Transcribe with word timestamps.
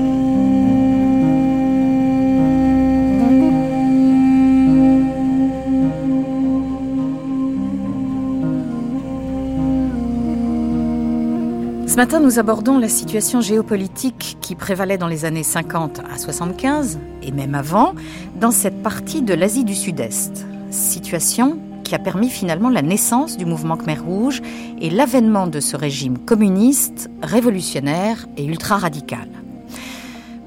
matin, 12.01 12.19
nous 12.19 12.39
abordons 12.39 12.79
la 12.79 12.89
situation 12.89 13.41
géopolitique 13.41 14.39
qui 14.41 14.55
prévalait 14.55 14.97
dans 14.97 15.05
les 15.05 15.23
années 15.23 15.43
50 15.43 16.01
à 16.11 16.17
75, 16.17 16.97
et 17.21 17.31
même 17.31 17.53
avant, 17.53 17.93
dans 18.39 18.49
cette 18.49 18.81
partie 18.81 19.21
de 19.21 19.35
l'Asie 19.35 19.65
du 19.65 19.75
Sud-Est. 19.75 20.47
Situation 20.71 21.59
qui 21.83 21.93
a 21.93 21.99
permis 21.99 22.29
finalement 22.29 22.69
la 22.69 22.81
naissance 22.81 23.37
du 23.37 23.45
mouvement 23.45 23.77
Khmer 23.77 23.99
Rouge 23.99 24.41
et 24.81 24.89
l'avènement 24.89 25.45
de 25.45 25.59
ce 25.59 25.77
régime 25.77 26.17
communiste, 26.17 27.11
révolutionnaire 27.21 28.25
et 28.35 28.45
ultra-radical. 28.45 29.29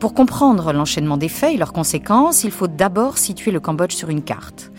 Pour 0.01 0.13
comprendre 0.13 0.73
l'enchaînement 0.73 1.19
des 1.19 1.29
faits 1.29 1.55
et 1.55 1.57
leurs 1.57 1.73
conséquences, 1.73 2.43
il 2.43 2.51
faut 2.51 2.67
d'abord 2.67 3.17
situer 3.17 3.53
le 3.53 3.61
Cambodge 3.61 3.95
sur 3.95 4.09
une 4.09 4.23
carte. 4.23 4.73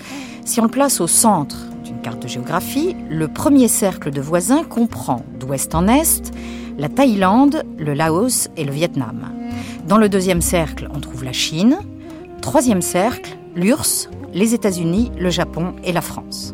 Si 0.43 0.59
on 0.59 0.63
le 0.63 0.69
place 0.69 0.99
au 0.99 1.07
centre 1.07 1.55
d'une 1.85 2.01
carte 2.01 2.21
de 2.21 2.27
géographie, 2.27 2.97
le 3.09 3.29
premier 3.29 3.69
cercle 3.69 4.11
de 4.11 4.19
voisins 4.19 4.65
comprend, 4.65 5.23
d'ouest 5.39 5.73
en 5.73 5.87
est, 5.87 6.33
la 6.77 6.89
Thaïlande, 6.89 7.63
le 7.77 7.93
Laos 7.93 8.49
et 8.57 8.63
le 8.63 8.71
Vietnam. 8.71 9.31
Dans 9.87 9.97
le 9.97 10.09
deuxième 10.09 10.41
cercle, 10.41 10.89
on 10.93 10.99
trouve 10.99 11.23
la 11.23 11.33
Chine. 11.33 11.77
Troisième 12.41 12.81
cercle, 12.81 13.37
l'URSS, 13.55 14.09
les 14.33 14.53
États-Unis, 14.53 15.11
le 15.17 15.29
Japon 15.29 15.73
et 15.83 15.93
la 15.93 16.01
France. 16.01 16.53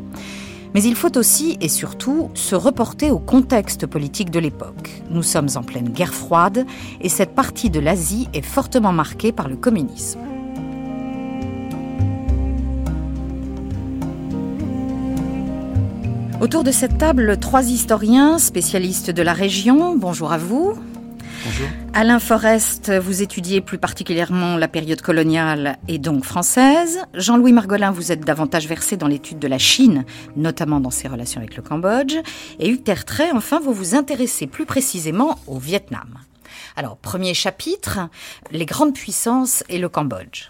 Mais 0.73 0.83
il 0.83 0.95
faut 0.95 1.17
aussi 1.17 1.58
et 1.59 1.67
surtout 1.67 2.30
se 2.33 2.55
reporter 2.55 3.11
au 3.11 3.19
contexte 3.19 3.86
politique 3.88 4.30
de 4.30 4.39
l'époque. 4.39 5.02
Nous 5.09 5.23
sommes 5.23 5.50
en 5.55 5.63
pleine 5.63 5.89
guerre 5.89 6.13
froide 6.13 6.66
et 7.02 7.09
cette 7.09 7.35
partie 7.35 7.69
de 7.69 7.80
l'Asie 7.80 8.30
est 8.33 8.45
fortement 8.45 8.94
marquée 8.94 9.31
par 9.31 9.50
le 9.50 9.58
communisme. 9.58 10.19
Autour 16.42 16.64
de 16.64 16.72
cette 16.72 16.97
table, 16.97 17.38
trois 17.38 17.70
historiens 17.70 18.39
spécialistes 18.39 19.11
de 19.11 19.22
la 19.22 19.34
région. 19.34 19.95
Bonjour 19.95 20.34
à 20.34 20.39
vous. 20.39 20.73
Bonjour. 21.45 21.67
Alain 21.94 22.17
Forest, 22.17 22.92
vous 22.92 23.22
étudiez 23.22 23.61
plus 23.61 23.78
particulièrement 23.78 24.58
la 24.58 24.67
période 24.67 25.03
coloniale 25.03 25.78
et 25.88 26.00
donc 26.00 26.23
française. 26.23 26.97
Jean-Louis 27.14 27.53
Margolin, 27.53 27.92
vous 27.92 28.12
êtes 28.12 28.22
davantage 28.22 28.67
versé 28.67 28.97
dans 28.97 29.06
l'étude 29.06 29.38
de 29.38 29.47
la 29.47 29.59
Chine, 29.59 30.03
notamment 30.36 30.80
dans 30.80 30.89
ses 30.89 31.08
relations 31.08 31.39
avec 31.39 31.56
le 31.56 31.62
Cambodge. 31.62 32.16
Et 32.58 32.69
Hugues 32.69 32.84
Tertrais, 32.86 33.30
enfin, 33.36 33.59
vous 33.59 33.74
vous 33.74 33.94
intéressez 33.94 34.47
plus 34.47 34.66
précisément 34.66 35.38
au 35.46 35.59
Vietnam. 35.59 36.18
Alors, 36.75 36.97
premier 36.97 37.35
chapitre, 37.35 38.00
les 38.50 38.66
grandes 38.66 38.96
puissances 38.96 39.63
et 39.69 39.78
le 39.78 39.90
Cambodge. 39.90 40.50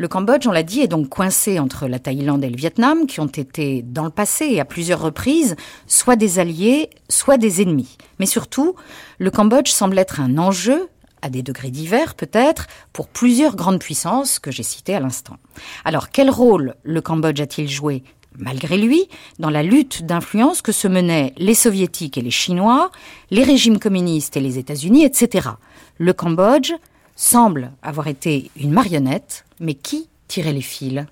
Le 0.00 0.06
Cambodge, 0.06 0.46
on 0.46 0.52
l'a 0.52 0.62
dit, 0.62 0.80
est 0.80 0.86
donc 0.86 1.08
coincé 1.08 1.58
entre 1.58 1.88
la 1.88 1.98
Thaïlande 1.98 2.44
et 2.44 2.50
le 2.50 2.56
Vietnam, 2.56 3.08
qui 3.08 3.18
ont 3.18 3.26
été, 3.26 3.82
dans 3.82 4.04
le 4.04 4.10
passé 4.10 4.44
et 4.44 4.60
à 4.60 4.64
plusieurs 4.64 5.00
reprises, 5.00 5.56
soit 5.88 6.14
des 6.14 6.38
alliés, 6.38 6.88
soit 7.08 7.36
des 7.36 7.62
ennemis. 7.62 7.98
Mais 8.20 8.26
surtout, 8.26 8.76
le 9.18 9.32
Cambodge 9.32 9.70
semble 9.70 9.98
être 9.98 10.20
un 10.20 10.38
enjeu, 10.38 10.88
à 11.20 11.30
des 11.30 11.42
degrés 11.42 11.72
divers 11.72 12.14
peut-être, 12.14 12.68
pour 12.92 13.08
plusieurs 13.08 13.56
grandes 13.56 13.80
puissances 13.80 14.38
que 14.38 14.52
j'ai 14.52 14.62
citées 14.62 14.94
à 14.94 15.00
l'instant. 15.00 15.36
Alors, 15.84 16.10
quel 16.10 16.30
rôle 16.30 16.76
le 16.84 17.00
Cambodge 17.00 17.40
a-t-il 17.40 17.68
joué 17.68 18.04
malgré 18.40 18.78
lui, 18.78 19.08
dans 19.40 19.50
la 19.50 19.64
lutte 19.64 20.04
d'influence 20.06 20.62
que 20.62 20.70
se 20.70 20.86
menaient 20.86 21.32
les 21.38 21.54
soviétiques 21.54 22.16
et 22.18 22.22
les 22.22 22.30
chinois, 22.30 22.92
les 23.32 23.42
régimes 23.42 23.80
communistes 23.80 24.36
et 24.36 24.40
les 24.40 24.58
États-Unis, 24.58 25.04
etc. 25.04 25.48
Le 25.96 26.12
Cambodge 26.12 26.72
semble 27.18 27.72
avoir 27.82 28.06
été 28.06 28.50
une 28.56 28.70
marionnette, 28.70 29.44
mais 29.58 29.74
qui 29.74 30.08
tirait 30.28 30.52
les 30.52 30.62
fils? 30.62 31.04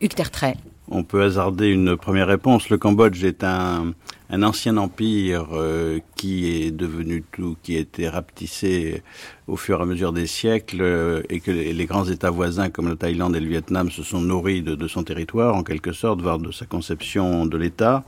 Hugues. 0.00 0.54
On 0.90 1.02
peut 1.02 1.22
hasarder 1.22 1.68
une 1.68 1.96
première 1.96 2.28
réponse. 2.28 2.68
Le 2.68 2.76
Cambodge 2.76 3.24
est 3.24 3.42
un, 3.42 3.94
ancien 4.30 4.76
empire 4.76 5.48
euh, 5.52 5.98
qui 6.16 6.46
est 6.50 6.70
devenu 6.70 7.24
tout, 7.32 7.56
qui 7.62 7.76
a 7.76 7.80
été 7.80 8.08
rapetissé 8.08 9.02
au 9.48 9.56
fur 9.56 9.80
et 9.80 9.82
à 9.82 9.86
mesure 9.86 10.12
des 10.12 10.26
siècles 10.26 10.82
euh, 10.82 11.22
et 11.30 11.40
que 11.40 11.50
les, 11.50 11.86
grands 11.86 12.04
États 12.04 12.30
voisins 12.30 12.68
comme 12.68 12.88
le 12.88 12.96
Thaïlande 12.96 13.34
et 13.34 13.40
le 13.40 13.48
Vietnam 13.48 13.90
se 13.90 14.02
sont 14.02 14.20
nourris 14.20 14.62
de, 14.62 14.86
son 14.86 15.02
territoire 15.02 15.56
en 15.56 15.64
quelque 15.64 15.92
sorte, 15.92 16.20
voire 16.20 16.38
de 16.38 16.52
sa 16.52 16.66
conception 16.66 17.46
de 17.46 17.56
l'État. 17.56 18.04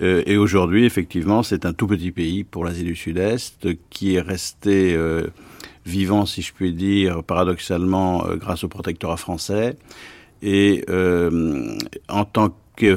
Euh, 0.00 0.22
et 0.26 0.38
aujourd'hui, 0.38 0.86
effectivement, 0.86 1.42
c'est 1.42 1.66
un 1.66 1.74
tout 1.74 1.86
petit 1.86 2.12
pays 2.12 2.44
pour 2.44 2.64
l'Asie 2.64 2.84
du 2.84 2.96
Sud-Est 2.96 3.68
qui 3.90 4.16
est 4.16 4.20
resté 4.20 4.96
vivant, 5.86 6.26
si 6.26 6.42
je 6.42 6.52
puis 6.52 6.72
dire, 6.72 7.22
paradoxalement, 7.24 8.26
euh, 8.26 8.36
grâce 8.36 8.64
au 8.64 8.68
protectorat 8.68 9.16
français. 9.16 9.76
Et 10.42 10.84
euh, 10.88 11.76
en 12.08 12.24
tant 12.24 12.54
que 12.76 12.96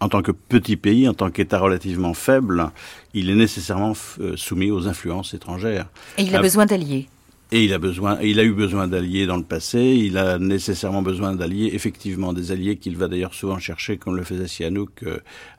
en 0.00 0.08
tant 0.08 0.22
que 0.22 0.32
petit 0.32 0.76
pays, 0.76 1.08
en 1.08 1.14
tant 1.14 1.30
qu'État 1.30 1.60
relativement 1.60 2.12
faible, 2.12 2.72
il 3.14 3.30
est 3.30 3.36
nécessairement 3.36 3.92
euh, 4.18 4.36
soumis 4.36 4.72
aux 4.72 4.88
influences 4.88 5.32
étrangères. 5.32 5.86
Et 6.18 6.22
il 6.22 6.34
a 6.34 6.42
besoin 6.42 6.66
d'alliés. 6.66 7.06
Et 7.52 7.64
il 7.64 7.72
a 7.72 7.78
besoin, 7.78 8.18
il 8.20 8.40
a 8.40 8.42
eu 8.42 8.52
besoin 8.52 8.88
d'alliés 8.88 9.26
dans 9.26 9.36
le 9.36 9.44
passé. 9.44 9.78
Il 9.80 10.18
a 10.18 10.40
nécessairement 10.40 11.02
besoin 11.02 11.36
d'alliés, 11.36 11.70
effectivement, 11.74 12.32
des 12.32 12.50
alliés 12.50 12.78
qu'il 12.78 12.96
va 12.96 13.06
d'ailleurs 13.06 13.34
souvent 13.34 13.60
chercher, 13.60 13.96
comme 13.96 14.16
le 14.16 14.24
faisait 14.24 14.48
Sihanouk, 14.48 15.04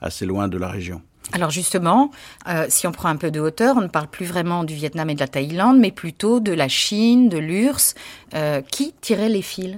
assez 0.02 0.26
loin 0.26 0.50
de 0.50 0.58
la 0.58 0.68
région. 0.68 1.02
Alors 1.32 1.50
justement, 1.50 2.12
euh, 2.48 2.66
si 2.70 2.86
on 2.86 2.92
prend 2.92 3.10
un 3.10 3.16
peu 3.16 3.32
de 3.32 3.40
hauteur, 3.40 3.78
on 3.78 3.82
ne 3.82 3.88
parle 3.88 4.08
plus 4.08 4.26
vraiment 4.26 4.64
du 4.64 4.76
Vietnam 4.76 5.10
et 5.10 5.16
de 5.16 5.20
la 5.20 5.28
Thaïlande, 5.28 5.80
mais 5.80 5.92
plutôt 5.92 6.40
de 6.40 6.52
la 6.52 6.68
Chine, 6.68 7.30
de 7.30 7.38
l'URSS. 7.38 7.96
Euh, 8.36 8.62
qui 8.62 8.94
tirait 9.00 9.30
les 9.30 9.42
fils? 9.42 9.78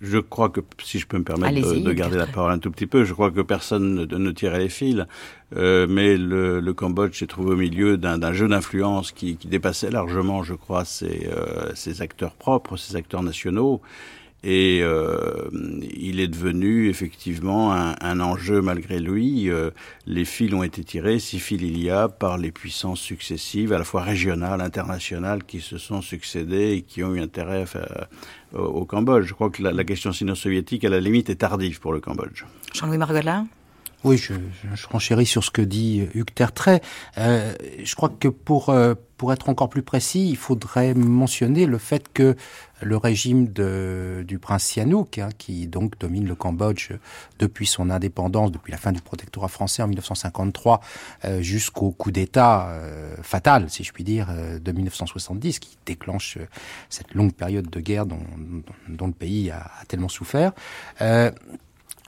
Je 0.00 0.18
crois 0.18 0.48
que, 0.48 0.60
si 0.82 0.98
je 0.98 1.06
peux 1.06 1.16
me 1.16 1.22
permettre 1.22 1.74
de, 1.74 1.78
de, 1.78 1.92
garder 1.92 2.16
la 2.16 2.26
parole 2.26 2.50
un 2.50 2.58
tout 2.58 2.72
petit 2.72 2.88
peu, 2.88 3.04
je 3.04 3.12
crois 3.12 3.30
que 3.30 3.40
personne 3.40 3.94
ne, 3.94 4.04
ne 4.04 4.30
tirait 4.32 4.58
les 4.58 4.68
fils, 4.68 5.04
euh, 5.56 5.86
mais 5.88 6.16
le, 6.16 6.58
le 6.58 6.74
Cambodge 6.74 7.16
s'est 7.16 7.28
trouvé 7.28 7.52
au 7.52 7.56
milieu 7.56 7.96
d'un 7.96 8.32
jeu 8.32 8.48
d'influence 8.48 9.12
qui, 9.12 9.36
qui, 9.36 9.46
dépassait 9.46 9.90
largement, 9.90 10.42
je 10.42 10.54
crois, 10.54 10.84
ses, 10.84 11.28
euh, 11.30 11.72
ses 11.76 12.02
acteurs 12.02 12.34
propres, 12.34 12.76
ses 12.76 12.96
acteurs 12.96 13.22
nationaux. 13.22 13.80
Et 14.44 14.80
euh, 14.82 15.48
il 15.96 16.18
est 16.18 16.26
devenu 16.26 16.88
effectivement 16.88 17.72
un, 17.72 18.20
enjeu 18.20 18.60
malgré 18.60 18.98
lui. 18.98 19.48
Euh, 19.48 19.70
les 20.06 20.24
fils 20.24 20.52
ont 20.52 20.64
été 20.64 20.82
tirés, 20.82 21.20
si 21.20 21.38
fils 21.38 21.62
il 21.62 21.80
y 21.80 21.90
a, 21.90 22.08
par 22.08 22.38
les 22.38 22.50
puissances 22.50 23.00
successives, 23.00 23.72
à 23.72 23.78
la 23.78 23.84
fois 23.84 24.02
régionales, 24.02 24.60
internationales, 24.60 25.44
qui 25.44 25.60
se 25.60 25.78
sont 25.78 26.02
succédées 26.02 26.72
et 26.72 26.82
qui 26.82 27.04
ont 27.04 27.14
eu 27.14 27.20
intérêt 27.20 27.64
au, 28.52 28.58
au 28.62 28.84
Cambodge. 28.84 29.26
Je 29.26 29.34
crois 29.34 29.50
que 29.50 29.62
la, 29.62 29.72
la 29.72 29.84
question 29.84 30.12
sino-soviétique, 30.12 30.84
à 30.84 30.88
la 30.88 31.00
limite, 31.00 31.30
est 31.30 31.36
tardive 31.36 31.78
pour 31.78 31.92
le 31.92 32.00
Cambodge. 32.00 32.44
Jean-Louis 32.74 32.98
Margolin 32.98 33.46
oui, 34.04 34.16
je, 34.16 34.34
je 34.74 34.86
renchéris 34.88 35.26
sur 35.26 35.44
ce 35.44 35.50
que 35.50 35.62
dit 35.62 36.08
Hugues 36.14 36.34
Tertrais. 36.34 36.80
Euh, 37.18 37.54
je 37.82 37.94
crois 37.94 38.08
que 38.08 38.28
pour, 38.28 38.70
euh, 38.70 38.94
pour 39.16 39.32
être 39.32 39.48
encore 39.48 39.68
plus 39.68 39.82
précis, 39.82 40.28
il 40.28 40.36
faudrait 40.36 40.94
mentionner 40.94 41.66
le 41.66 41.78
fait 41.78 42.12
que 42.12 42.34
le 42.80 42.96
régime 42.96 43.46
de, 43.52 44.24
du 44.26 44.40
prince 44.40 44.64
Sihanouk, 44.64 45.18
hein, 45.18 45.28
qui 45.38 45.68
donc 45.68 45.96
domine 45.98 46.26
le 46.26 46.34
Cambodge 46.34 46.90
depuis 47.38 47.66
son 47.66 47.90
indépendance, 47.90 48.50
depuis 48.50 48.72
la 48.72 48.78
fin 48.78 48.90
du 48.90 49.00
protectorat 49.00 49.46
français 49.46 49.82
en 49.82 49.86
1953, 49.86 50.80
euh, 51.24 51.40
jusqu'au 51.40 51.92
coup 51.92 52.10
d'État 52.10 52.68
euh, 52.70 53.14
fatal, 53.22 53.70
si 53.70 53.84
je 53.84 53.92
puis 53.92 54.02
dire, 54.02 54.26
euh, 54.30 54.58
de 54.58 54.72
1970, 54.72 55.60
qui 55.60 55.78
déclenche 55.86 56.38
cette 56.88 57.14
longue 57.14 57.32
période 57.32 57.70
de 57.70 57.80
guerre 57.80 58.06
dont, 58.06 58.18
dont, 58.88 59.06
le 59.06 59.12
pays 59.12 59.50
a, 59.50 59.70
a 59.80 59.84
tellement 59.86 60.08
souffert. 60.08 60.52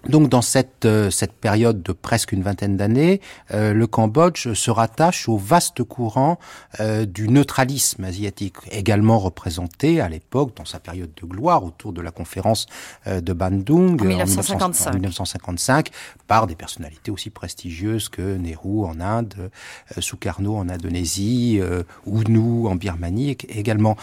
Donc 0.08 0.28
dans 0.28 0.42
cette, 0.42 0.84
euh, 0.84 1.10
cette 1.10 1.32
période 1.32 1.82
de 1.82 1.92
presque 1.92 2.32
une 2.32 2.42
vingtaine 2.42 2.76
d'années, 2.76 3.20
euh, 3.52 3.72
le 3.72 3.86
Cambodge 3.86 4.52
se 4.52 4.70
rattache 4.70 5.28
au 5.28 5.38
vaste 5.38 5.82
courant 5.82 6.38
euh, 6.80 7.06
du 7.06 7.28
neutralisme 7.28 8.04
asiatique, 8.04 8.56
également 8.70 9.18
représenté 9.18 10.00
à 10.00 10.08
l'époque 10.08 10.56
dans 10.56 10.64
sa 10.64 10.78
période 10.78 11.10
de 11.20 11.26
gloire 11.26 11.64
autour 11.64 11.92
de 11.92 12.02
la 12.02 12.10
conférence 12.10 12.66
euh, 13.06 13.20
de 13.20 13.32
Bandung 13.32 14.00
en 14.00 14.04
1955. 14.04 14.90
en 14.90 14.94
1955 14.94 15.90
par 16.26 16.46
des 16.46 16.54
personnalités 16.54 17.10
aussi 17.10 17.30
prestigieuses 17.30 18.08
que 18.08 18.36
Nehru 18.36 18.84
en 18.84 19.00
Inde, 19.00 19.34
euh, 19.38 20.00
Sukarno 20.00 20.56
en 20.56 20.68
Indonésie, 20.68 21.58
euh, 21.60 21.82
Unu 22.06 22.66
en 22.66 22.74
Birmanie 22.76 23.36
également. 23.48 23.96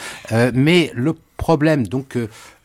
mais 0.53 0.91
le 0.95 1.13
problème. 1.41 1.87
Donc 1.87 2.17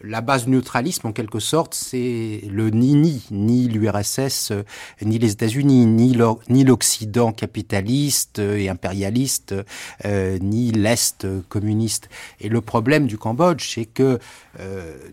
la 0.03 0.21
base 0.21 0.47
neutralisme, 0.47 1.07
en 1.07 1.13
quelque 1.13 1.41
sorte, 1.41 1.75
c'est 1.75 2.43
le 2.51 2.69
ni-ni, 2.69 3.27
ni 3.31 3.69
l'URSS, 3.69 4.53
ni 5.01 5.19
les 5.19 5.33
États-Unis, 5.33 5.87
ni 5.87 6.65
l'Occident 6.65 7.33
capitaliste 7.33 8.39
et 8.39 8.69
impérialiste, 8.69 9.55
ni 10.05 10.71
l'Est 10.73 11.27
communiste. 11.49 12.11
Et 12.41 12.51
le 12.51 12.61
problème 12.61 13.07
du 13.07 13.17
Cambodge, 13.17 13.75
c'est 13.75 13.87
que 13.87 14.19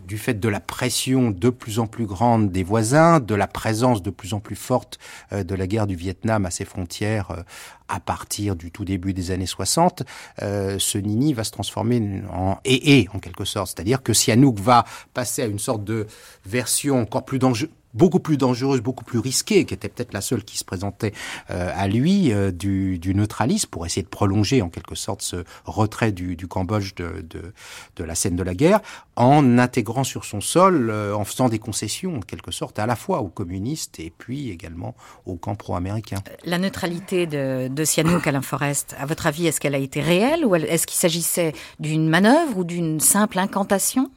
du 0.06 0.18
fait 0.18 0.40
de 0.40 0.50
la 0.50 0.60
pression 0.60 1.32
de 1.32 1.50
plus 1.50 1.80
en 1.80 1.88
plus 1.88 2.06
grande 2.06 2.52
des 2.52 2.64
voisins, 2.64 3.22
de 3.22 3.36
la 3.36 3.48
présence 3.48 4.04
de 4.04 4.10
plus 4.10 4.34
en 4.34 4.42
plus 4.42 4.58
forte 4.58 5.00
de 5.32 5.56
la 5.56 5.68
guerre 5.68 5.88
du 5.88 5.96
Vietnam 5.96 6.46
à 6.46 6.52
ses 6.52 6.66
frontières 6.66 7.44
à 7.88 8.00
partir 8.00 8.56
du 8.56 8.72
tout 8.72 8.86
début 8.86 9.14
des 9.14 9.32
années 9.32 9.46
60, 9.46 10.04
euh, 10.42 10.78
ce 10.80 10.98
Nini 10.98 11.34
va 11.34 11.44
se 11.44 11.52
transformer 11.52 12.24
en 12.32 12.58
et 12.66 13.08
en 13.14 13.20
quelque. 13.20 13.44
C'est-à-dire 13.66 14.04
que 14.04 14.14
Sihanouk 14.14 14.60
va 14.60 14.86
passer 15.14 15.42
à 15.42 15.46
une 15.46 15.60
sorte 15.60 15.84
de 15.84 16.08
version 16.46 17.02
encore 17.02 17.26
plus 17.26 17.40
dangereuse 17.40 17.70
beaucoup 17.94 18.20
plus 18.20 18.38
dangereuse, 18.38 18.82
beaucoup 18.82 19.04
plus 19.04 19.20
risquée, 19.20 19.66
qui 19.66 19.74
était 19.74 19.90
peut-être 19.90 20.14
la 20.14 20.22
seule 20.22 20.44
qui 20.44 20.58
se 20.58 20.64
présentait 20.64 21.14
euh, 21.50 21.72
à 21.76 21.88
lui, 21.88 22.32
euh, 22.32 22.52
du, 22.52 23.00
du, 23.00 23.16
neutralisme, 23.16 23.70
pour 23.70 23.86
essayer 23.86 24.04
de 24.04 24.08
prolonger 24.08 24.62
en 24.62 24.70
quelque 24.70 24.96
sorte 24.96 25.22
ce 25.22 25.44
retrait 25.66 26.12
du, 26.12 26.36
du 26.36 26.48
Cambodge 26.48 26.96
de, 26.96 27.22
de, 27.22 27.54
de, 27.96 28.04
la 28.04 28.16
scène 28.16 28.36
de 28.36 28.44
la 28.44 28.56
guerre, 28.56 28.82
en 29.16 29.58
intégrant 29.58 30.04
sur 30.04 30.26
son 30.26 30.42
sol, 30.42 30.90
euh, 30.90 31.16
en 31.16 31.24
faisant 31.24 31.50
des 31.50 31.60
concessions 31.60 32.18
en 32.18 32.22
quelque 32.22 32.52
sorte, 32.52 32.80
à 32.80 32.86
la 32.86 32.96
fois 32.96 33.22
aux 33.22 33.30
communistes 33.30 34.00
et 34.00 34.12
puis 34.16 34.50
également 34.50 34.96
aux 35.26 35.36
camps 35.36 35.56
pro-américains. 35.56 36.24
La 36.46 36.58
neutralité 36.58 37.28
de, 37.28 37.68
de 37.68 37.86
Sihanouk, 37.86 38.26
Alain 38.28 38.42
Forest, 38.42 38.96
à 39.00 39.06
votre 39.06 39.28
avis, 39.28 39.48
est-ce 39.48 39.60
qu'elle 39.60 39.76
a 39.76 39.80
été 39.80 40.02
réelle 40.02 40.46
ou 40.46 40.56
est-ce 40.56 40.88
qu'il 40.88 40.98
s'agissait 40.98 41.54
d'une 41.80 42.10
manœuvre 42.10 42.58
ou 42.58 42.64
d'une 42.64 43.00
simple 43.00 43.40
incantation? 43.40 44.10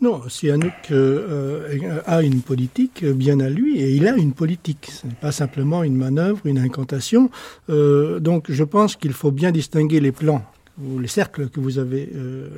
Non, 0.00 0.28
Sihanouk 0.28 0.92
euh, 0.92 1.76
euh, 1.82 2.00
a 2.06 2.22
une 2.22 2.40
politique 2.40 3.04
bien 3.04 3.40
à 3.40 3.48
lui 3.48 3.80
et 3.80 3.90
il 3.90 4.06
a 4.06 4.16
une 4.16 4.32
politique. 4.32 4.88
Ce 4.92 5.06
n'est 5.06 5.14
pas 5.14 5.32
simplement 5.32 5.82
une 5.82 5.96
manœuvre, 5.96 6.40
une 6.46 6.58
incantation. 6.58 7.30
Euh, 7.68 8.20
donc 8.20 8.46
je 8.48 8.62
pense 8.62 8.94
qu'il 8.94 9.12
faut 9.12 9.32
bien 9.32 9.50
distinguer 9.50 9.98
les 9.98 10.12
plans 10.12 10.44
ou 10.80 11.00
les 11.00 11.08
cercles 11.08 11.48
que 11.48 11.58
vous 11.58 11.80
avez 11.80 12.08
euh, 12.14 12.48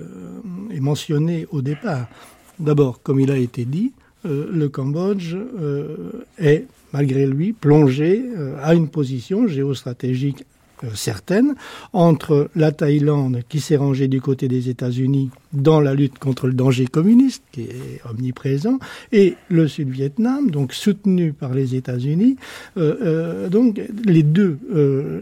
mentionnés 0.80 1.46
au 1.50 1.62
départ. 1.62 2.08
D'abord, 2.58 3.02
comme 3.02 3.20
il 3.20 3.30
a 3.30 3.38
été 3.38 3.64
dit, 3.64 3.92
le 4.22 4.68
Cambodge 4.68 5.34
est, 6.36 6.66
malgré 6.92 7.26
lui, 7.26 7.54
plongé 7.54 8.22
à 8.62 8.74
une 8.74 8.88
position 8.88 9.48
géostratégique 9.48 10.44
euh, 10.84 10.88
certaines 10.94 11.54
entre 11.92 12.50
la 12.54 12.72
Thaïlande 12.72 13.42
qui 13.48 13.60
s'est 13.60 13.76
rangée 13.76 14.08
du 14.08 14.20
côté 14.20 14.48
des 14.48 14.68
États-Unis 14.68 15.30
dans 15.52 15.80
la 15.80 15.94
lutte 15.94 16.18
contre 16.18 16.46
le 16.46 16.52
danger 16.52 16.86
communiste 16.86 17.42
qui 17.52 17.62
est 17.62 18.00
omniprésent 18.08 18.78
et 19.12 19.36
le 19.48 19.68
Sud-Vietnam 19.68 20.50
donc 20.50 20.72
soutenu 20.72 21.32
par 21.32 21.54
les 21.54 21.74
États-Unis 21.74 22.36
euh, 22.76 22.96
euh, 23.02 23.48
donc 23.48 23.80
les 24.04 24.22
deux 24.22 24.58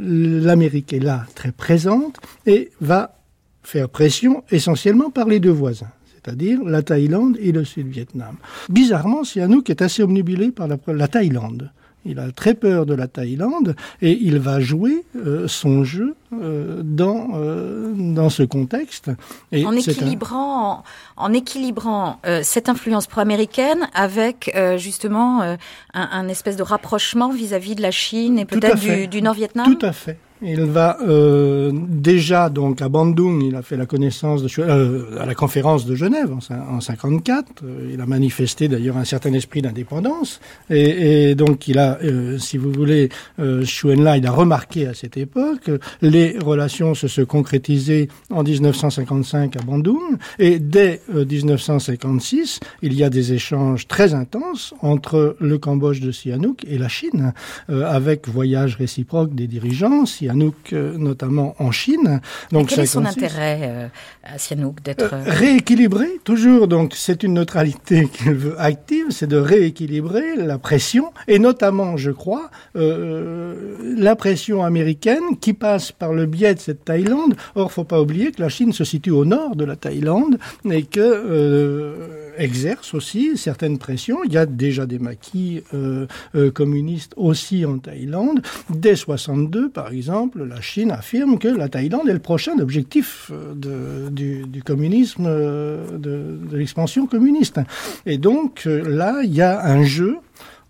l'Amérique 0.00 0.93
est 0.93 1.00
là 1.00 1.26
très 1.34 1.52
présente 1.52 2.16
et 2.46 2.70
va 2.81 3.19
faire 3.62 3.88
pression 3.88 4.44
essentiellement 4.50 5.10
par 5.10 5.26
les 5.28 5.40
deux 5.40 5.50
voisins 5.50 5.90
c'est-à-dire 6.28 6.62
la 6.64 6.82
Thaïlande 6.82 7.38
et 7.40 7.52
le 7.52 7.64
Sud-Vietnam. 7.64 8.37
Bizarrement, 8.69 9.25
Sihanouk 9.25 9.70
est 9.70 9.81
assez 9.81 10.02
omnibulé 10.02 10.50
par 10.50 10.69
la, 10.69 10.76
la 10.88 11.08
Thaïlande. 11.08 11.70
Il 12.04 12.18
a 12.18 12.30
très 12.30 12.54
peur 12.54 12.86
de 12.86 12.94
la 12.94 13.08
Thaïlande 13.08 13.74
et 14.00 14.12
il 14.12 14.38
va 14.38 14.60
jouer 14.60 15.04
euh, 15.16 15.48
son 15.48 15.84
jeu 15.84 16.14
euh, 16.32 16.80
dans 16.84 17.30
euh, 17.34 17.92
dans 17.96 18.30
ce 18.30 18.42
contexte. 18.42 19.10
Et 19.52 19.66
en 19.66 19.72
équilibrant 19.72 20.78
un... 20.78 20.82
en, 21.16 21.32
équilibrant 21.32 22.20
cette 22.42 22.68
influence 22.68 23.06
pro-américaine 23.06 23.88
avec 23.94 24.56
justement 24.76 25.42
un, 25.42 25.58
un, 25.94 26.28
espèce 26.28 26.56
de 26.56 26.62
rapprochement 26.62 27.30
vis-à-vis 27.30 27.72
-vis 27.72 27.76
de 27.76 27.82
la 27.82 27.90
Chine 27.90 28.38
et 28.38 28.44
peut-être 28.44 28.78
du, 28.78 29.08
du 29.08 29.20
Nord-Vietnam? 29.20 29.66
Tout 29.66 29.84
à 29.84 29.92
fait. 29.92 30.18
Il 30.40 30.61
va 30.62 30.99
euh, 31.02 31.73
déjà 31.75 32.49
donc 32.49 32.81
à 32.81 32.88
Bandung, 32.88 33.43
il 33.43 33.56
a 33.56 33.62
fait 33.62 33.76
la 33.76 33.87
connaissance 33.87 34.40
de 34.43 34.49
euh, 34.61 35.20
à 35.20 35.26
la 35.26 35.35
conférence 35.35 35.85
de 35.85 35.96
Genève 35.96 36.31
en, 36.32 36.76
en 36.76 36.81
54. 36.81 37.62
Euh, 37.64 37.90
il 37.93 38.00
a 38.00 38.06
manifesté 38.06 38.69
d'ailleurs 38.69 38.96
un 38.96 39.05
certain 39.05 39.32
esprit 39.32 39.62
d'indépendance 39.62 40.40
et, 40.70 41.31
et, 41.31 41.35
donc 41.35 41.67
il 41.67 41.79
a, 41.79 41.99
euh, 42.05 42.38
si 42.38 42.56
vous 42.56 42.70
voulez, 42.70 43.08
euh, 43.40 43.64
Lai, 43.85 44.19
il 44.19 44.26
a 44.26 44.31
remarqué 44.31 44.87
à 44.87 44.94
cette 44.94 45.17
époque 45.17 45.70
les 46.02 46.38
relations 46.38 46.94
se 46.94 47.08
se 47.08 47.23
concrétisaient 47.23 48.08
en 48.31 48.44
1955 48.44 49.56
à 49.56 49.62
Bandung 49.62 50.19
et 50.38 50.61
dès 50.61 51.00
1956 51.12 52.61
euh, 52.62 52.67
il 52.82 52.94
y 52.94 53.02
a 53.02 53.11
des 53.11 53.32
échanges 53.32 53.88
très 53.88 54.14
intenses 54.14 54.73
entre 54.82 55.37
le 55.41 55.58
Cambodge 55.58 56.00
de 56.00 56.12
Sihanouk 56.12 56.64
et 56.69 56.79
la 56.79 56.88
Chine 56.88 57.32
avec 57.69 58.29
voyage 58.29 58.76
réciproque 58.76 59.34
des 59.34 59.46
dirigeants. 59.46 60.06
Sihanouk, 60.28 60.72
euh, 60.72 60.96
notamment 60.98 61.54
en 61.58 61.70
Chine. 61.70 62.20
Donc, 62.52 62.69
quel 62.69 62.80
est 62.80 62.86
son 62.86 63.04
intérêt 63.04 63.60
euh, 63.62 63.88
à 64.22 64.38
Sihanouk 64.38 64.82
d'être 64.82 65.14
euh, 65.14 65.22
rééquilibré 65.26 66.06
Toujours, 66.25 66.69
donc 66.69 66.92
c'est 66.94 67.22
une 67.22 67.34
neutralité 67.34 68.08
qu'il 68.12 68.34
veut 68.34 68.60
active, 68.60 69.06
c'est 69.10 69.26
de 69.26 69.38
rééquilibrer 69.38 70.36
la 70.36 70.58
pression 70.58 71.12
et 71.26 71.38
notamment, 71.38 71.96
je 71.96 72.10
crois, 72.10 72.50
la 72.75 74.16
pression 74.16 74.64
américaine 74.64 75.38
qui 75.40 75.52
passe 75.52 75.92
par 75.92 76.12
le 76.12 76.26
biais 76.26 76.54
de 76.54 76.60
cette 76.60 76.84
Thaïlande. 76.84 77.34
Or, 77.54 77.72
faut 77.72 77.84
pas 77.84 78.00
oublier 78.00 78.32
que 78.32 78.40
la 78.42 78.48
Chine 78.48 78.72
se 78.72 78.84
situe 78.84 79.10
au 79.10 79.24
nord 79.24 79.56
de 79.56 79.64
la 79.64 79.76
Thaïlande 79.76 80.38
et 80.70 80.82
que 80.82 82.27
exerce 82.38 82.94
aussi 82.94 83.37
certaines 83.37 83.79
pressions. 83.79 84.19
Il 84.25 84.32
y 84.32 84.38
a 84.38 84.46
déjà 84.46 84.87
des 84.87 84.99
maquis 84.99 85.62
euh, 85.75 86.06
euh, 86.35 86.50
communistes 86.50 87.12
aussi 87.17 87.64
en 87.64 87.79
Thaïlande. 87.79 88.43
Dès 88.70 88.96
62, 88.96 89.69
par 89.69 89.93
exemple 89.93 90.44
la 90.44 90.61
Chine 90.61 90.90
affirme 90.90 91.38
que 91.38 91.49
la 91.49 91.69
Thaïlande 91.69 92.08
est 92.08 92.12
le 92.12 92.19
prochain 92.19 92.58
objectif 92.58 93.31
euh, 93.32 94.08
de, 94.11 94.44
du, 94.46 94.62
communisme, 94.62 95.25
de, 95.25 96.38
l'expansion 96.52 97.06
communiste. 97.06 97.61
Et 98.06 98.19
donc 98.19 98.64
là, 98.64 99.20
il 99.23 99.34
y 99.34 99.43
a 99.43 99.65
un 99.65 99.84
jeu 99.84 100.17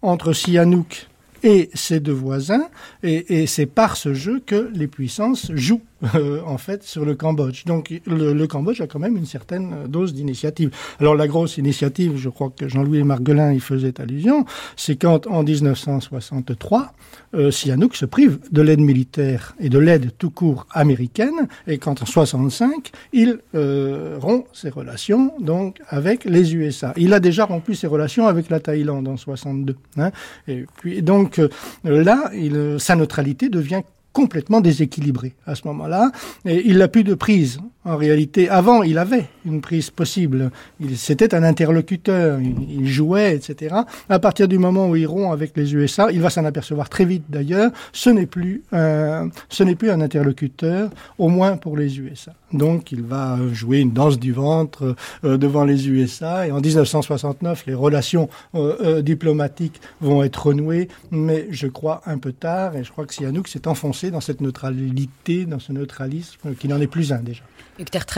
entre 0.02 0.32
Sihanouk 0.32 1.08
et 1.42 1.70
ses 1.74 2.00
deux 2.00 2.12
voisins, 2.12 2.68
et 3.02 3.46
c'est 3.46 3.66
par 3.66 3.96
ce 3.96 4.12
jeu 4.12 4.42
que 4.44 4.70
les 4.74 4.88
puissances 4.88 5.52
jouent 5.54 5.82
euh, 6.14 6.40
en 6.46 6.58
fait 6.58 6.82
sur 6.82 7.04
le 7.04 7.14
Cambodge. 7.14 7.64
Donc 7.64 7.92
le, 8.06 8.46
Cambodge 8.46 8.80
a 8.80 8.86
quand 8.86 8.98
même 8.98 9.16
une 9.16 9.26
certaine 9.26 9.86
dose 9.88 10.14
d'initiative. 10.14 10.70
Alors 11.00 11.14
la 11.14 11.26
grosse 11.26 11.58
initiative, 11.58 12.16
je 12.16 12.28
crois 12.28 12.50
que 12.56 12.68
Jean-Louis 12.68 13.02
Marguelin 13.02 13.52
y 13.52 13.60
faisait 13.60 14.00
allusion, 14.00 14.44
c'est 14.76 14.96
quand 14.96 15.26
en 15.26 15.42
1963, 15.42 16.92
euh, 17.34 17.50
Sihanouk 17.50 17.94
se 17.94 18.04
prive 18.04 18.38
de 18.50 18.62
l'aide 18.62 18.80
militaire 18.80 19.54
et 19.60 19.68
de 19.68 19.78
l'aide 19.78 20.12
tout 20.18 20.30
court 20.30 20.66
américaine, 20.70 21.48
et 21.66 21.78
quand 21.78 22.02
en 22.02 22.06
65, 22.06 22.90
il 23.12 23.40
euh, 23.54 24.16
rompt 24.20 24.46
ses 24.52 24.70
relations 24.70 25.32
donc 25.40 25.80
avec 25.88 26.24
les 26.24 26.54
USA. 26.54 26.92
Il 26.96 27.12
a 27.12 27.20
déjà 27.20 27.44
rompu 27.44 27.74
ses 27.74 27.86
relations 27.86 28.26
avec 28.26 28.50
la 28.50 28.60
Thaïlande 28.60 29.08
en 29.08 29.16
62. 29.16 29.76
Hein, 29.98 30.10
et 30.46 30.64
puis 30.80 31.02
donc 31.02 31.38
euh, 31.38 31.48
là, 31.84 32.30
sa 32.78 32.96
neutralité 32.96 33.48
devient 33.48 33.82
complètement 34.18 34.60
déséquilibré 34.60 35.34
à 35.46 35.54
ce 35.54 35.62
moment-là. 35.68 36.10
Et 36.44 36.64
il 36.66 36.78
n'a 36.78 36.88
plus 36.88 37.04
de 37.04 37.14
prise. 37.14 37.60
En 37.84 37.96
réalité, 37.96 38.48
avant, 38.48 38.82
il 38.82 38.98
avait 38.98 39.26
une 39.46 39.60
prise 39.60 39.90
possible. 39.90 40.50
C'était 40.96 41.36
un 41.36 41.44
interlocuteur, 41.44 42.40
il, 42.40 42.88
jouait, 42.88 43.36
etc. 43.36 43.76
À 44.08 44.18
partir 44.18 44.48
du 44.48 44.58
moment 44.58 44.88
où 44.88 44.96
il 44.96 45.06
rompt 45.06 45.32
avec 45.32 45.56
les 45.56 45.72
USA, 45.72 46.08
il 46.10 46.20
va 46.20 46.30
s'en 46.30 46.44
apercevoir 46.44 46.88
très 46.88 47.04
vite 47.04 47.26
d'ailleurs, 47.28 47.70
ce 47.92 48.10
n'est 48.10 48.26
plus, 48.26 48.64
un, 48.72 49.28
ce 49.48 49.62
n'est 49.62 49.76
plus 49.76 49.90
un 49.90 50.00
interlocuteur, 50.00 50.90
au 51.16 51.28
moins 51.28 51.56
pour 51.56 51.76
les 51.76 52.00
USA. 52.00 52.32
Donc 52.52 52.92
il 52.92 53.02
va 53.02 53.38
jouer 53.52 53.80
une 53.80 53.92
danse 53.92 54.18
du 54.18 54.32
ventre 54.32 54.96
euh, 55.24 55.36
devant 55.36 55.64
les 55.64 55.88
USA 55.88 56.46
et 56.46 56.52
en 56.52 56.60
1969 56.60 57.64
les 57.66 57.74
relations 57.74 58.28
euh, 58.54 58.76
euh, 58.80 59.02
diplomatiques 59.02 59.80
vont 60.00 60.22
être 60.22 60.46
renouées, 60.46 60.88
mais 61.10 61.46
je 61.50 61.66
crois 61.66 62.00
un 62.06 62.18
peu 62.18 62.32
tard 62.32 62.74
et 62.76 62.84
je 62.84 62.90
crois 62.90 63.04
que 63.04 63.12
Sihanouk 63.12 63.48
s'est 63.48 63.68
enfoncé 63.68 64.07
dans 64.10 64.20
cette 64.20 64.40
neutralité, 64.40 65.44
dans 65.44 65.58
ce 65.58 65.72
neutralisme 65.72 66.54
qui 66.54 66.68
n'en 66.68 66.80
est 66.80 66.86
plus 66.86 67.12
un 67.12 67.20
déjà. 67.20 67.44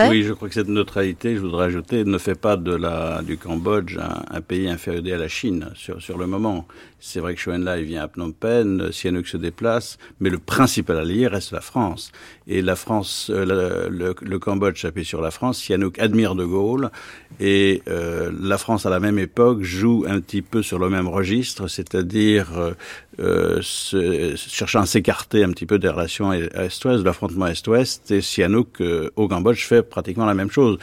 Oui, 0.09 0.23
je 0.23 0.33
crois 0.33 0.49
que 0.49 0.55
cette 0.55 0.69
neutralité, 0.69 1.35
je 1.37 1.41
voudrais 1.41 1.67
ajouter, 1.67 2.05
ne 2.05 2.19
fait 2.19 2.35
pas 2.35 2.57
de 2.57 2.75
la, 2.75 3.21
du 3.23 3.37
Cambodge 3.37 3.99
un, 3.99 4.23
un 4.31 4.41
pays 4.41 4.69
inférieur 4.69 5.19
à 5.19 5.19
la 5.21 5.29
Chine 5.29 5.71
sur, 5.75 6.01
sur 6.01 6.17
le 6.17 6.27
moment. 6.27 6.67
C'est 6.99 7.21
vrai 7.21 7.35
que 7.35 7.41
Chou 7.41 7.51
En-lai 7.51 7.83
vient 7.83 8.05
à 8.05 8.09
Phnom 8.09 8.33
Penh, 8.33 8.93
Sihanouk 8.93 9.27
se 9.27 9.37
déplace, 9.37 9.99
mais 10.21 10.29
le 10.29 10.39
principal 10.39 10.99
allié 10.99 11.27
reste 11.27 11.53
la 11.53 11.61
France. 11.63 12.13
Et 12.47 12.61
la 12.63 12.77
France, 12.77 13.31
euh, 13.31 13.89
le, 13.91 14.15
le, 14.21 14.39
Cambodge 14.39 14.83
s'appuie 14.83 15.05
sur 15.05 15.23
la 15.23 15.31
France, 15.31 15.59
Sihanouk 15.59 15.99
admire 15.99 16.35
De 16.35 16.45
Gaulle, 16.45 16.91
et 17.39 17.83
euh, 17.89 18.31
la 18.41 18.59
France 18.59 18.87
à 18.87 18.91
la 18.91 19.01
même 19.01 19.19
époque 19.19 19.63
joue 19.63 20.05
un 20.09 20.21
petit 20.21 20.43
peu 20.43 20.63
sur 20.63 20.79
le 20.79 20.91
même 20.91 21.09
registre, 21.09 21.69
c'est-à-dire 21.69 22.75
euh, 23.19 23.61
cherchant 23.63 24.81
à 24.81 24.87
s'écarter 24.87 25.45
un 25.45 25.51
petit 25.51 25.67
peu 25.67 25.79
des 25.79 25.89
relations 25.89 26.33
Est-Ouest, 26.33 27.01
de 27.01 27.05
l'affrontement 27.05 27.47
Est-Ouest, 27.49 28.11
et 28.11 28.21
Sihanouk 28.23 28.81
euh, 28.81 29.11
au 29.17 29.29
Cambodge 29.29 29.50
fait 29.59 29.83
pratiquement 29.83 30.27
la 30.27 30.35
même 30.35 30.51
chose. 30.51 30.79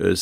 Euh, 0.00 0.14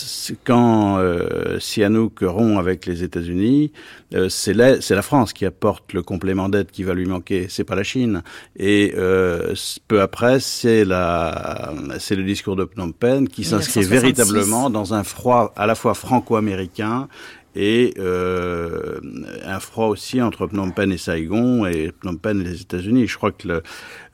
quand 0.44 0.98
euh, 0.98 1.58
Sihanouk 1.58 2.20
rompt 2.22 2.58
avec 2.58 2.86
les 2.86 3.02
États-Unis, 3.02 3.72
euh, 4.14 4.28
c'est 4.28 4.54
la, 4.54 4.76
la, 4.88 5.02
France 5.02 5.32
qui 5.32 5.44
apporte 5.46 5.92
le 5.92 6.02
complément 6.02 6.48
d'aide 6.48 6.70
qui 6.70 6.84
va 6.84 6.94
lui 6.94 7.06
manquer, 7.06 7.46
c'est 7.48 7.64
pas 7.64 7.74
la 7.74 7.82
Chine. 7.82 8.22
Et 8.56 8.94
euh, 8.96 9.54
peu 9.88 10.00
après, 10.00 10.38
c'est 10.38 10.84
le 10.84 12.22
discours 12.22 12.54
de 12.54 12.64
Phnom 12.64 12.92
Penh 12.92 13.28
qui 13.28 13.42
s'inscrit 13.44 13.82
véritablement 13.82 14.70
dans 14.70 14.94
un 14.94 15.02
froid 15.02 15.52
à 15.56 15.66
la 15.66 15.74
fois 15.74 15.94
franco-américain 15.94 17.08
et 17.56 17.94
euh, 17.98 19.00
un 19.44 19.60
froid 19.60 19.86
aussi 19.86 20.20
entre 20.20 20.46
Phnom 20.46 20.70
Penh 20.70 20.92
et 20.92 20.98
Saigon 20.98 21.66
et 21.66 21.92
Phnom 22.00 22.16
Penh 22.16 22.40
et 22.40 22.44
les 22.44 22.60
États-Unis. 22.60 23.06
Je 23.06 23.16
crois 23.16 23.32
que 23.32 23.48
le, 23.48 23.62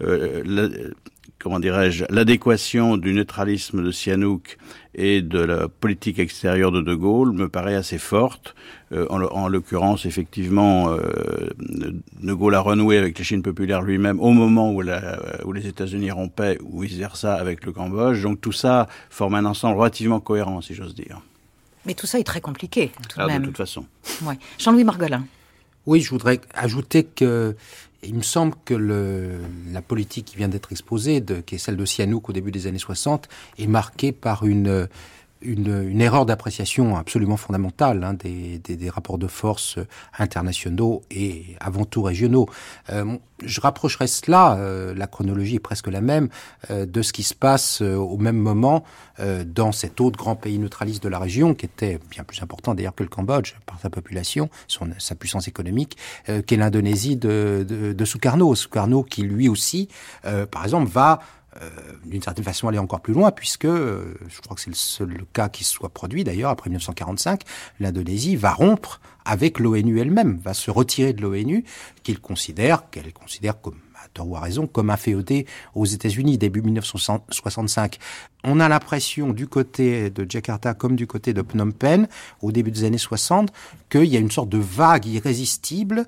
euh, 0.03 0.91
comment 1.41 1.59
dirais-je, 1.59 2.05
l'adéquation 2.11 2.97
du 2.97 3.13
neutralisme 3.13 3.83
de 3.83 3.91
Sihanouk 3.91 4.59
et 4.95 5.23
de 5.23 5.41
la 5.41 5.69
politique 5.69 6.19
extérieure 6.19 6.71
de 6.71 6.81
De 6.81 6.95
Gaulle 6.95 7.33
me 7.33 7.49
paraît 7.49 7.75
assez 7.75 7.99
forte. 7.99 8.55
Euh, 8.93 9.07
en, 9.09 9.23
en 9.23 9.49
l'occurrence, 9.49 10.05
effectivement, 10.05 10.91
euh, 10.91 11.51
De 11.59 12.33
Gaulle 12.33 12.55
a 12.55 12.61
renoué 12.61 12.99
avec 12.99 13.19
la 13.19 13.25
Chine 13.25 13.43
populaire 13.43 13.83
lui-même 13.83 14.21
au 14.21 14.33
moment 14.33 14.73
où, 14.73 14.83
la, 14.83 15.19
où 15.45 15.53
les 15.53 15.67
États-Unis 15.67 16.11
rompaient, 16.11 16.59
ou 16.63 16.81
vice-versa, 16.83 17.35
avec 17.35 17.65
le 17.65 17.73
Cambodge. 17.73 18.23
Donc 18.23 18.41
tout 18.41 18.53
ça 18.53 18.89
forme 19.09 19.35
un 19.35 19.45
ensemble 19.47 19.79
relativement 19.79 20.21
cohérent, 20.21 20.61
si 20.61 20.75
j'ose 20.75 20.95
dire. 20.95 21.21
Mais 21.87 21.95
tout 21.95 22.07
ça 22.07 22.19
est 22.19 22.25
très 22.25 22.43
compliqué, 22.43 22.93
tout 23.09 23.19
de 23.19 23.23
ah, 23.23 23.27
même. 23.27 23.43
De 23.43 23.47
toute 23.47 23.57
façon. 23.57 23.87
Ouais. 24.23 24.39
Jean-Louis 24.59 24.85
Margolin. 24.85 25.25
Oui, 25.91 26.03
je 26.03 26.11
voudrais 26.11 26.41
ajouter 26.55 27.03
que 27.03 27.57
il 28.05 28.15
me 28.15 28.23
semble 28.23 28.55
que 28.65 28.75
le, 28.75 29.41
la 29.73 29.83
politique 29.83 30.27
qui 30.27 30.37
vient 30.37 30.47
d'être 30.47 30.71
exposée, 30.71 31.21
de, 31.21 31.41
qui 31.41 31.57
est 31.57 31.59
celle 31.59 31.77
de 31.77 31.85
Sihanouk 31.85 32.29
au 32.29 32.33
début 32.33 32.53
des 32.53 32.69
années 32.69 32.79
60, 32.79 33.29
est 33.59 33.67
marquée 33.67 34.13
par 34.13 34.47
une 34.47 34.87
une, 35.43 36.01
erreur 36.01 36.27
d'appréciation 36.27 36.97
absolument 36.97 37.37
fondamentale 37.37 38.05
hein, 38.05 38.15
des, 38.15 38.91
rapports 38.91 39.19
de 39.19 39.27
force 39.27 39.79
internationaux 40.19 41.03
et 41.11 41.57
avant 41.61 41.85
tout 41.85 42.03
régionaux. 42.03 42.49
Euh, 42.91 43.17
je 43.43 43.61
rapprocherai 43.61 44.07
cela, 44.07 44.57
euh, 44.57 44.95
la 44.95 45.07
chronologie 45.07 45.57
est 45.57 45.61
presque 45.61 45.89
la 45.89 46.01
même, 46.01 46.29
euh, 46.71 46.85
de 46.85 47.03
ce 47.03 47.13
qui 47.13 47.23
se 47.23 47.35
passe 47.35 47.81
au 47.81 48.19
même 48.19 48.37
moment 48.37 48.85
dans 49.45 49.71
cet 49.71 50.01
autre 50.01 50.19
grand 50.19 50.35
pays 50.35 50.59
neutraliste 50.59 51.03
de 51.03 51.11
la 51.11 51.19
région, 51.19 51.55
qui 51.55 51.67
était 51.67 51.99
bien 52.11 52.25
plus 52.25 52.41
important 52.43 52.75
d'ailleurs 52.75 52.95
que 52.95 53.03
le 53.03 53.11
Cambodge 53.11 53.53
par 53.67 53.79
sa 53.79 53.91
population, 53.91 54.49
son, 54.67 54.89
sa 54.97 55.15
puissance 55.15 55.47
économique, 55.47 55.99
qu'est 56.25 56.57
l'Indonésie 56.57 57.17
de, 57.17 57.67
de, 57.69 58.05
Sukarno. 58.07 58.55
Sukarno 58.55 59.03
qui 59.03 59.21
lui 59.21 59.51
aussi, 59.51 59.89
par 60.51 60.65
exemple, 60.65 60.91
va 60.91 61.21
d'une 62.05 62.23
certaine 62.23 62.45
façon 62.45 62.69
aller 62.69 62.79
encore 62.79 63.01
plus 63.01 63.13
loin, 63.13 63.31
puisque 63.31 63.65
euh, 63.65 64.15
je 64.29 64.41
crois 64.41 64.55
que 64.55 64.63
c'est 64.63 64.71
le 64.71 64.77
seul 64.77 65.25
cas 65.33 65.49
qui 65.49 65.65
soit 65.65 65.89
produit 65.89 66.25
d'ailleurs 66.25 66.51
après 66.51 66.71
1945, 66.71 67.43
l'Indonésie 67.81 68.37
va 68.37 68.53
rompre 68.53 69.01
avec 69.25 69.59
l'ONU 69.59 70.01
elle-même, 70.01 70.39
va 70.43 70.55
se 70.55 70.71
retirer 70.71 71.13
de 71.13 71.23
l'ONU 71.23 71.65
qu'il 72.03 72.21
considère, 72.21 72.89
qu'elle 72.91 73.13
considère 73.13 73.61
comme 73.61 73.79
à 74.03 74.09
tort 74.09 74.29
ou 74.29 74.37
à 74.37 74.41
raison, 74.41 74.67
comme 74.67 74.91
inféodée 74.91 75.47
aux 75.75 75.85
États-Unis 75.85 76.39
début 76.39 76.63
1965. 76.63 77.99
On 78.45 78.59
a 78.59 78.69
l'impression 78.69 79.33
du 79.33 79.47
côté 79.47 80.09
de 80.09 80.27
Jakarta 80.29 80.73
comme 80.73 80.97
du 80.97 81.07
côté 81.07 81.35
de 81.35 81.43
Phnom 81.43 81.73
Penh 81.73 82.07
au 82.41 82.53
début 82.53 82.71
des 82.71 82.85
années 82.85 82.97
60 82.97 83.53
qu'il 83.91 84.07
y 84.07 84.17
a 84.17 84.21
une 84.21 84.31
sorte 84.31 84.49
de 84.49 84.59
vague 84.59 85.07
irrésistible 85.07 86.07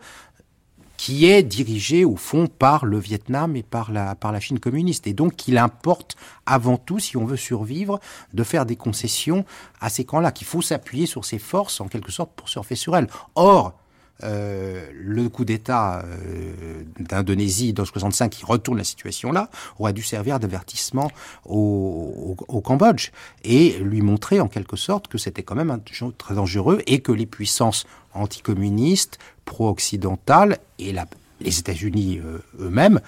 qui 1.03 1.27
est 1.27 1.43
dirigé 1.43 2.05
au 2.05 2.15
fond 2.15 2.47
par 2.47 2.85
le 2.85 2.97
Vietnam 2.97 3.57
et 3.57 3.65
par 3.65 3.91
la, 3.91 4.15
par 4.15 4.31
la 4.31 4.39
Chine 4.39 4.61
communiste. 4.61 5.09
Et 5.09 5.15
donc 5.15 5.35
qu'il 5.35 5.59
importe 5.59 6.15
avant 6.47 6.77
tout, 6.77 7.01
si 7.01 7.17
on 7.17 7.25
veut 7.25 7.37
survivre, 7.37 7.99
de 8.35 8.45
faire 8.45 8.67
des 8.67 8.77
concessions 8.77 9.45
à 9.81 9.91
ces 9.91 10.05
camps-là, 10.05 10.31
qu'il 10.31 10.47
faut 10.47 10.63
s'appuyer 10.63 11.07
sur 11.07 11.25
ces 11.25 11.41
forces 11.41 11.81
en 11.81 11.89
quelque 11.89 12.13
sorte 12.13 12.31
pour 12.37 12.49
surfer 12.49 12.77
sur 12.77 12.97
elles. 12.97 13.09
Or, 13.35 13.77
euh, 14.25 14.87
le 14.95 15.29
coup 15.29 15.45
d'État 15.45 16.05
euh, 16.05 16.83
d'Indonésie 17.01 17.73
dans 17.73 17.85
65 17.85 18.29
qui 18.29 18.45
retourne 18.45 18.79
la 18.79 18.85
situation 18.85 19.33
là 19.33 19.51
aurait 19.79 19.93
dû 19.93 20.03
servir 20.03 20.39
d'avertissement 20.39 21.11
au, 21.45 22.37
Cambodge 22.63 23.11
et 23.43 23.79
lui 23.79 24.01
montrer 24.03 24.39
en 24.39 24.47
quelque 24.47 24.77
sorte 24.77 25.09
que 25.09 25.19
c'était 25.19 25.43
quand 25.43 25.57
même 25.57 25.71
un 25.71 25.81
très 26.17 26.35
dangereux 26.35 26.83
et 26.87 27.01
que 27.01 27.11
les 27.11 27.27
puissances 27.27 27.85
anticommunistes, 28.15 29.19
pro-occidentales 29.45 30.59
et 30.79 30.93
la, 30.93 31.07
les 31.43 31.59
États-Unis 31.59 32.21
euh, 32.25 32.39
eux-mêmes 32.61 33.01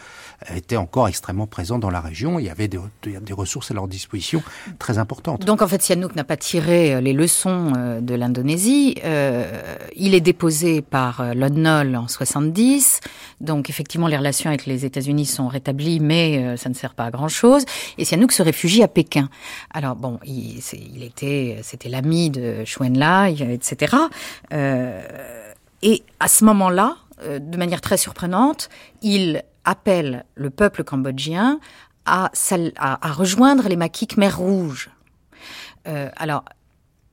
étaient 0.55 0.77
encore 0.77 1.09
extrêmement 1.09 1.47
présents 1.47 1.79
dans 1.79 1.91
la 1.91 2.01
région. 2.01 2.39
Y 2.39 2.51
avait 2.51 2.69
des, 2.69 2.79
des, 3.03 3.33
ressources 3.33 3.71
à 3.71 3.75
leur 3.75 3.89
disposition 3.89 4.43
très 4.79 4.99
importantes. 4.99 5.45
Donc 5.45 5.63
en 5.63 5.69
fait, 5.69 5.83
Sihanouk 5.83 6.15
n'a 6.15 6.25
pas 6.25 6.37
tiré 6.37 7.01
les 7.01 7.13
leçons 7.13 7.73
de 8.01 8.15
l'Indonésie. 8.15 8.97
Euh, 9.05 9.77
il 9.97 10.15
est 10.15 10.21
déposé 10.21 10.83
par 10.83 11.35
Lon 11.35 11.65
en 11.95 12.09
70. 12.09 13.01
Donc 13.41 13.71
effectivement, 13.71 14.07
les 14.07 14.17
relations 14.17 14.49
avec 14.49 14.67
les 14.67 14.85
États-Unis 14.85 15.27
sont 15.27 15.49
rétablies, 15.49 16.01
mais 16.01 16.39
euh, 16.39 16.57
ça 16.57 16.69
ne 16.69 16.75
sert 16.75 16.95
pas 16.95 17.05
à 17.05 17.11
grand-chose. 17.11 17.65
Et 17.99 18.05
Sihanouk 18.05 18.33
se 18.33 18.43
réfugie 18.43 18.83
à 18.83 18.89
Pékin. 18.89 19.29
Alors 19.73 19.97
bon, 19.97 20.19
il, 20.25 21.03
était, 21.03 21.59
c'était 21.63 21.89
l'ami 21.89 22.31
de 22.31 22.65
Chou 22.65 22.85
Enlai, 22.85 23.37
etc. 23.53 23.97
Euh, 24.53 25.03
et 25.83 26.03
à 26.19 26.29
ce 26.29 26.45
moment-là, 26.45 26.97
euh, 27.23 27.39
de 27.39 27.57
manière 27.57 27.81
très 27.81 27.97
surprenante, 27.97 28.69
il 29.03 29.43
appelle 29.65 30.25
le 30.35 30.51
peuple 30.51 30.85
cambodgien 30.85 31.61
à, 32.07 32.31
rejoindre 33.03 33.69
les 33.69 33.77
maquis 33.77 34.07
Khmer 34.07 34.31
Rouge. 34.31 34.91
Euh, 35.87 36.11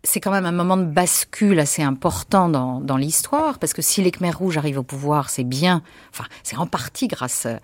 c'est 0.04 0.20
quand 0.20 0.32
même 0.32 0.46
un 0.46 0.52
moment 0.52 0.78
de 0.78 0.86
bascule 0.86 1.60
assez 1.60 1.84
important 1.84 2.50
dans, 2.50 2.80
dans 2.80 2.98
l'histoire, 2.98 3.60
parce 3.60 3.74
que 3.74 3.84
si 3.84 4.02
les 4.02 4.12
Khmer 4.12 4.32
rouges 4.32 4.58
arrivent 4.58 4.80
au 4.80 4.84
pouvoir, 4.84 5.30
c'est 5.30 5.44
bien, 5.44 5.84
enfin, 6.12 6.26
c'est 6.44 6.58
en 6.58 6.66
partie 6.66 7.08
grâce 7.08 7.46
à, 7.46 7.60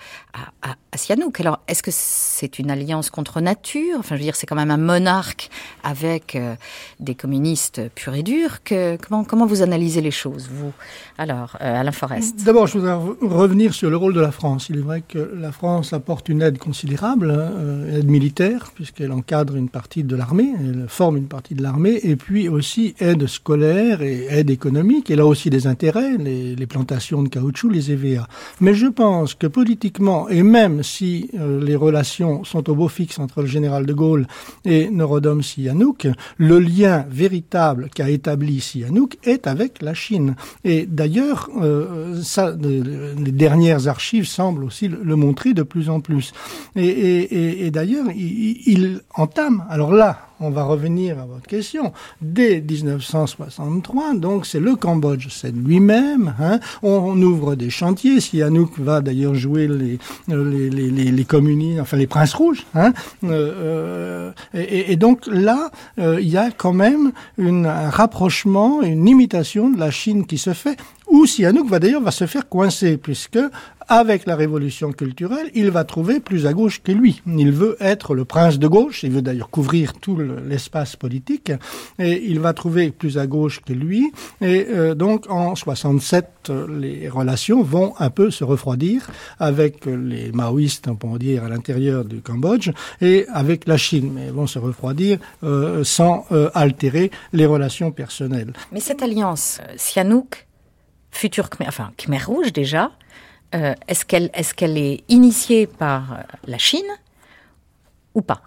à, 0.61 0.75
Sihanouk. 0.95 1.39
Alors, 1.39 1.59
est-ce 1.67 1.83
que 1.83 1.91
c'est 1.91 2.59
une 2.59 2.71
alliance 2.71 3.09
contre 3.09 3.41
nature? 3.41 3.97
Enfin, 3.99 4.15
je 4.15 4.19
veux 4.19 4.25
dire, 4.25 4.35
c'est 4.35 4.47
quand 4.47 4.55
même 4.55 4.71
un 4.71 4.77
monarque 4.77 5.49
avec 5.83 6.35
euh, 6.35 6.55
des 6.99 7.15
communistes 7.15 7.81
purs 7.93 8.15
et 8.15 8.23
durs. 8.23 8.63
Que, 8.63 8.97
comment, 8.97 9.23
comment 9.23 9.45
vous 9.45 9.61
analysez 9.61 10.01
les 10.01 10.11
choses, 10.11 10.49
vous 10.51 10.73
Alors, 11.17 11.57
euh, 11.61 11.81
Alain 11.81 11.91
Forest? 11.91 12.43
D'abord, 12.43 12.67
je 12.67 12.77
voudrais 12.77 12.95
revenir 13.21 13.73
sur 13.73 13.89
le 13.89 13.97
rôle 13.97 14.13
de 14.13 14.21
la 14.21 14.31
France. 14.31 14.69
Il 14.69 14.77
est 14.77 14.81
vrai 14.81 15.01
que 15.07 15.31
la 15.35 15.51
France 15.51 15.93
apporte 15.93 16.29
une 16.29 16.41
aide 16.41 16.57
considérable, 16.57 17.31
euh, 17.31 17.99
aide 17.99 18.09
militaire, 18.09 18.71
puisqu'elle 18.73 19.11
encadre 19.11 19.55
une 19.55 19.69
partie 19.69 20.03
de 20.03 20.15
l'armée, 20.15 20.53
elle 20.59 20.85
forme 20.87 21.17
une 21.17 21.27
partie 21.27 21.55
de 21.55 21.63
l'armée, 21.63 21.99
et 22.03 22.15
puis 22.15 22.26
aussi 22.49 22.93
aide 22.99 23.27
scolaire 23.27 24.01
et 24.01 24.27
aide 24.29 24.49
économique. 24.49 25.09
Elle 25.09 25.19
a 25.19 25.25
aussi 25.25 25.49
des 25.49 25.67
intérêts, 25.67 26.17
les, 26.17 26.55
les 26.55 26.67
plantations 26.67 27.23
de 27.23 27.29
caoutchouc, 27.29 27.69
les 27.69 27.91
EVA. 27.91 28.27
Mais 28.59 28.73
je 28.73 28.87
pense 28.87 29.33
que 29.33 29.47
politiquement, 29.47 30.29
et 30.29 30.43
même 30.43 30.83
si 30.83 31.29
euh, 31.39 31.63
les 31.63 31.75
relations 31.75 32.43
sont 32.43 32.69
au 32.69 32.75
beau 32.75 32.87
fixe 32.87 33.19
entre 33.19 33.41
le 33.41 33.47
général 33.47 33.85
de 33.85 33.93
Gaulle 33.93 34.27
et 34.65 34.89
Norodom 34.89 35.41
Sihanouk, 35.41 36.07
le 36.37 36.59
lien 36.59 37.05
véritable 37.09 37.89
qu'a 37.93 38.09
établi 38.09 38.59
Sihanouk 38.59 39.17
est 39.23 39.47
avec 39.47 39.81
la 39.81 39.93
Chine. 39.93 40.35
Et 40.63 40.85
d'ailleurs, 40.85 41.49
euh, 41.61 42.21
ça, 42.21 42.55
les 42.59 43.31
dernières 43.31 43.87
archives 43.87 44.27
semblent 44.27 44.63
aussi 44.63 44.87
le, 44.87 44.99
le 45.03 45.15
montrer 45.15 45.53
de 45.53 45.63
plus 45.63 45.89
en 45.89 46.01
plus. 46.01 46.33
Et, 46.75 46.85
et, 46.87 47.65
et 47.65 47.71
d'ailleurs, 47.71 48.07
il, 48.15 48.61
il 48.65 49.01
entame, 49.15 49.63
alors 49.69 49.91
là, 49.91 50.26
on 50.39 50.49
va 50.49 50.63
revenir 50.63 51.19
à 51.19 51.25
votre 51.25 51.47
question, 51.47 51.93
dès 52.21 52.61
1963, 52.61 54.15
donc 54.15 54.45
c'est 54.45 54.59
le 54.59 54.75
Cambodge, 54.75 55.27
c'est 55.29 55.55
lui-même, 55.55 56.33
hein, 56.39 56.59
on, 56.83 57.19
ouvre 57.21 57.55
des 57.55 57.69
chantiers, 57.69 58.19
Sihanouk 58.19 58.79
va 58.79 59.01
d'ailleurs 59.01 59.35
jouer 59.35 59.67
les, 59.67 59.99
les, 60.27 60.69
les, 60.69 61.11
les, 61.11 61.25
communistes, 61.25 61.79
enfin 61.81 61.97
les 61.97 62.07
princes 62.07 62.33
rouges, 62.33 62.65
hein, 62.75 62.93
euh, 63.23 64.31
et, 64.53 64.91
et, 64.91 64.95
donc 64.95 65.25
là, 65.27 65.71
euh, 65.99 66.19
il 66.21 66.29
y 66.29 66.37
a 66.37 66.51
quand 66.51 66.73
même 66.73 67.11
une, 67.37 67.65
un 67.65 67.89
rapprochement, 67.89 68.81
une 68.81 69.07
imitation 69.07 69.69
de 69.69 69.79
la 69.79 69.91
Chine 69.91 70.25
qui 70.25 70.37
se 70.37 70.53
fait, 70.53 70.77
où 71.17 71.25
Sihanouk 71.25 71.67
va 71.67 71.79
d'ailleurs 71.79 72.01
va 72.01 72.11
se 72.11 72.27
faire 72.27 72.47
coincer, 72.47 72.97
puisque 72.97 73.39
avec 73.87 74.25
la 74.25 74.35
révolution 74.35 74.91
culturelle, 74.91 75.49
il 75.55 75.71
va 75.71 75.83
trouver 75.83 76.19
plus 76.19 76.45
à 76.45 76.53
gauche 76.53 76.81
que 76.83 76.91
lui. 76.91 77.21
Il 77.25 77.51
veut 77.51 77.77
être 77.79 78.13
le 78.13 78.25
prince 78.25 78.59
de 78.59 78.67
gauche, 78.67 79.03
il 79.03 79.11
veut 79.11 79.21
d'ailleurs 79.21 79.49
couvrir 79.49 79.93
tout 79.93 80.17
l'espace 80.17 80.95
politique, 80.95 81.51
et 81.97 82.21
il 82.25 82.39
va 82.39 82.53
trouver 82.53 82.91
plus 82.91 83.17
à 83.17 83.27
gauche 83.27 83.61
que 83.65 83.73
lui. 83.73 84.11
Et 84.41 84.67
euh, 84.69 84.93
donc 84.93 85.29
en 85.29 85.55
67, 85.55 86.51
les 86.69 87.07
relations 87.09 87.63
vont 87.63 87.93
un 87.97 88.09
peu 88.09 88.29
se 88.29 88.43
refroidir 88.43 89.09
avec 89.39 89.85
les 89.85 90.31
maoïstes, 90.33 90.87
on 90.87 90.95
peut 90.95 91.17
dire, 91.17 91.45
à 91.45 91.49
l'intérieur 91.49 92.03
du 92.03 92.21
Cambodge, 92.21 92.71
et 93.01 93.25
avec 93.33 93.67
la 93.67 93.77
Chine, 93.77 94.11
mais 94.13 94.29
vont 94.29 94.47
se 94.47 94.59
refroidir 94.59 95.17
euh, 95.43 95.83
sans 95.83 96.25
euh, 96.31 96.49
altérer 96.53 97.09
les 97.31 97.45
relations 97.45 97.91
personnelles. 97.91 98.53
Mais 98.71 98.81
cette 98.81 99.01
alliance, 99.01 99.61
Sihanouk, 99.77 100.46
futur 101.11 101.49
Khmer, 101.49 101.67
enfin 101.67 101.91
Khmer 101.97 102.23
Rouge 102.23 102.53
déjà, 102.53 102.91
est-ce 103.53 104.05
qu'elle 104.05 104.77
est, 104.77 105.03
initiée 105.09 105.67
par 105.67 106.19
la 106.45 106.57
Chine 106.57 106.85
ou 108.13 108.21
pas? 108.21 108.41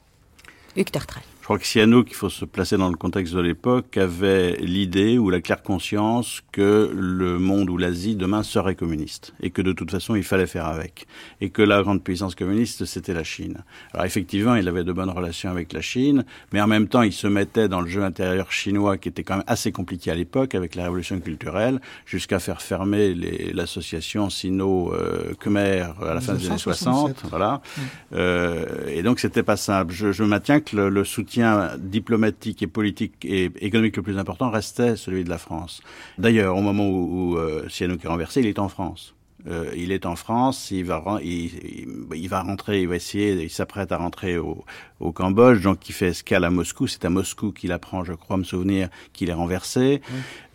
Crois 1.50 1.58
que 1.58 1.66
Sihanouk, 1.66 2.12
il 2.12 2.14
faut 2.14 2.28
se 2.28 2.44
placer 2.44 2.76
dans 2.76 2.88
le 2.88 2.94
contexte 2.94 3.34
de 3.34 3.40
l'époque, 3.40 3.96
avait 3.96 4.52
l'idée 4.60 5.18
ou 5.18 5.30
la 5.30 5.40
claire 5.40 5.64
conscience 5.64 6.42
que 6.52 6.88
le 6.94 7.40
monde 7.40 7.70
ou 7.70 7.76
l'Asie 7.76 8.14
demain 8.14 8.44
serait 8.44 8.76
communiste 8.76 9.34
et 9.42 9.50
que 9.50 9.60
de 9.60 9.72
toute 9.72 9.90
façon 9.90 10.14
il 10.14 10.22
fallait 10.22 10.46
faire 10.46 10.66
avec 10.66 11.08
et 11.40 11.50
que 11.50 11.62
la 11.62 11.82
grande 11.82 12.04
puissance 12.04 12.36
communiste 12.36 12.84
c'était 12.84 13.14
la 13.14 13.24
Chine. 13.24 13.64
Alors 13.92 14.06
effectivement, 14.06 14.54
il 14.54 14.68
avait 14.68 14.84
de 14.84 14.92
bonnes 14.92 15.10
relations 15.10 15.50
avec 15.50 15.72
la 15.72 15.80
Chine, 15.80 16.24
mais 16.52 16.60
en 16.60 16.68
même 16.68 16.86
temps 16.86 17.02
il 17.02 17.12
se 17.12 17.26
mettait 17.26 17.66
dans 17.66 17.80
le 17.80 17.88
jeu 17.88 18.04
intérieur 18.04 18.52
chinois 18.52 18.96
qui 18.96 19.08
était 19.08 19.24
quand 19.24 19.38
même 19.38 19.44
assez 19.48 19.72
compliqué 19.72 20.12
à 20.12 20.14
l'époque 20.14 20.54
avec 20.54 20.76
la 20.76 20.84
révolution 20.84 21.18
culturelle 21.18 21.80
jusqu'à 22.06 22.38
faire 22.38 22.62
fermer 22.62 23.12
l'association 23.52 24.30
sino-khmer 24.30 25.94
à 26.00 26.14
la 26.14 26.20
fin 26.20 26.34
des 26.34 26.46
années 26.46 26.58
60. 26.58 27.24
Voilà. 27.28 27.60
Euh, 28.12 28.86
et 28.86 29.02
donc 29.02 29.18
c'était 29.18 29.42
pas 29.42 29.56
simple. 29.56 29.92
Je, 29.92 30.12
je 30.12 30.22
maintiens 30.22 30.60
que 30.60 30.76
le, 30.76 30.90
le 30.90 31.02
soutien 31.02 31.39
diplomatique 31.78 32.62
et 32.62 32.66
politique 32.66 33.24
et 33.24 33.50
économique 33.60 33.96
le 33.96 34.02
plus 34.02 34.18
important 34.18 34.50
restait 34.50 34.96
celui 34.96 35.24
de 35.24 35.30
la 35.30 35.38
France. 35.38 35.82
D'ailleurs, 36.18 36.56
au 36.56 36.62
moment 36.62 36.88
où, 36.88 37.34
où 37.34 37.38
euh, 37.38 37.68
est 37.68 38.08
renversé, 38.08 38.40
il 38.40 38.46
est 38.46 38.58
en 38.58 38.68
France. 38.68 39.14
Euh, 39.48 39.70
il 39.76 39.90
est 39.92 40.06
en 40.06 40.16
France, 40.16 40.70
il 40.70 40.84
va, 40.84 41.02
il, 41.22 41.50
il, 42.14 42.28
va 42.28 42.42
rentrer, 42.42 42.82
il 42.82 42.88
va 42.88 42.96
essayer, 42.96 43.32
il 43.42 43.50
s'apprête 43.50 43.90
à 43.90 43.96
rentrer 43.96 44.36
au, 44.36 44.64
au, 45.00 45.12
Cambodge, 45.12 45.62
donc 45.62 45.88
il 45.88 45.92
fait 45.92 46.08
escale 46.08 46.44
à 46.44 46.50
Moscou. 46.50 46.86
C'est 46.86 47.04
à 47.04 47.10
Moscou 47.10 47.52
qu'il 47.52 47.72
apprend, 47.72 48.04
je 48.04 48.12
crois 48.12 48.36
me 48.36 48.44
souvenir, 48.44 48.88
qu'il 49.12 49.30
est 49.30 49.34
renversé. 49.34 50.02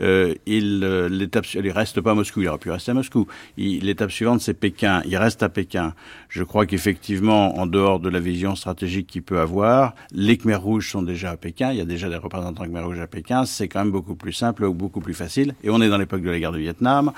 Euh, 0.02 0.36
il, 0.46 0.82
euh, 0.84 1.10
l'étape, 1.10 1.46
il 1.54 1.72
reste 1.72 2.02
pas 2.02 2.12
à 2.12 2.14
Moscou, 2.14 2.42
il 2.42 2.48
aurait 2.48 2.60
pu 2.60 2.70
rester 2.70 2.92
à 2.92 2.94
Moscou. 2.94 3.28
l'étape 3.58 4.12
suivante, 4.12 4.42
c'est 4.42 4.54
Pékin. 4.54 5.02
Il 5.06 5.18
reste 5.18 5.42
à 5.42 5.50
Pékin. 5.50 5.94
Je 6.30 6.44
crois 6.44 6.66
qu'effectivement, 6.66 7.58
en 7.58 7.66
dehors 7.66 8.00
de 8.00 8.10
la 8.10 8.20
vision 8.20 8.56
stratégique 8.56 9.08
qu'il 9.08 9.24
peut 9.24 9.40
avoir, 9.40 9.96
les 10.12 10.38
Khmer 10.38 10.56
rouges 10.56 10.92
sont 10.92 11.02
déjà 11.02 11.32
à 11.32 11.38
Pékin. 11.38 11.72
Il 11.72 11.78
y 11.78 11.82
a 11.82 11.86
déjà 11.86 12.10
des 12.10 12.18
représentants 12.18 12.66
Khmer 12.66 12.82
rouges 12.82 13.00
à 13.00 13.08
Pékin. 13.08 13.46
C'est 13.46 13.68
quand 13.68 13.80
même 13.80 13.92
beaucoup 13.92 14.16
plus 14.16 14.34
simple 14.34 14.66
ou 14.66 14.74
beaucoup 14.74 15.02
plus 15.02 15.14
facile. 15.14 15.56
Et 15.64 15.70
on 15.70 15.82
est 15.82 15.90
dans 15.90 15.98
l'époque 15.98 16.22
de 16.22 16.30
la 16.30 16.40
guerre 16.40 16.52
du 16.52 16.60
Vietnam 16.60 17.12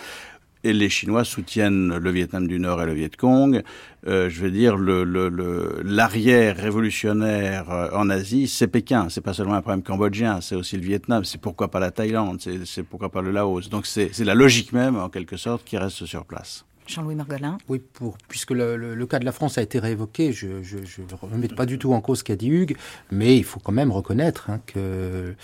et 0.68 0.74
les 0.74 0.90
Chinois 0.90 1.24
soutiennent 1.24 1.98
le 1.98 2.12
Vietnam 2.12 2.46
du 2.46 2.60
Nord 2.60 2.82
et 2.82 2.86
le 2.86 2.94
Viet 2.94 3.16
Cong. 3.18 3.64
Euh, 4.06 4.30
je 4.30 4.42
veux 4.42 4.52
dire, 4.52 4.76
l'arrière 4.78 6.58
révolutionnaire 6.58 7.72
euh, 7.72 7.90
en 7.94 8.10
Asie, 8.10 8.48
c'est 8.48 8.68
Pékin. 8.68 9.08
C'est 9.10 9.22
pas 9.22 9.34
seulement 9.34 9.54
un 9.54 9.62
problème 9.62 9.82
cambodgien, 9.82 10.42
c'est 10.42 10.56
aussi 10.56 10.76
le 10.76 10.84
Vietnam. 10.84 11.24
C'est 11.24 11.40
pourquoi 11.40 11.70
pas 11.70 11.80
la 11.80 11.92
Thaïlande, 11.92 12.42
c'est 12.66 12.84
pourquoi 12.84 13.10
pas 13.10 13.22
le 13.22 13.32
Laos. 13.32 13.70
Donc 13.70 13.86
c'est 13.86 14.20
la 14.20 14.36
logique 14.36 14.74
même, 14.74 14.98
en 14.98 15.10
quelque 15.10 15.38
sorte, 15.38 15.64
qui 15.64 15.78
reste 15.78 16.06
sur 16.06 16.26
place. 16.26 16.66
Jean-Louis 16.88 17.16
Margolin. 17.16 17.58
Oui, 17.68 17.80
pour, 17.80 18.18
puisque 18.28 18.52
le, 18.52 19.06
cas 19.06 19.20
de 19.20 19.26
la 19.26 19.32
France 19.32 19.58
a 19.58 19.62
été 19.62 19.80
réévoqué, 19.80 20.32
je 20.34 20.48
ne 20.48 21.16
remets 21.22 21.48
pas 21.48 21.66
du 21.66 21.78
tout 21.78 21.94
en 21.94 22.02
cause 22.02 22.20
ce 22.20 22.24
qu'a 22.24 22.36
dit 22.36 22.50
Hugues, 22.50 22.78
mais 23.12 23.38
il 23.38 23.44
faut 23.44 23.60
quand 23.60 23.72
même 23.72 23.92
reconnaître 23.92 24.50
hein, 24.50 24.60
que 24.66 25.36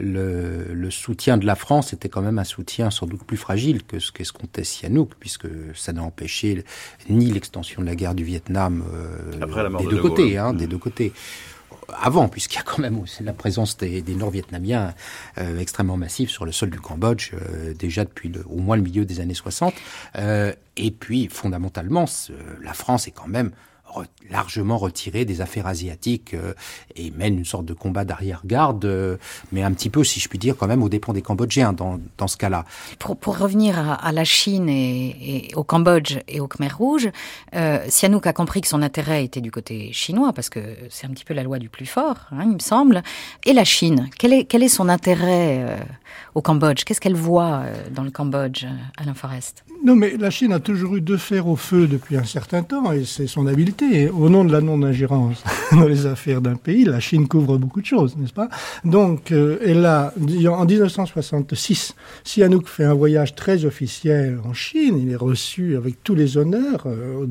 le, 0.00 0.90
soutien 0.90 1.36
de 1.38 1.46
la 1.46 1.54
France 1.54 1.92
était 1.92 2.08
quand 2.08 2.22
même 2.22 2.38
un 2.38 2.44
soutien 2.44 2.90
sans 2.90 3.06
doute 3.06 3.24
plus 3.24 3.36
fragile 3.36 3.82
que 3.82 3.98
ce 3.98 4.12
qu'escomptait 4.12 4.64
Sihanouk, 4.64 5.12
puisque 5.18 5.48
ça 5.74 5.92
n'a 5.92 6.02
empêché 6.02 6.64
ni 7.08 7.26
l'extension 7.30 7.82
de 7.82 7.86
la 7.86 7.94
guerre 7.94 8.14
du 8.14 8.24
Vietnam 8.24 8.84
euh, 8.92 9.78
des, 9.78 9.86
deux 9.86 10.00
côtés, 10.00 10.38
hein, 10.38 10.52
des 10.52 10.66
deux 10.66 10.78
côtés 10.78 11.12
avant, 12.00 12.28
puisqu'il 12.28 12.56
y 12.56 12.60
a 12.60 12.62
quand 12.62 12.78
même 12.78 12.98
aussi 13.00 13.22
la 13.22 13.32
présence 13.32 13.76
des, 13.76 14.02
Nord-Vietnamiens 14.14 14.94
euh, 15.38 15.58
extrêmement 15.58 15.96
massifs 15.96 16.30
sur 16.30 16.44
le 16.44 16.52
sol 16.52 16.70
du 16.70 16.80
Cambodge, 16.80 17.32
euh, 17.34 17.74
déjà 17.74 18.04
depuis 18.04 18.28
le, 18.28 18.44
au 18.48 18.58
moins 18.58 18.76
le 18.76 18.82
milieu 18.82 19.04
des 19.04 19.20
années 19.20 19.34
60. 19.34 19.74
Euh, 20.16 20.52
et 20.76 20.90
puis, 20.90 21.28
fondamentalement, 21.28 22.06
la 22.62 22.72
France 22.74 23.08
est 23.08 23.12
quand 23.12 23.28
même 23.28 23.50
largement 24.30 24.78
retiré 24.78 25.24
des 25.24 25.40
affaires 25.40 25.66
asiatiques 25.66 26.34
euh, 26.34 26.54
et 26.96 27.10
mène 27.10 27.38
une 27.38 27.44
sorte 27.44 27.66
de 27.66 27.74
combat 27.74 28.04
d'arrière-garde, 28.04 28.84
euh, 28.84 29.16
mais 29.52 29.62
un 29.62 29.72
petit 29.72 29.90
peu, 29.90 30.04
si 30.04 30.20
je 30.20 30.28
puis 30.28 30.38
dire, 30.38 30.56
quand 30.56 30.66
même 30.66 30.82
au 30.82 30.88
dépens 30.88 31.12
des 31.12 31.22
Cambodgiens 31.22 31.72
dans, 31.72 32.00
dans 32.18 32.28
ce 32.28 32.36
cas-là. 32.36 32.64
Pour, 32.98 33.16
pour 33.16 33.38
revenir 33.38 33.78
à, 33.78 33.94
à, 33.94 34.12
la 34.12 34.24
Chine 34.24 34.68
et, 34.68 35.48
et, 35.48 35.54
au 35.54 35.64
Cambodge 35.64 36.18
et 36.28 36.40
au 36.40 36.48
Khmer 36.48 36.72
Rouge, 36.72 37.10
euh, 37.54 37.84
Sihanouk 37.88 38.26
a 38.26 38.32
compris 38.32 38.60
que 38.60 38.68
son 38.68 38.82
intérêt 38.82 39.24
était 39.24 39.40
du 39.40 39.50
côté 39.50 39.92
chinois, 39.92 40.32
parce 40.32 40.48
que 40.48 40.60
c'est 40.88 41.06
un 41.06 41.10
petit 41.10 41.24
peu 41.24 41.34
la 41.34 41.42
loi 41.42 41.58
du 41.58 41.68
plus 41.68 41.86
fort, 41.86 42.16
hein, 42.30 42.44
il 42.44 42.54
me 42.54 42.58
semble. 42.58 43.02
Et 43.44 43.52
la 43.52 43.64
Chine, 43.64 44.08
quel 44.18 44.32
est, 44.32 44.44
quel 44.44 44.62
est 44.62 44.68
son 44.68 44.88
intérêt 44.88 45.58
euh, 45.60 45.76
au 46.34 46.42
Cambodge? 46.42 46.84
Qu'est-ce 46.84 47.00
qu'elle 47.00 47.14
voit 47.14 47.64
dans 47.90 48.02
le 48.02 48.10
Cambodge, 48.10 48.66
Alain 48.96 49.14
Forest? 49.14 49.64
Non, 49.84 49.96
mais 49.96 50.16
la 50.16 50.30
Chine 50.30 50.52
a 50.52 50.60
toujours 50.60 50.94
eu 50.94 51.00
deux 51.00 51.16
fers 51.16 51.48
au 51.48 51.56
feu 51.56 51.88
depuis 51.88 52.16
un 52.16 52.22
certain 52.22 52.62
temps, 52.62 52.92
et 52.92 53.04
c'est 53.04 53.26
son 53.26 53.48
habileté. 53.48 54.08
Au 54.08 54.28
nom 54.28 54.44
de 54.44 54.52
la 54.52 54.60
non-ingérence 54.60 55.42
dans 55.72 55.88
les 55.88 56.06
affaires 56.06 56.40
d'un 56.40 56.54
pays, 56.54 56.84
la 56.84 57.00
Chine 57.00 57.26
couvre 57.26 57.58
beaucoup 57.58 57.80
de 57.80 57.86
choses, 57.86 58.16
n'est-ce 58.16 58.32
pas? 58.32 58.48
Donc, 58.84 59.32
euh, 59.32 59.58
elle 59.60 59.84
a, 59.84 60.14
en 60.50 60.64
1966, 60.64 61.96
Sihanouk 62.22 62.68
fait 62.68 62.84
un 62.84 62.94
voyage 62.94 63.34
très 63.34 63.64
officiel 63.64 64.38
en 64.44 64.52
Chine. 64.52 65.00
Il 65.02 65.10
est 65.10 65.16
reçu 65.16 65.74
avec 65.76 66.04
tous 66.04 66.14
les 66.14 66.36
honneurs. 66.36 66.84
Euh, 66.86 67.26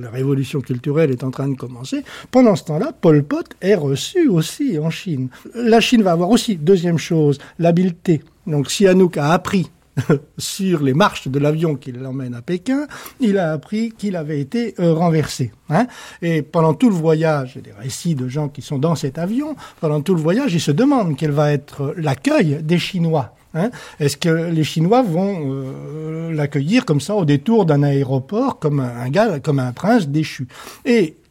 la, 0.00 0.08
révolution 0.08 0.62
culturelle 0.62 1.10
est 1.10 1.24
en 1.24 1.30
train 1.30 1.48
de 1.48 1.56
commencer. 1.56 2.04
Pendant 2.30 2.56
ce 2.56 2.64
temps-là, 2.64 2.92
Pol 2.98 3.22
Pot 3.22 3.50
est 3.60 3.74
reçu 3.74 4.28
aussi 4.28 4.78
en 4.78 4.88
Chine. 4.88 5.28
La 5.54 5.80
Chine 5.80 6.02
va 6.02 6.12
avoir 6.12 6.30
aussi, 6.30 6.56
deuxième 6.56 6.98
chose, 6.98 7.38
l'habileté. 7.58 8.22
Donc, 8.46 8.70
Sihanouk 8.70 9.18
a 9.18 9.32
appris 9.32 9.70
sur 10.38 10.82
les 10.82 10.94
marches 10.94 11.28
de 11.28 11.38
l'avion 11.38 11.76
qui 11.76 11.92
l'emmène 11.92 12.34
à 12.34 12.42
Pékin, 12.42 12.86
il 13.20 13.38
a 13.38 13.52
appris 13.52 13.92
qu'il 13.92 14.16
avait 14.16 14.40
été 14.40 14.74
euh, 14.80 14.92
renversé. 14.94 15.52
Hein. 15.70 15.86
Et 16.20 16.42
pendant 16.42 16.74
tout 16.74 16.88
le 16.88 16.94
voyage, 16.94 17.52
il 17.54 17.66
y 17.66 17.70
a 17.70 17.74
des 17.74 17.80
récits 17.80 18.14
de 18.14 18.28
gens 18.28 18.48
qui 18.48 18.62
sont 18.62 18.78
dans 18.78 18.94
cet 18.94 19.18
avion, 19.18 19.56
pendant 19.80 20.00
tout 20.00 20.14
le 20.14 20.20
voyage, 20.20 20.54
il 20.54 20.60
se 20.60 20.70
demande 20.70 21.16
quel 21.16 21.30
va 21.30 21.52
être 21.52 21.94
l'accueil 21.96 22.62
des 22.62 22.78
Chinois. 22.78 23.34
Hein. 23.54 23.70
Est-ce 24.00 24.16
que 24.16 24.50
les 24.50 24.64
Chinois 24.64 25.02
vont 25.02 25.42
euh, 25.44 26.32
l'accueillir 26.32 26.86
comme 26.86 27.00
ça 27.00 27.14
au 27.14 27.24
détour 27.24 27.66
d'un 27.66 27.82
aéroport, 27.82 28.58
comme 28.58 28.80
un 28.80 29.08
gars, 29.10 29.40
comme 29.40 29.58
un 29.58 29.72
prince 29.72 30.08
déchu? 30.08 30.48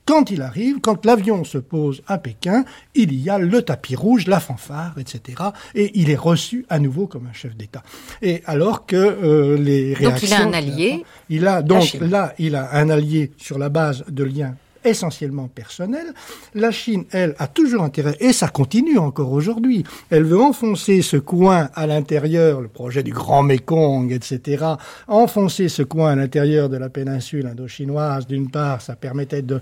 Quand 0.06 0.32
il 0.32 0.42
arrive, 0.42 0.80
quand 0.82 1.06
l'avion 1.06 1.44
se 1.44 1.58
pose 1.58 2.02
à 2.08 2.18
Pékin, 2.18 2.66
il 2.96 3.14
y 3.14 3.30
a 3.30 3.38
le 3.38 3.62
tapis 3.62 3.96
rouge, 3.96 4.28
la 4.28 4.40
fanfare, 4.40 4.96
etc. 4.98 5.44
Et 5.76 5.92
il 5.96 6.10
est 6.10 6.16
reçu 6.16 6.66
à 6.70 6.80
nouveau 6.80 7.08
comme 7.08 7.28
un 7.28 7.34
chef 7.34 7.56
d'État. 7.56 7.84
Et 8.22 8.42
alors 8.46 8.86
que 8.86 8.96
euh, 8.96 9.58
les 9.58 9.94
réactions... 9.94 10.28
Donc 10.28 10.30
il 10.30 10.34
a 10.34 10.48
un 10.48 10.54
allié. 10.54 11.06
Il 11.30 11.48
a 11.48 11.62
donc 11.62 11.98
là, 12.02 12.34
il 12.40 12.56
a 12.56 12.76
un 12.76 12.90
allié 12.90 13.32
sur 13.38 13.58
la 13.58 13.70
base 13.70 14.04
de 14.08 14.24
liens 14.24 14.56
essentiellement 14.84 15.48
personnel. 15.48 16.14
La 16.56 16.72
Chine, 16.72 17.06
elle, 17.12 17.36
a 17.40 17.48
toujours 17.48 17.84
intérêt, 17.84 18.16
et 18.20 18.34
ça 18.34 18.48
continue 18.48 18.98
encore 18.98 19.32
aujourd'hui, 19.32 19.84
elle 20.10 20.24
veut 20.24 20.42
enfoncer 20.42 21.02
ce 21.02 21.18
coin 21.18 21.70
à 21.76 21.88
l'intérieur, 21.88 22.62
le 22.62 22.68
projet 22.68 23.04
du 23.04 23.12
Grand 23.12 23.44
Mekong, 23.44 24.12
etc., 24.12 24.66
enfoncer 25.08 25.70
ce 25.70 25.84
coin 25.84 26.12
à 26.12 26.16
l'intérieur 26.16 26.70
de 26.70 26.78
la 26.78 26.90
péninsule 26.90 27.48
indochinoise, 27.48 28.28
d'une 28.28 28.50
part, 28.50 28.82
ça 28.82 28.96
permettait 28.96 29.42
de, 29.42 29.62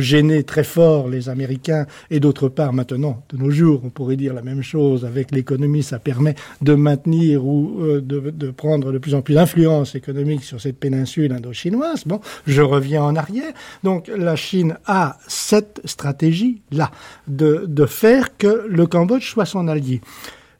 gêner 0.00 0.42
très 0.44 0.64
fort 0.64 1.08
les 1.08 1.28
Américains, 1.28 1.86
et 2.10 2.20
d'autre 2.20 2.48
part, 2.48 2.72
maintenant, 2.72 3.22
de 3.30 3.36
nos 3.36 3.50
jours, 3.50 3.80
on 3.84 3.90
pourrait 3.90 4.16
dire 4.16 4.34
la 4.34 4.42
même 4.42 4.62
chose, 4.62 5.04
avec 5.04 5.30
l'économie, 5.30 5.82
ça 5.82 5.98
permet 5.98 6.34
de 6.60 6.74
maintenir 6.74 7.44
ou 7.44 7.80
euh, 7.80 8.00
de, 8.00 8.30
de 8.30 8.50
prendre 8.50 8.92
de 8.92 8.98
plus 8.98 9.14
en 9.14 9.22
plus 9.22 9.34
d'influence 9.34 9.94
économique 9.94 10.44
sur 10.44 10.60
cette 10.60 10.78
péninsule 10.78 11.32
indochinoise. 11.32 12.04
Bon, 12.06 12.20
je 12.46 12.62
reviens 12.62 13.02
en 13.02 13.16
arrière. 13.16 13.52
Donc, 13.82 14.08
la 14.14 14.36
Chine 14.36 14.55
a 14.86 15.18
cette 15.26 15.80
stratégie-là, 15.84 16.90
de, 17.26 17.64
de 17.66 17.86
faire 17.86 18.36
que 18.36 18.66
le 18.68 18.86
Cambodge 18.86 19.28
soit 19.28 19.46
son 19.46 19.68
allié. 19.68 20.00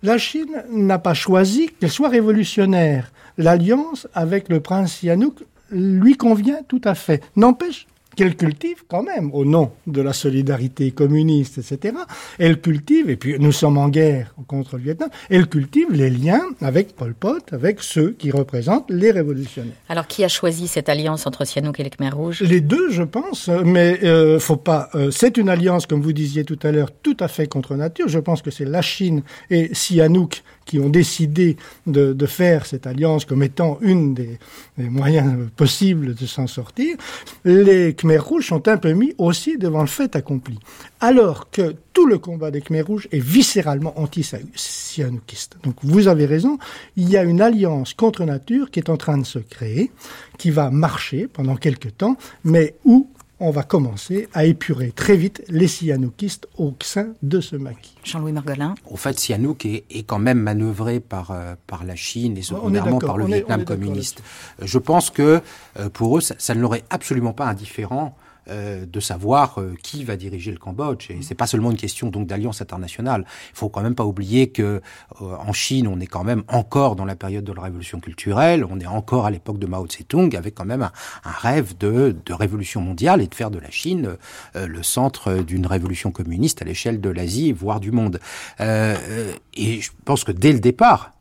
La 0.03 0.19
Chine 0.19 0.65
n'a 0.71 0.99
pas 0.99 1.15
choisi 1.15 1.71
qu'elle 1.81 1.91
soit 1.91 2.09
révolutionnaire. 2.09 3.11
L'alliance 3.39 4.07
avec 4.15 4.49
le 4.49 4.61
prince 4.61 4.95
Sihanouk 4.95 5.45
lui 5.71 6.17
convient 6.17 6.63
tout 6.69 6.81
à 6.85 6.95
fait. 6.95 7.23
N'empêche 7.35 7.87
qu'elle 8.16 8.35
cultive 8.35 8.83
quand 8.88 9.02
même, 9.02 9.31
au 9.33 9.44
nom 9.44 9.70
de 9.87 10.00
la 10.00 10.12
solidarité 10.12 10.90
communiste, 10.90 11.59
etc., 11.59 11.94
elle 12.38 12.61
cultive, 12.61 13.11
et 13.11 13.16
puis 13.16 13.37
nous 13.38 13.52
sommes 13.52 13.79
en 13.79 13.88
guerre 13.88 14.35
contre 14.46 14.76
le 14.76 14.83
Vietnam, 14.83 15.11
elle 15.31 15.46
cultive 15.46 15.92
les 15.92 16.11
liens 16.11 16.42
avec 16.61 16.96
Pol 16.96 17.14
Pot, 17.14 17.52
avec 17.52 17.83
ceux 17.83 18.12
qui 18.12 18.31
représentent 18.31 18.90
les 18.90 19.11
révolutionnaires. 19.11 19.74
Alors 19.88 20.07
qui 20.07 20.24
a 20.24 20.29
choisi 20.29 20.66
cette 20.66 20.88
alliance 20.88 21.26
entre 21.26 21.44
Sihanouk 21.44 21.79
et 21.79 21.85
les 21.85 21.90
Khmer 21.90 22.11
Rouges? 22.11 22.40
Les 22.40 22.61
deux, 22.61 22.90
je 22.90 23.02
pense, 23.02 23.48
mais 23.48 24.00
euh, 24.02 24.38
faut 24.40 24.57
pas. 24.57 24.88
Euh, 24.94 25.11
c'est 25.11 25.37
une 25.37 25.48
alliance, 25.48 25.87
comme 25.87 26.00
vous 26.00 26.12
disiez 26.12 26.44
tout 26.44 26.59
à 26.62 26.72
l'heure, 26.72 26.90
tout 27.02 27.16
à 27.20 27.29
fait 27.29 27.46
contre 27.46 27.74
nature. 27.74 28.09
Je 28.09 28.18
pense 28.18 28.42
que 28.42 28.50
c'est 28.50 28.64
la 28.64 28.83
Chine 28.83 29.22
et 29.50 29.74
Sihanouk 29.74 30.42
qui 30.66 30.79
ont 30.79 30.90
décidé 30.90 31.57
de, 31.87 32.26
faire 32.26 32.66
cette 32.66 32.87
alliance 32.87 33.24
comme 33.24 33.42
étant 33.42 33.79
une 33.81 34.12
des, 34.12 34.38
moyens 34.76 35.48
possibles 35.55 36.14
de 36.14 36.26
s'en 36.26 36.46
sortir. 36.46 36.96
Les 37.44 37.94
Khmer 37.94 38.18
Rouges 38.18 38.48
sont 38.48 38.68
un 38.68 38.76
peu 38.76 38.92
mis 38.92 39.14
aussi 39.16 39.57
devant 39.57 39.81
le 39.81 39.87
fait 39.87 40.16
accompli. 40.16 40.59
Alors 41.00 41.50
que 41.50 41.76
tout 41.92 42.07
le 42.07 42.18
combat 42.18 42.50
des 42.50 42.61
Khmer 42.61 42.83
Rouges 42.83 43.09
est 43.12 43.20
viscéralement 43.20 43.98
anti-cyanoukiste. 43.98 45.57
Donc 45.62 45.76
vous 45.83 46.09
avez 46.09 46.26
raison, 46.26 46.59
il 46.96 47.09
y 47.09 47.16
a 47.16 47.22
une 47.22 47.40
alliance 47.40 47.94
contre 47.94 48.24
nature 48.24 48.70
qui 48.70 48.81
est 48.81 48.90
en 48.90 48.96
train 48.96 49.18
de 49.18 49.24
se 49.24 49.38
créer, 49.38 49.92
qui 50.37 50.50
va 50.50 50.70
marcher 50.70 51.29
pendant 51.29 51.57
quelques 51.57 51.96
temps, 51.96 52.16
mais 52.44 52.74
où 52.85 53.09
on 53.38 53.51
va 53.51 53.62
commencer 53.62 54.29
à 54.33 54.44
épurer 54.44 54.92
très 54.92 55.16
vite 55.16 55.42
les 55.49 55.68
cyanoukistes 55.68 56.49
au 56.57 56.75
sein 56.83 57.09
de 57.22 57.40
ce 57.40 57.57
maquis. 57.57 57.94
Jean-Louis 58.05 58.33
Margolin 58.33 58.75
Au 58.90 58.96
fait, 58.96 59.18
Sihanouk 59.18 59.66
est, 59.66 59.85
est, 59.90 60.05
quand 60.05 60.18
même 60.18 60.38
manœuvré 60.38 61.01
par, 61.01 61.31
euh, 61.33 61.55
par 61.66 61.85
la 61.85 61.96
Chine 61.96 62.37
et 62.38 62.42
secondairement 62.42 62.99
par 62.99 63.18
le 63.18 63.27
Vietnam 63.27 63.64
communiste. 63.64 64.22
Je 64.62 64.79
pense 64.79 65.11
que 65.11 65.42
euh, 65.79 65.88
pour 65.90 66.16
eux, 66.16 66.20
ça, 66.20 66.35
ça 66.38 66.55
ne 66.55 66.61
leur 66.61 66.75
est 66.75 66.85
absolument 66.90 67.33
pas 67.33 67.46
indifférent 67.46 68.16
euh, 68.49 68.87
de 68.87 69.01
savoir 69.01 69.61
euh, 69.61 69.75
qui 69.83 70.05
va 70.05 70.17
diriger 70.17 70.53
le 70.53 70.59
Cambodge. 70.59 71.11
Et 71.11 71.19
c'est 71.21 71.35
pas 71.35 71.49
seulement 71.49 71.73
une 71.73 71.77
question 71.77 72.11
donc 72.11 72.29
d'alliance 72.29 72.63
internationale. 72.63 73.25
Il 73.53 73.59
faut 73.59 73.69
quand 73.69 73.83
même 73.83 73.97
pas 73.97 74.05
oublier 74.05 74.51
que 74.51 74.63
euh, 74.63 74.81
en 75.21 75.53
Chine, 75.53 75.89
on 75.89 75.99
est 75.99 76.07
quand 76.07 76.23
même 76.23 76.45
encore 76.47 76.95
dans 76.95 77.05
la 77.05 77.17
période 77.17 77.43
de 77.43 77.53
la 77.53 77.63
révolution 77.63 77.99
culturelle. 77.99 78.65
On 78.65 78.79
est 78.79 78.87
encore 78.87 79.27
à 79.27 79.33
l'époque 79.33 79.59
de 79.59 79.67
Mao 79.67 79.87
Tse-tung, 79.87 80.37
avec 80.37 80.55
quand 80.55 80.65
même 80.65 80.83
un, 80.83 80.93
un 81.25 81.33
rêve 81.33 81.77
de, 81.77 82.15
de, 82.25 82.33
révolution 82.33 82.81
mondiale 82.81 83.21
et 83.21 83.27
de 83.27 83.35
faire 83.35 83.51
de 83.51 83.59
la 83.59 83.71
Chine 83.71 84.17
le 84.55 84.83
centre 84.83 85.39
d'une 85.39 85.67
révolution 85.67 86.13
communiste 86.13 86.63
à 86.63 86.65
l'échelle 86.65 87.01
de 87.01 87.11
l'Asie, 87.11 87.51
voire 87.51 87.81
du 87.81 87.91
monde. 87.91 88.21
et 88.61 89.81
je 89.81 89.91
pense 90.05 90.23
que 90.23 90.33
dès 90.33 90.53
le 90.53 90.61
départ, 90.61 91.13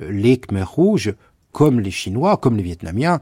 les 0.00 0.38
Khmer 0.38 0.64
rouges, 0.64 1.14
comme 1.52 1.80
les 1.80 1.90
Chinois, 1.90 2.36
comme 2.36 2.56
les 2.56 2.62
Vietnamiens, 2.62 3.20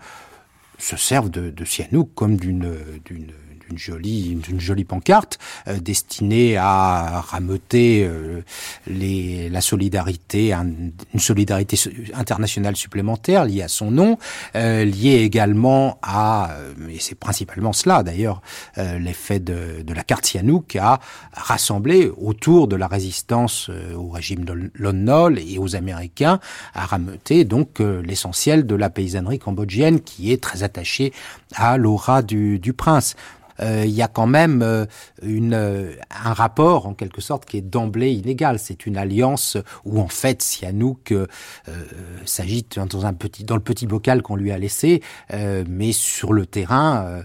se 0.79 0.97
servent 0.97 1.31
de, 1.31 1.51
de 1.51 1.65
Sihanouk 1.65 2.11
comme 2.15 2.37
d'une 2.37 2.77
d'une 3.05 3.33
une 3.75 3.79
jolie, 3.79 4.39
une 4.49 4.61
jolie 4.61 4.85
pancarte 4.85 5.39
euh, 5.67 5.79
destinée 5.81 6.57
à 6.57 7.21
rameuter 7.27 8.05
euh, 8.05 8.43
les, 8.87 9.49
la 9.49 9.61
solidarité, 9.61 10.53
un, 10.53 10.67
une 11.13 11.21
solidarité 11.21 11.77
internationale 12.15 12.77
supplémentaire 12.77 13.45
liée 13.45 13.63
à 13.63 13.69
son 13.69 13.91
nom, 13.91 14.19
euh, 14.55 14.85
liée 14.85 15.23
également 15.23 15.99
à, 16.03 16.53
euh, 16.53 16.73
et 16.89 17.01
c'est 17.01 17.17
principalement 17.17 17.73
cela 17.73 18.05
d'ailleurs, 18.05 18.43
euh, 18.79 18.99
l'effet 19.01 19.41
de, 19.41 19.83
de, 19.83 19.93
la 19.95 20.05
carte 20.05 20.27
Sihanouk 20.27 20.77
à 20.77 21.01
rassembler 21.33 22.13
autour 22.17 22.69
de 22.69 22.77
la 22.77 22.87
résistance 22.87 23.71
au 23.97 24.11
régime 24.11 24.45
de 24.45 24.71
Lon 24.75 24.93
Nol 24.93 25.39
et 25.39 25.59
aux 25.59 25.75
Américains, 25.75 26.39
à 26.75 26.87
rameuter 26.87 27.45
donc 27.45 27.81
l'essentiel 27.81 28.67
de 28.67 28.75
la 28.75 28.91
paysannerie 28.91 29.39
cambodgienne 29.39 30.01
qui 30.01 30.33
est 30.33 30.43
très 30.43 30.63
attachée 30.63 31.13
à 31.55 31.77
l'aura 31.77 32.23
du, 32.23 32.59
du 32.59 32.73
prince. 32.73 33.15
euh, 33.15 33.44
il 33.61 33.91
y 33.91 34.03
a 34.03 34.09
quand 34.09 34.27
même 34.27 34.63
euh, 34.63 34.87
une, 35.23 35.55
euh, 35.55 35.93
un 36.25 36.33
rapport 36.33 36.87
en 36.87 36.95
quelque 36.95 37.21
sorte 37.21 37.45
qui 37.45 37.59
est 37.59 37.63
d'emblée 37.63 38.13
inégal. 38.13 38.59
C'est 38.59 38.87
une 38.87 38.97
alliance 38.97 39.57
où 39.85 40.01
en 40.01 40.09
fait 40.09 40.43
Sihanouk 40.43 41.13
euh, 41.13 41.27
s'agite 42.25 42.79
dans 42.79 43.07
un 43.07 43.15
petit 43.15 43.45
dans 43.45 43.57
le 43.57 43.63
petit 43.63 43.87
bocal 43.87 44.23
qu'on 44.23 44.37
lui 44.37 44.51
a 44.51 44.59
laissé, 44.59 45.03
euh, 45.33 45.65
mais 45.69 45.93
sur 45.93 46.33
le 46.33 46.47
terrain, 46.47 47.05
euh, 47.05 47.23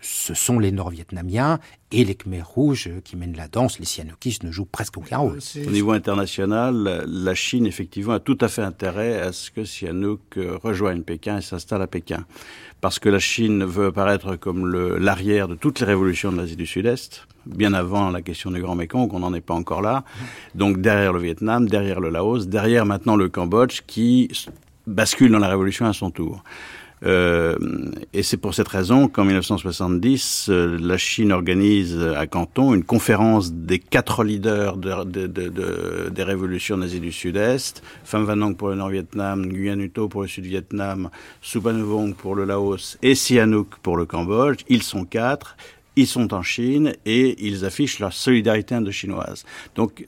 ce 0.00 0.34
sont 0.34 0.58
les 0.58 0.72
Nord-Vietnamiens 0.72 1.58
et 1.92 2.04
les 2.04 2.14
Khmer 2.14 2.42
rouges 2.42 2.90
qui 3.04 3.16
mènent 3.16 3.36
la 3.36 3.48
danse, 3.48 3.78
les 3.78 3.84
Sihanoukistes 3.84 4.44
ne 4.44 4.50
jouent 4.50 4.64
presque 4.64 4.96
aucun 4.96 5.18
rôle. 5.18 5.38
Au 5.66 5.70
niveau 5.70 5.92
international, 5.92 7.04
la 7.06 7.34
Chine 7.34 7.66
effectivement 7.66 8.14
a 8.14 8.20
tout 8.20 8.38
à 8.40 8.48
fait 8.48 8.62
intérêt 8.62 9.20
à 9.20 9.32
ce 9.32 9.50
que 9.50 9.64
Sihanouk 9.64 10.38
rejoigne 10.62 11.02
Pékin 11.02 11.38
et 11.38 11.42
s'installe 11.42 11.82
à 11.82 11.86
Pékin 11.86 12.24
parce 12.80 12.98
que 12.98 13.08
la 13.08 13.20
Chine 13.20 13.64
veut 13.64 13.86
apparaître 13.86 14.34
comme 14.34 14.68
l'arrière 14.98 15.46
de 15.46 15.54
toutes 15.54 15.78
les 15.80 15.86
révolutions 15.86 16.32
de 16.32 16.38
l'Asie 16.38 16.56
du 16.56 16.66
Sud-Est, 16.66 17.28
bien 17.46 17.74
avant 17.74 18.10
la 18.10 18.22
question 18.22 18.50
du 18.50 18.60
Grand 18.60 18.74
Mékong, 18.74 19.08
on 19.12 19.20
n'en 19.20 19.32
est 19.34 19.40
pas 19.40 19.54
encore 19.54 19.82
là. 19.82 20.02
Donc 20.56 20.80
derrière 20.80 21.12
le 21.12 21.20
Vietnam, 21.20 21.68
derrière 21.68 22.00
le 22.00 22.10
Laos, 22.10 22.48
derrière 22.48 22.84
maintenant 22.84 23.14
le 23.14 23.28
Cambodge 23.28 23.82
qui 23.86 24.28
bascule 24.88 25.30
dans 25.30 25.38
la 25.38 25.48
révolution 25.48 25.86
à 25.86 25.92
son 25.92 26.10
tour. 26.10 26.42
Euh, 27.04 27.56
et 28.12 28.22
c'est 28.22 28.36
pour 28.36 28.54
cette 28.54 28.68
raison 28.68 29.08
qu'en 29.08 29.24
1970, 29.24 30.46
euh, 30.48 30.78
la 30.80 30.96
Chine 30.98 31.32
organise 31.32 31.98
à 32.16 32.26
Canton 32.26 32.74
une 32.74 32.84
conférence 32.84 33.52
des 33.52 33.78
quatre 33.78 34.22
leaders 34.22 34.76
de, 34.76 35.04
de, 35.04 35.26
de, 35.26 35.48
de 35.48 36.10
des 36.10 36.22
révolutions 36.22 36.78
d'Asie 36.78 37.00
du 37.00 37.10
Sud-Est, 37.10 37.82
Pham 38.04 38.24
Van 38.24 38.54
pour 38.54 38.68
le 38.68 38.76
Nord-Vietnam, 38.76 39.46
Nguyen 39.46 39.80
U 39.80 39.90
Tho 39.90 40.08
pour 40.08 40.22
le 40.22 40.28
Sud-Vietnam, 40.28 41.10
Suphanuvong 41.40 42.14
pour 42.14 42.34
le 42.34 42.44
Laos 42.44 42.98
et 43.02 43.14
Sihanouk 43.14 43.76
pour 43.82 43.96
le 43.96 44.06
Cambodge. 44.06 44.60
Ils 44.68 44.82
sont 44.82 45.04
quatre 45.04 45.56
ils 45.96 46.06
sont 46.06 46.32
en 46.34 46.42
Chine 46.42 46.94
et 47.04 47.46
ils 47.46 47.64
affichent 47.64 47.98
leur 47.98 48.12
solidarité 48.12 48.74
indochinoise. 48.74 49.44
Donc, 49.74 50.06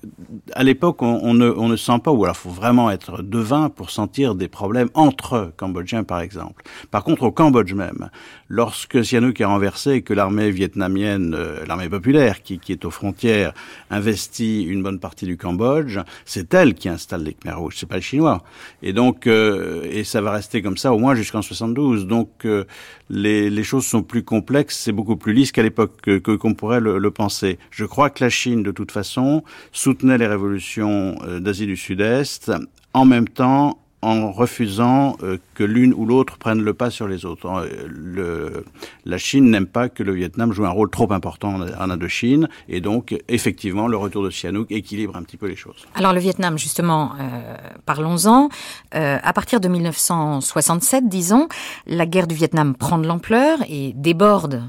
à 0.54 0.62
l'époque, 0.62 1.02
on, 1.02 1.20
on, 1.22 1.34
ne, 1.34 1.50
on 1.50 1.68
ne 1.68 1.76
sent 1.76 1.98
pas, 2.02 2.10
ou 2.10 2.24
alors 2.24 2.36
il 2.36 2.42
faut 2.42 2.50
vraiment 2.50 2.90
être 2.90 3.22
devin 3.22 3.68
pour 3.68 3.90
sentir 3.90 4.34
des 4.34 4.48
problèmes 4.48 4.88
entre 4.94 5.52
Cambodgiens, 5.56 6.04
par 6.04 6.20
exemple. 6.20 6.64
Par 6.90 7.04
contre, 7.04 7.24
au 7.24 7.32
Cambodge 7.32 7.74
même, 7.74 8.10
lorsque 8.48 9.04
Sihanouk 9.04 9.40
est 9.40 9.44
renversé 9.44 9.92
et 9.92 10.02
que 10.02 10.14
l'armée 10.14 10.50
vietnamienne, 10.50 11.34
euh, 11.34 11.64
l'armée 11.66 11.88
populaire 11.88 12.42
qui, 12.42 12.58
qui 12.58 12.72
est 12.72 12.84
aux 12.84 12.90
frontières, 12.90 13.52
investit 13.90 14.62
une 14.62 14.82
bonne 14.82 15.00
partie 15.00 15.26
du 15.26 15.36
Cambodge, 15.36 15.98
c'est 16.24 16.52
elle 16.54 16.74
qui 16.74 16.88
installe 16.88 17.24
les 17.24 17.34
Khmer 17.34 17.54
rouges, 17.54 17.76
c'est 17.78 17.88
pas 17.88 17.96
le 17.96 18.02
Chinois. 18.02 18.42
Et 18.82 18.92
donc, 18.92 19.26
euh, 19.26 19.82
et 19.90 20.04
ça 20.04 20.20
va 20.20 20.32
rester 20.32 20.62
comme 20.62 20.76
ça 20.76 20.92
au 20.92 20.98
moins 20.98 21.14
jusqu'en 21.14 21.42
72. 21.42 22.06
Donc, 22.06 22.44
euh, 22.44 22.64
les, 23.10 23.50
les 23.50 23.64
choses 23.64 23.86
sont 23.86 24.02
plus 24.02 24.22
complexes, 24.22 24.78
c'est 24.78 24.92
beaucoup 24.92 25.16
plus 25.16 25.32
lisse 25.32 25.52
qu'à 25.52 25.62
l'époque 25.62 26.00
que 26.02 26.18
qu'on 26.18 26.50
qu 26.50 26.56
pourrait 26.56 26.80
le, 26.80 26.98
le 26.98 27.10
penser. 27.10 27.58
Je 27.70 27.84
crois 27.84 28.10
que 28.10 28.22
la 28.24 28.30
Chine, 28.30 28.62
de 28.62 28.70
toute 28.70 28.92
façon, 28.92 29.42
soutenait 29.72 30.18
les 30.18 30.26
révolutions 30.26 31.16
euh, 31.24 31.40
d'Asie 31.40 31.66
du 31.66 31.76
Sud-Est 31.76 32.52
en 32.92 33.04
même 33.04 33.28
temps 33.28 33.83
en 34.04 34.30
refusant 34.30 35.16
euh, 35.22 35.38
que 35.54 35.64
l'une 35.64 35.94
ou 35.94 36.04
l'autre 36.04 36.36
prenne 36.36 36.60
le 36.60 36.74
pas 36.74 36.90
sur 36.90 37.08
les 37.08 37.24
autres. 37.24 37.48
Euh, 37.48 38.62
la 39.06 39.18
Chine 39.18 39.50
n'aime 39.50 39.66
pas 39.66 39.88
que 39.88 40.02
le 40.02 40.12
Vietnam 40.12 40.52
joue 40.52 40.66
un 40.66 40.70
rôle 40.70 40.90
trop 40.90 41.10
important 41.12 41.54
en 41.54 41.90
Indochine, 41.90 42.48
et 42.68 42.80
donc 42.80 43.16
effectivement 43.28 43.88
le 43.88 43.96
retour 43.96 44.22
de 44.22 44.30
Sihanouk 44.30 44.70
équilibre 44.70 45.16
un 45.16 45.22
petit 45.22 45.38
peu 45.38 45.46
les 45.46 45.56
choses. 45.56 45.86
Alors 45.94 46.12
le 46.12 46.20
Vietnam, 46.20 46.58
justement, 46.58 47.12
euh, 47.18 47.56
parlons-en. 47.86 48.48
À 48.92 49.32
partir 49.32 49.60
de 49.60 49.68
1967, 49.68 51.08
disons, 51.08 51.48
la 51.86 52.06
guerre 52.06 52.26
du 52.26 52.34
Vietnam 52.34 52.74
prend 52.74 52.98
de 52.98 53.06
l'ampleur 53.06 53.58
et 53.68 53.92
déborde 53.94 54.62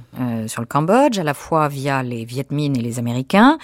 sur 0.48 0.62
le 0.62 0.68
Cambodge, 0.68 1.20
à 1.20 1.24
la 1.24 1.34
fois 1.34 1.68
via 1.68 2.02
les 2.02 2.26
Viet 2.26 2.48
Minh 2.52 2.78
et 2.78 2.82
les 2.82 3.00
Américains. 3.00 3.58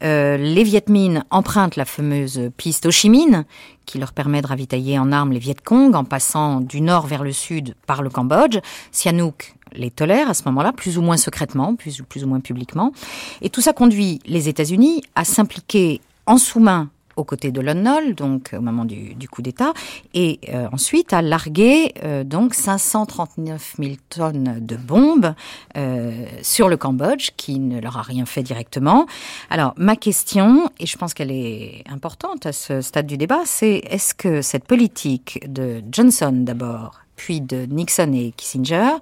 Les 0.00 0.62
Viet 0.64 0.88
Minh 0.88 1.22
empruntent 1.30 1.76
la 1.76 1.84
fameuse 1.84 2.50
piste 2.56 2.86
Ho 2.86 2.90
Chi 2.90 3.10
Minh, 3.10 3.44
qui 3.88 3.98
leur 3.98 4.12
permet 4.12 4.42
de 4.42 4.46
ravitailler 4.46 4.98
en 4.98 5.12
armes 5.12 5.32
les 5.32 5.38
Viet 5.38 5.56
Cong 5.64 5.94
en 5.94 6.04
passant 6.04 6.60
du 6.60 6.82
nord 6.82 7.06
vers 7.06 7.24
le 7.24 7.32
sud 7.32 7.74
par 7.86 8.02
le 8.02 8.10
Cambodge. 8.10 8.58
Sihanouk 8.92 9.54
les 9.72 9.90
tolère 9.90 10.28
à 10.28 10.34
ce 10.34 10.42
moment-là, 10.44 10.72
plus 10.72 10.98
ou 10.98 11.02
moins 11.02 11.16
secrètement, 11.16 11.74
plus, 11.74 12.02
plus 12.02 12.22
ou 12.22 12.28
moins 12.28 12.40
publiquement. 12.40 12.92
Et 13.40 13.48
tout 13.48 13.62
ça 13.62 13.72
conduit 13.72 14.20
les 14.26 14.48
États-Unis 14.48 15.02
à 15.14 15.24
s'impliquer 15.24 16.02
en 16.26 16.36
sous-main 16.36 16.90
aux 17.18 17.24
côtés 17.24 17.50
de 17.50 17.60
Lon 17.60 17.74
Nol, 17.74 18.14
donc 18.14 18.54
au 18.56 18.60
moment 18.60 18.84
du, 18.84 19.28
coup 19.28 19.42
d'État, 19.42 19.72
et 20.14 20.40
euh, 20.48 20.68
ensuite 20.72 21.12
à 21.12 21.20
larguer 21.20 21.92
euh, 22.04 22.24
donc 22.24 22.54
539 22.54 23.74
000 23.78 23.94
tonnes 24.08 24.58
de 24.60 24.76
bombes 24.76 25.34
euh, 25.76 26.24
sur 26.42 26.68
le 26.68 26.76
Cambodge, 26.76 27.30
qui 27.36 27.58
ne 27.58 27.80
leur 27.80 27.98
a 27.98 28.02
rien 28.02 28.24
fait 28.24 28.42
directement. 28.42 29.06
Alors 29.50 29.74
ma 29.76 29.96
question, 29.96 30.70
et 30.78 30.86
je 30.86 30.96
pense 30.96 31.12
qu'elle 31.12 31.32
est 31.32 31.84
importante 31.90 32.46
à 32.46 32.52
ce 32.52 32.80
stade 32.80 33.06
du 33.06 33.16
débat, 33.16 33.40
c'est 33.44 33.82
est-ce 33.90 34.14
que 34.14 34.40
cette 34.40 34.64
politique 34.64 35.40
de 35.48 35.82
Johnson 35.90 36.32
d'abord 36.32 37.00
puis 37.18 37.40
de 37.42 37.66
Nixon 37.66 38.12
et 38.14 38.32
Kissinger, 38.34 38.92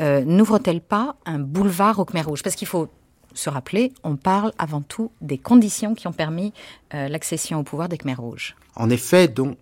euh, 0.00 0.24
n'ouvre-t-elle 0.24 0.80
pas 0.80 1.16
un 1.26 1.40
boulevard 1.40 1.98
au 1.98 2.04
Khmer 2.06 2.22
Rouge? 2.22 2.42
Parce 2.42 2.54
qu'il 2.54 2.68
faut 2.68 2.88
se 3.36 3.50
rappeler, 3.50 3.92
on 4.02 4.16
parle 4.16 4.52
avant 4.58 4.80
tout 4.80 5.10
des 5.20 5.38
conditions 5.38 5.94
qui 5.94 6.06
ont 6.08 6.12
permis 6.12 6.52
euh, 6.94 7.08
l'accession 7.08 7.60
au 7.60 7.62
pouvoir 7.62 7.88
des 7.88 7.98
Khmer 7.98 8.14
rouges. 8.14 8.56
En 8.74 8.90
effet, 8.90 9.28
donc, 9.28 9.56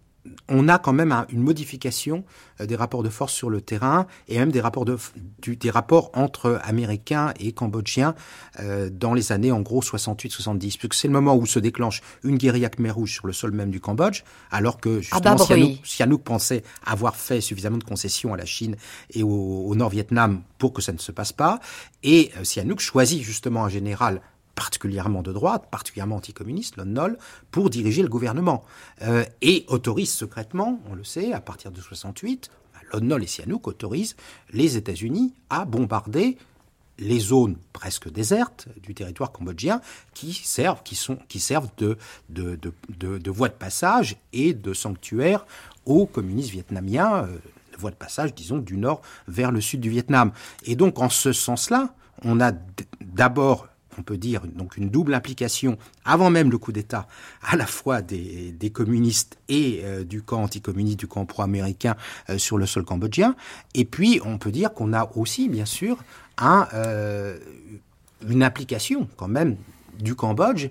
on 0.48 0.68
a 0.68 0.78
quand 0.78 0.92
même 0.92 1.12
un, 1.12 1.26
une 1.28 1.42
modification 1.42 2.24
euh, 2.60 2.66
des 2.66 2.76
rapports 2.76 3.02
de 3.02 3.08
force 3.08 3.32
sur 3.32 3.50
le 3.50 3.60
terrain 3.60 4.06
et 4.28 4.38
même 4.38 4.52
des 4.52 4.60
rapports, 4.60 4.84
de, 4.84 4.96
du, 5.40 5.56
des 5.56 5.70
rapports 5.70 6.10
entre 6.14 6.60
Américains 6.64 7.32
et 7.38 7.52
Cambodgiens 7.52 8.14
euh, 8.60 8.90
dans 8.90 9.14
les 9.14 9.32
années 9.32 9.52
en 9.52 9.60
gros 9.60 9.82
68-70, 9.82 10.78
puisque 10.78 10.94
c'est 10.94 11.08
le 11.08 11.12
moment 11.12 11.36
où 11.36 11.46
se 11.46 11.58
déclenche 11.58 12.02
une 12.22 12.36
guérilla 12.36 12.68
Khmer 12.68 12.90
Rouge 12.90 13.12
sur 13.12 13.26
le 13.26 13.32
sol 13.32 13.52
même 13.52 13.70
du 13.70 13.80
Cambodge, 13.80 14.22
alors 14.50 14.78
que 14.80 15.00
justement 15.00 15.20
ah 15.24 15.34
bah, 15.36 15.44
Sihanouk, 15.44 15.78
Sihanouk 15.84 16.22
pensait 16.22 16.62
avoir 16.84 17.16
fait 17.16 17.40
suffisamment 17.40 17.78
de 17.78 17.84
concessions 17.84 18.32
à 18.34 18.36
la 18.36 18.46
Chine 18.46 18.76
et 19.10 19.22
au, 19.22 19.28
au 19.66 19.74
Nord-Vietnam 19.74 20.42
pour 20.58 20.72
que 20.72 20.82
ça 20.82 20.92
ne 20.92 20.98
se 20.98 21.12
passe 21.12 21.32
pas, 21.32 21.60
et 22.02 22.32
euh, 22.38 22.44
Sihanouk 22.44 22.80
choisit 22.80 23.22
justement 23.22 23.64
un 23.64 23.68
général 23.68 24.20
particulièrement 24.54 25.22
de 25.22 25.32
droite, 25.32 25.68
particulièrement 25.70 26.16
anticommuniste, 26.16 26.76
Lon 26.76 26.84
Nol, 26.84 27.18
pour 27.50 27.70
diriger 27.70 28.02
le 28.02 28.08
gouvernement. 28.08 28.64
Euh, 29.02 29.24
et 29.42 29.64
autorise 29.68 30.12
secrètement, 30.12 30.80
on 30.90 30.94
le 30.94 31.04
sait, 31.04 31.32
à 31.32 31.40
partir 31.40 31.70
de 31.70 31.80
68, 31.80 32.50
Lon 32.92 33.00
Nol 33.00 33.22
et 33.22 33.26
Sihanouk 33.26 33.66
autorisent 33.66 34.16
les 34.52 34.76
États-Unis 34.76 35.34
à 35.50 35.64
bombarder 35.64 36.38
les 36.98 37.18
zones 37.18 37.56
presque 37.72 38.10
désertes 38.10 38.68
du 38.82 38.94
territoire 38.94 39.32
cambodgien 39.32 39.80
qui 40.14 40.32
servent, 40.32 40.82
qui 40.84 40.94
sont, 40.94 41.18
qui 41.28 41.40
servent 41.40 41.70
de, 41.78 41.96
voie 43.30 43.48
de 43.48 43.54
passage 43.54 44.16
et 44.32 44.54
de 44.54 44.72
sanctuaire 44.72 45.44
aux 45.86 46.06
communistes 46.06 46.50
vietnamiens, 46.50 47.24
euh, 47.24 47.38
voie 47.78 47.90
de 47.90 47.96
passage, 47.96 48.34
disons, 48.34 48.58
du 48.58 48.76
nord 48.76 49.02
vers 49.26 49.50
le 49.50 49.60
sud 49.60 49.80
du 49.80 49.90
Vietnam. 49.90 50.32
Et 50.64 50.76
donc, 50.76 51.00
en 51.00 51.08
ce 51.08 51.32
sens-là, 51.32 51.94
on 52.22 52.40
a 52.40 52.52
d'abord 53.00 53.66
on 53.98 54.02
peut 54.02 54.16
dire 54.16 54.42
donc 54.46 54.76
une 54.76 54.90
double 54.90 55.14
implication 55.14 55.78
avant 56.04 56.30
même 56.30 56.50
le 56.50 56.58
coup 56.58 56.72
d'État, 56.72 57.06
à 57.42 57.56
la 57.56 57.66
fois 57.66 58.02
des, 58.02 58.70
communistes 58.72 59.38
et 59.48 59.80
euh, 59.84 60.04
du 60.04 60.22
camp 60.22 60.42
anticommuniste, 60.42 60.98
du 60.98 61.06
camp 61.06 61.26
pro-américain 61.26 61.96
euh, 62.30 62.38
sur 62.38 62.58
le 62.58 62.66
sol 62.66 62.84
cambodgien. 62.84 63.36
Et 63.74 63.84
puis 63.84 64.20
on 64.24 64.38
peut 64.38 64.52
dire 64.52 64.72
qu'on 64.72 64.92
a 64.92 65.10
aussi 65.14 65.48
bien 65.48 65.66
sûr 65.66 66.02
euh, 66.42 67.38
une 68.28 68.42
implication 68.42 69.08
quand 69.16 69.28
même 69.28 69.56
du 70.00 70.16
Cambodge 70.16 70.70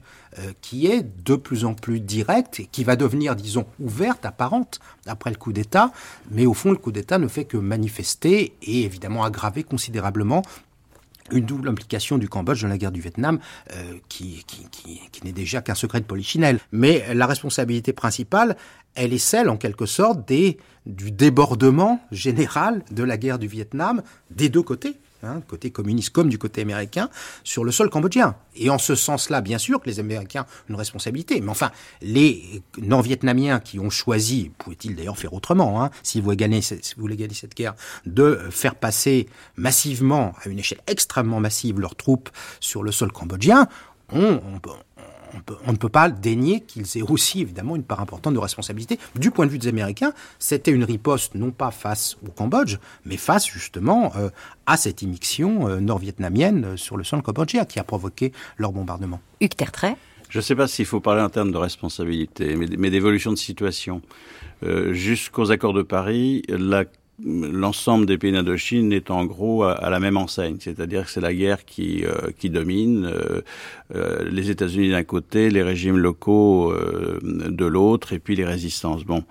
qui 0.59 0.88
est 0.88 1.01
de 1.23 1.38
plus 1.38 1.63
en 1.63 1.75
plus 1.75 2.01
directe 2.01 2.59
et 2.59 2.65
qui 2.65 2.83
va 2.83 2.97
devenir, 2.97 3.38
disons, 3.38 3.65
ouverte, 3.79 4.25
apparente 4.25 4.81
après 5.05 5.29
le 5.29 5.38
coup 5.38 5.53
d'État. 5.53 5.93
Mais 6.29 6.45
au 6.45 6.53
fond, 6.53 6.71
le 6.71 6.77
coup 6.77 6.91
d'État 6.91 7.19
ne 7.19 7.29
fait 7.29 7.45
que 7.45 7.55
manifester 7.55 8.53
et 8.62 8.83
évidemment 8.83 9.23
aggraver 9.23 9.63
considérablement 9.63 10.41
une 11.33 11.45
double 11.45 11.69
implication 11.69 12.17
du 12.17 12.29
Cambodge 12.29 12.61
dans 12.61 12.67
la 12.67 12.77
guerre 12.77 12.91
du 12.91 13.01
Vietnam 13.01 13.39
euh, 13.71 13.93
qui, 14.09 14.45
n'est 15.23 15.31
déjà 15.31 15.61
qu'un 15.61 15.75
secret 15.75 15.99
de 15.99 16.05
polichinelle. 16.05 16.59
Mais 16.71 17.13
la 17.13 17.25
responsabilité 17.27 17.93
principale, 17.93 18.55
elle 18.95 19.13
est 19.13 19.17
celle, 19.17 19.49
en 19.49 19.57
quelque 19.57 19.85
sorte, 19.85 20.27
des, 20.27 20.57
du 20.85 21.11
débordement 21.11 22.01
général 22.11 22.83
de 22.91 23.03
la 23.03 23.17
guerre 23.17 23.39
du 23.39 23.47
Vietnam 23.47 24.03
des 24.29 24.49
deux 24.49 24.63
côtés, 24.63 24.97
hein, 25.23 25.41
côté 25.47 25.71
communiste 25.71 26.12
comme 26.12 26.29
du 26.29 26.38
côté 26.38 26.62
américain, 26.62 27.09
sur 27.43 27.63
le 27.63 27.71
sol 27.71 27.89
cambodgien. 27.89 28.36
Et 28.55 28.69
en 28.69 28.77
ce 28.77 28.95
sens-là, 28.95 29.41
bien 29.41 29.57
sûr 29.57 29.81
que 29.81 29.89
les 29.89 29.99
Américains 29.99 30.41
ont 30.41 30.69
une 30.69 30.75
responsabilité. 30.75 31.41
Mais 31.41 31.49
enfin, 31.49 31.71
les 32.01 32.62
non-vietnamiens 32.81 33.59
qui 33.59 33.79
ont 33.79 33.89
choisi, 33.89 34.51
pouvaient-ils 34.57 34.95
d'ailleurs 34.95 35.17
faire 35.17 35.33
autrement, 35.33 35.89
si 36.03 36.19
vous 36.19 36.25
voulez 36.25 36.38
gagner, 36.38 36.62
cette 36.62 37.55
guerre, 37.55 37.75
de 38.05 38.39
faire 38.49 38.75
massivement, 39.55 40.33
à 40.43 40.49
une 40.49 40.59
échelle 40.59 40.81
extrêmement 40.88 41.39
massive, 41.39 41.79
leurs 41.79 41.95
troupes 41.95 42.29
sur 42.59 42.83
le 42.83 42.91
sol 42.91 43.12
cambodgien, 43.12 43.67
on, 44.12 44.39
on, 44.53 44.59
on, 45.65 45.71
ne 45.71 45.77
peut 45.77 45.89
pas 45.89 46.09
dénier 46.09 46.61
qu'ils 46.61 46.85
aient 46.97 47.01
aussi 47.01 47.41
évidemment 47.41 47.75
une 47.75 47.83
part 47.83 47.99
importante 47.99 48.33
de 48.33 48.39
responsabilité. 48.39 48.99
Du 49.15 49.31
point 49.31 49.45
de 49.45 49.51
vue 49.51 49.59
des 49.59 49.67
Américains, 49.67 50.13
c'était 50.39 50.71
une 50.71 50.83
riposte 50.83 51.35
non 51.35 51.51
pas 51.51 51.71
face 51.71 52.17
au 52.27 52.31
Cambodge, 52.31 52.77
mais 53.05 53.17
face 53.17 53.47
justement 53.47 54.11
euh, 54.15 54.29
à 54.65 54.77
cette 54.77 55.01
immixtion 55.01 55.67
euh, 55.67 55.79
nord-vietnamienne 55.79 56.65
euh, 56.65 56.77
sur 56.77 56.97
le 56.97 57.03
sol 57.03 57.21
cambodgien 57.21 57.65
qui 57.65 57.79
a 57.79 57.83
provoqué 57.83 58.31
leur 58.57 58.71
bombardement. 58.71 59.19
Hugues 59.41 59.55
Tertrais 59.55 59.97
je 60.33 60.39
ne 60.39 60.41
sais 60.41 60.55
pas 60.55 60.67
s'il 60.67 60.87
faut 60.87 60.99
parler 60.99 61.21
en 61.21 61.29
termes 61.29 61.51
de 61.51 61.57
responsabilité, 61.57 62.55
mais, 62.55 62.65
mais 62.75 62.89
d'évolution 62.89 63.31
de 63.31 63.37
situation. 63.37 64.01
Euh, 64.63 64.91
Jusqu'aux 64.91 65.51
accords 65.51 65.73
de 65.73 65.83
Paris, 65.83 66.41
la 66.49 66.85
l'ensemble 67.23 68.06
des 68.06 68.17
pays 68.17 68.32
d'Indochine 68.32 68.91
est 68.91 69.12
en 69.12 69.26
gros 69.26 69.63
à, 69.63 69.89
la 69.89 69.99
même 69.99 70.17
enseigne, 70.17 70.58
c'est-à-dire 70.60 71.06
que 71.06 71.12
c'est 71.12 71.21
la 71.21 71.34
guerre 71.34 71.65
qui, 71.65 72.04
euh, 72.06 72.32
domine, 72.49 73.06
euh, 73.06 73.41
euh, 73.95 74.30
les 74.30 74.49
États-Unis 74.49 74.89
d'un 74.89 75.04
côté, 75.04 75.49
les 75.49 75.63
régimes 75.63 75.97
locaux 75.97 76.73
de 77.23 77.65
l'autre, 77.65 78.13
et 78.13 78.19
puis 78.19 78.36
les 78.36 78.45
résistances. 78.45 79.04
Bon, 79.06 79.23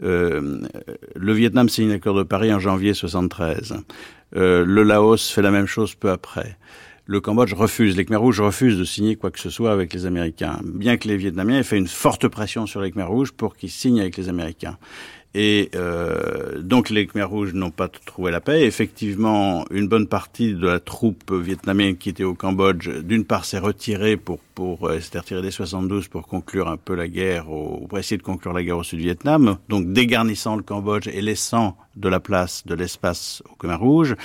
le 0.00 1.32
Vietnam 1.32 1.68
signe 1.68 1.90
l'accord 1.90 2.16
de 2.16 2.24
Paris 2.24 2.52
en 2.52 2.58
janvier 2.58 2.92
73. 2.92 3.76
le 4.32 4.82
Laos 4.82 5.30
fait 5.30 5.42
la 5.42 5.52
même 5.52 5.66
chose 5.66 5.94
peu 5.94 6.10
après. 6.10 6.56
Le 7.04 7.20
Cambodge 7.20 7.52
refuse, 7.52 7.96
les 7.96 8.04
Khmer 8.04 8.16
rouges 8.16 8.40
refusent 8.40 8.78
de 8.78 8.84
signer 8.84 9.16
quoi 9.16 9.32
que 9.32 9.40
ce 9.40 9.50
soit 9.50 9.72
avec 9.72 9.92
les 9.92 10.06
Américains, 10.06 10.60
bien 10.62 10.96
que 10.96 11.08
les 11.08 11.16
Vietnamiens 11.16 11.58
aient 11.58 11.64
fait 11.64 11.76
une 11.76 11.88
forte 11.88 12.28
pression 12.28 12.66
sur 12.66 12.80
les 12.80 12.92
Khmer 12.92 13.04
rouges 13.04 13.32
pour 13.32 13.56
qu'ils 13.56 13.70
signent 13.70 14.00
avec 14.00 14.16
les 14.16 14.28
Américains. 14.28 14.78
Et 15.34 15.70
euh, 15.74 16.60
donc 16.60 16.90
les 16.90 17.06
Khmer 17.06 17.22
rouges 17.22 17.54
n'ont 17.54 17.70
pas 17.70 17.88
trouvé 17.88 18.30
la 18.30 18.40
paix. 18.40 18.64
Effectivement, 18.64 19.64
une 19.70 19.88
bonne 19.88 20.06
partie 20.06 20.52
de 20.52 20.66
la 20.66 20.80
troupe 20.80 21.32
vietnamienne 21.32 21.96
qui 21.96 22.10
était 22.10 22.24
au 22.24 22.34
Cambodge, 22.34 22.88
d'une 23.02 23.24
part, 23.24 23.44
s'est 23.44 23.58
retirée 23.58 24.16
pour 24.16 24.40
pour 24.54 24.88
euh, 24.88 25.00
s'est 25.00 25.18
retirée 25.18 25.40
dès 25.40 25.50
72 25.50 26.08
pour 26.08 26.26
conclure 26.26 26.68
un 26.68 26.76
peu 26.76 26.94
la 26.94 27.08
guerre, 27.08 27.50
au, 27.50 27.86
pour 27.88 27.98
essayer 27.98 28.18
de 28.18 28.22
conclure 28.22 28.52
la 28.52 28.62
guerre 28.62 28.78
au 28.78 28.82
Sud-Vietnam. 28.82 29.56
Donc 29.70 29.92
dégarnissant 29.92 30.56
le 30.56 30.62
Cambodge 30.62 31.08
et 31.08 31.22
laissant 31.22 31.76
de 31.96 32.08
la 32.08 32.20
place, 32.20 32.66
de 32.66 32.74
l'espace 32.74 33.42
aux 33.50 33.56
Khmer 33.56 33.76
rouges. 33.76 34.16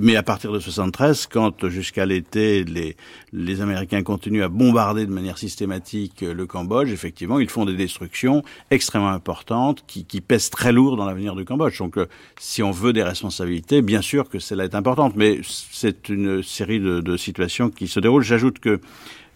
Mais 0.00 0.16
à 0.16 0.22
partir 0.22 0.52
de 0.52 0.58
73, 0.58 1.26
quand 1.26 1.68
jusqu'à 1.68 2.06
l'été, 2.06 2.64
les, 2.64 2.96
les 3.32 3.60
Américains 3.60 4.02
continuent 4.02 4.42
à 4.42 4.48
bombarder 4.48 5.04
de 5.04 5.12
manière 5.12 5.36
systématique 5.36 6.22
le 6.22 6.46
Cambodge, 6.46 6.90
effectivement, 6.90 7.38
ils 7.38 7.50
font 7.50 7.66
des 7.66 7.76
destructions 7.76 8.42
extrêmement 8.70 9.10
importantes 9.10 9.84
qui, 9.86 10.04
qui 10.04 10.20
pèsent 10.20 10.50
très 10.50 10.72
lourd 10.72 10.96
dans 10.96 11.04
l'avenir 11.04 11.34
du 11.34 11.44
Cambodge. 11.44 11.78
Donc, 11.78 11.98
euh, 11.98 12.06
si 12.38 12.62
on 12.62 12.70
veut 12.70 12.92
des 12.92 13.02
responsabilités, 13.02 13.82
bien 13.82 14.02
sûr 14.02 14.28
que 14.28 14.38
celle-là 14.38 14.64
est 14.64 14.74
importante, 14.74 15.14
mais 15.16 15.40
c'est 15.44 16.08
une 16.08 16.42
série 16.42 16.80
de, 16.80 17.00
de, 17.00 17.16
situations 17.16 17.68
qui 17.68 17.88
se 17.88 18.00
déroulent. 18.00 18.22
J'ajoute 18.22 18.58
que 18.58 18.80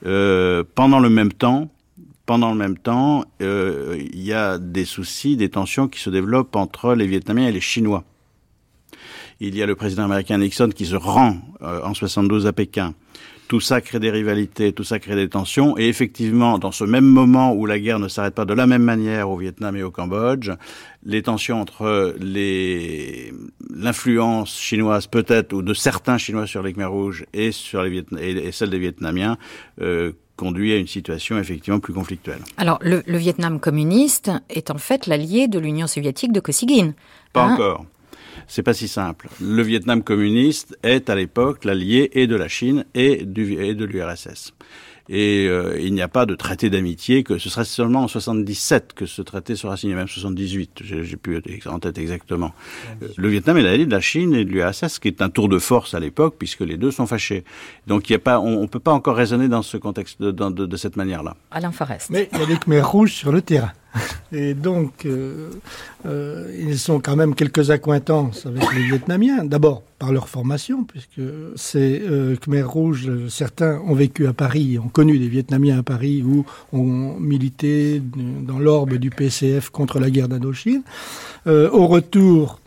euh, 0.06 0.64
pendant 0.74 1.00
le 1.00 1.10
même 1.10 1.32
temps, 1.32 1.68
pendant 2.26 2.50
le 2.50 2.56
même 2.56 2.76
temps, 2.76 3.24
euh, 3.40 3.96
il 4.12 4.22
y 4.22 4.32
a 4.32 4.58
des 4.58 4.84
soucis, 4.84 5.36
des 5.36 5.48
tensions 5.48 5.86
qui 5.86 6.00
se 6.00 6.10
développent 6.10 6.56
entre 6.56 6.94
les 6.94 7.06
Vietnamiens 7.06 7.48
et 7.48 7.52
les 7.52 7.60
Chinois. 7.60 8.04
Il 9.40 9.54
y 9.54 9.62
a 9.62 9.66
le 9.66 9.74
président 9.74 10.04
américain 10.04 10.38
Nixon 10.38 10.70
qui 10.74 10.86
se 10.86 10.96
rend 10.96 11.36
euh, 11.62 11.82
en 11.82 11.92
72 11.92 12.46
à 12.46 12.52
Pékin. 12.52 12.94
Tout 13.48 13.60
ça 13.60 13.80
crée 13.80 14.00
des 14.00 14.10
rivalités, 14.10 14.72
tout 14.72 14.82
ça 14.82 14.98
crée 14.98 15.14
des 15.14 15.28
tensions. 15.28 15.78
Et 15.78 15.88
effectivement, 15.88 16.58
dans 16.58 16.72
ce 16.72 16.82
même 16.82 17.04
moment 17.04 17.52
où 17.52 17.64
la 17.64 17.78
guerre 17.78 18.00
ne 18.00 18.08
s'arrête 18.08 18.34
pas 18.34 18.44
de 18.44 18.54
la 18.54 18.66
même 18.66 18.82
manière 18.82 19.30
au 19.30 19.36
Vietnam 19.36 19.76
et 19.76 19.82
au 19.84 19.90
Cambodge, 19.90 20.50
les 21.04 21.22
tensions 21.22 21.60
entre 21.60 22.16
les 22.18 23.32
l'influence 23.72 24.58
chinoise 24.58 25.06
peut-être 25.06 25.52
ou 25.52 25.62
de 25.62 25.74
certains 25.74 26.18
Chinois 26.18 26.46
sur 26.46 26.62
les 26.62 26.72
Khmer 26.72 26.86
rouges 26.86 27.24
et 27.34 27.52
sur 27.52 27.82
les 27.82 27.90
Vietna 27.90 28.20
et, 28.20 28.50
celle 28.52 28.70
des 28.70 28.78
Vietnamiens 28.78 29.36
euh, 29.80 30.12
conduit 30.36 30.72
à 30.72 30.76
une 30.76 30.88
situation 30.88 31.38
effectivement 31.38 31.78
plus 31.78 31.92
conflictuelle. 31.92 32.40
Alors 32.56 32.78
le, 32.80 33.02
le, 33.06 33.18
Vietnam 33.18 33.60
communiste 33.60 34.30
est 34.48 34.70
en 34.70 34.78
fait 34.78 35.06
l'allié 35.06 35.46
de 35.46 35.58
l'Union 35.58 35.86
soviétique 35.86 36.32
de 36.32 36.40
Kosygin. 36.40 36.94
Pas 37.32 37.44
hein? 37.44 37.54
encore 37.54 37.84
c'est 38.48 38.62
pas 38.62 38.74
si 38.74 38.88
simple. 38.88 39.28
Le 39.40 39.62
Vietnam 39.62 40.02
communiste 40.02 40.78
est 40.82 41.10
à 41.10 41.14
l'époque 41.14 41.64
l'allié 41.64 42.10
et 42.12 42.26
de 42.26 42.36
la 42.36 42.48
Chine 42.48 42.84
et, 42.94 43.24
du, 43.24 43.62
et 43.62 43.74
de 43.74 43.84
l'URSS. 43.84 44.52
Et 45.08 45.46
euh, 45.48 45.78
il 45.80 45.94
n'y 45.94 46.02
a 46.02 46.08
pas 46.08 46.26
de 46.26 46.34
traité 46.34 46.68
d'amitié 46.68 47.22
que 47.22 47.38
ce 47.38 47.48
serait 47.48 47.64
seulement 47.64 48.02
en 48.02 48.08
77 48.08 48.92
que 48.92 49.06
ce 49.06 49.22
traité 49.22 49.54
sera 49.54 49.76
signé, 49.76 49.94
même 49.94 50.08
78, 50.08 50.80
j'ai 50.82 51.16
plus 51.16 51.40
en 51.66 51.78
tête 51.78 51.98
exactement. 51.98 52.52
Euh, 53.02 53.08
le 53.16 53.28
Vietnam 53.28 53.56
est 53.56 53.62
l'allié 53.62 53.86
de 53.86 53.90
la 53.90 54.00
Chine 54.00 54.34
et 54.34 54.44
de 54.44 54.50
l'URSS, 54.50 54.98
qui 54.98 55.08
est 55.08 55.22
un 55.22 55.28
tour 55.28 55.48
de 55.48 55.58
force 55.58 55.94
à 55.94 56.00
l'époque, 56.00 56.34
puisque 56.38 56.60
les 56.60 56.76
deux 56.76 56.90
sont 56.90 57.06
fâchés. 57.06 57.44
Donc 57.86 58.10
il 58.10 58.14
y 58.14 58.16
a 58.16 58.18
pas, 58.18 58.40
on 58.40 58.62
ne 58.62 58.66
peut 58.66 58.80
pas 58.80 58.92
encore 58.92 59.16
raisonner 59.16 59.48
dans 59.48 59.62
ce 59.62 59.76
contexte, 59.76 60.20
de, 60.20 60.32
de, 60.32 60.66
de 60.66 60.76
cette 60.76 60.96
manière-là. 60.96 61.36
Alain 61.52 61.70
Forest. 61.70 62.10
Mais 62.10 62.28
il 62.32 62.38
y 62.40 62.42
a 62.42 62.46
des 62.46 62.56
Khmer 62.56 62.80
rouges 62.80 63.12
sur 63.12 63.30
le 63.30 63.42
terrain. 63.42 63.72
Et 64.32 64.54
donc, 64.54 65.04
euh, 65.04 65.50
euh, 66.04 66.52
ils 66.58 66.78
sont 66.78 67.00
quand 67.00 67.16
même 67.16 67.34
quelques 67.34 67.70
accointances 67.70 68.46
avec 68.46 68.62
les 68.74 68.82
Vietnamiens. 68.82 69.44
D'abord, 69.44 69.82
par 69.98 70.12
leur 70.12 70.28
formation, 70.28 70.84
puisque 70.84 71.20
ces 71.54 72.02
euh, 72.02 72.36
Khmer 72.36 72.62
rouges, 72.62 73.10
certains 73.28 73.80
ont 73.86 73.94
vécu 73.94 74.26
à 74.26 74.32
Paris, 74.32 74.78
ont 74.78 74.88
connu 74.88 75.18
des 75.18 75.28
Vietnamiens 75.28 75.78
à 75.78 75.82
Paris 75.82 76.22
ou 76.22 76.44
ont 76.72 77.16
milité 77.18 78.02
dans 78.46 78.58
l'orbe 78.58 78.94
du 78.94 79.10
PCF 79.10 79.70
contre 79.70 80.00
la 80.00 80.10
guerre 80.10 80.28
d'Indochine. 80.28 80.82
Au 81.46 81.86
retour, 81.86 82.60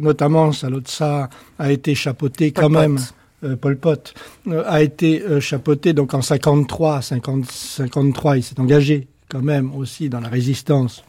notamment 0.00 0.52
Salotsa 0.52 1.28
a 1.58 1.70
été 1.70 1.94
chapeauté 1.94 2.50
quand 2.50 2.70
même. 2.70 2.98
Pol 3.60 3.76
Pot 3.76 4.14
a 4.66 4.82
été 4.82 5.22
chapeauté 5.40 5.92
donc 5.92 6.14
en 6.14 6.22
53, 6.22 7.02
50, 7.02 7.44
53, 7.44 8.38
il 8.38 8.42
s'est 8.42 8.58
engagé 8.58 9.08
quand 9.28 9.42
même 9.42 9.74
aussi 9.74 10.08
dans 10.08 10.20
la 10.20 10.28
résistance 10.28 11.04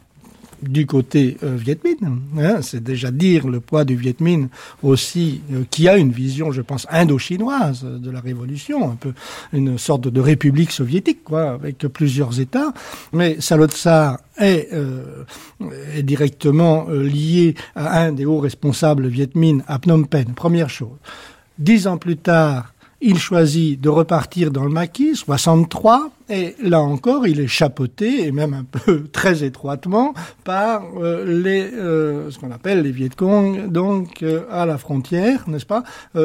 du 0.62 0.86
côté 0.86 1.36
euh, 1.42 1.56
Viet 1.56 1.78
Minh. 1.84 2.20
Hein, 2.38 2.62
c'est 2.62 2.82
déjà 2.82 3.10
dire 3.10 3.48
le 3.48 3.60
poids 3.60 3.84
du 3.84 3.96
Viet 3.96 4.16
Minh 4.20 4.48
aussi, 4.82 5.40
euh, 5.52 5.64
qui 5.70 5.88
a 5.88 5.96
une 5.96 6.12
vision, 6.12 6.52
je 6.52 6.62
pense, 6.62 6.86
indo-chinoise 6.90 7.84
de 7.84 8.10
la 8.10 8.20
révolution, 8.20 8.90
un 8.90 8.96
peu 8.96 9.12
une 9.52 9.78
sorte 9.78 10.08
de 10.08 10.20
république 10.20 10.70
soviétique, 10.70 11.24
quoi, 11.24 11.50
avec 11.50 11.78
plusieurs 11.78 12.40
États. 12.40 12.72
Mais 13.12 13.40
Salotsa 13.40 14.20
est, 14.38 14.68
euh, 14.72 15.24
est 15.94 16.02
directement 16.02 16.86
euh, 16.88 17.02
lié 17.02 17.54
à 17.74 18.02
un 18.02 18.12
des 18.12 18.24
hauts 18.24 18.40
responsables 18.40 19.06
Viet 19.06 19.30
Minh 19.34 19.62
à 19.66 19.78
Phnom 19.78 20.04
Penh. 20.04 20.34
Première 20.34 20.70
chose. 20.70 20.96
Dix 21.58 21.86
ans 21.86 21.98
plus 21.98 22.16
tard, 22.16 22.73
il 23.04 23.18
choisit 23.18 23.78
de 23.78 23.90
repartir 23.90 24.50
dans 24.50 24.64
le 24.64 24.70
maquis, 24.70 25.14
63, 25.14 26.10
Et 26.30 26.56
là 26.62 26.80
encore, 26.80 27.26
il 27.26 27.38
est 27.38 27.46
chapeauté, 27.46 28.26
et 28.26 28.32
même 28.32 28.54
un 28.54 28.64
peu 28.64 29.04
très 29.12 29.44
étroitement, 29.44 30.14
par 30.42 30.82
euh, 30.96 31.24
les, 31.26 31.70
euh, 31.74 32.30
ce 32.30 32.38
qu'on 32.38 32.50
appelle 32.50 32.80
les 32.80 32.92
Viet 32.92 33.10
Cong, 33.14 33.70
donc 33.70 34.22
euh, 34.22 34.44
à 34.50 34.64
la 34.64 34.78
frontière, 34.78 35.44
n'est-ce 35.48 35.66
pas? 35.66 35.84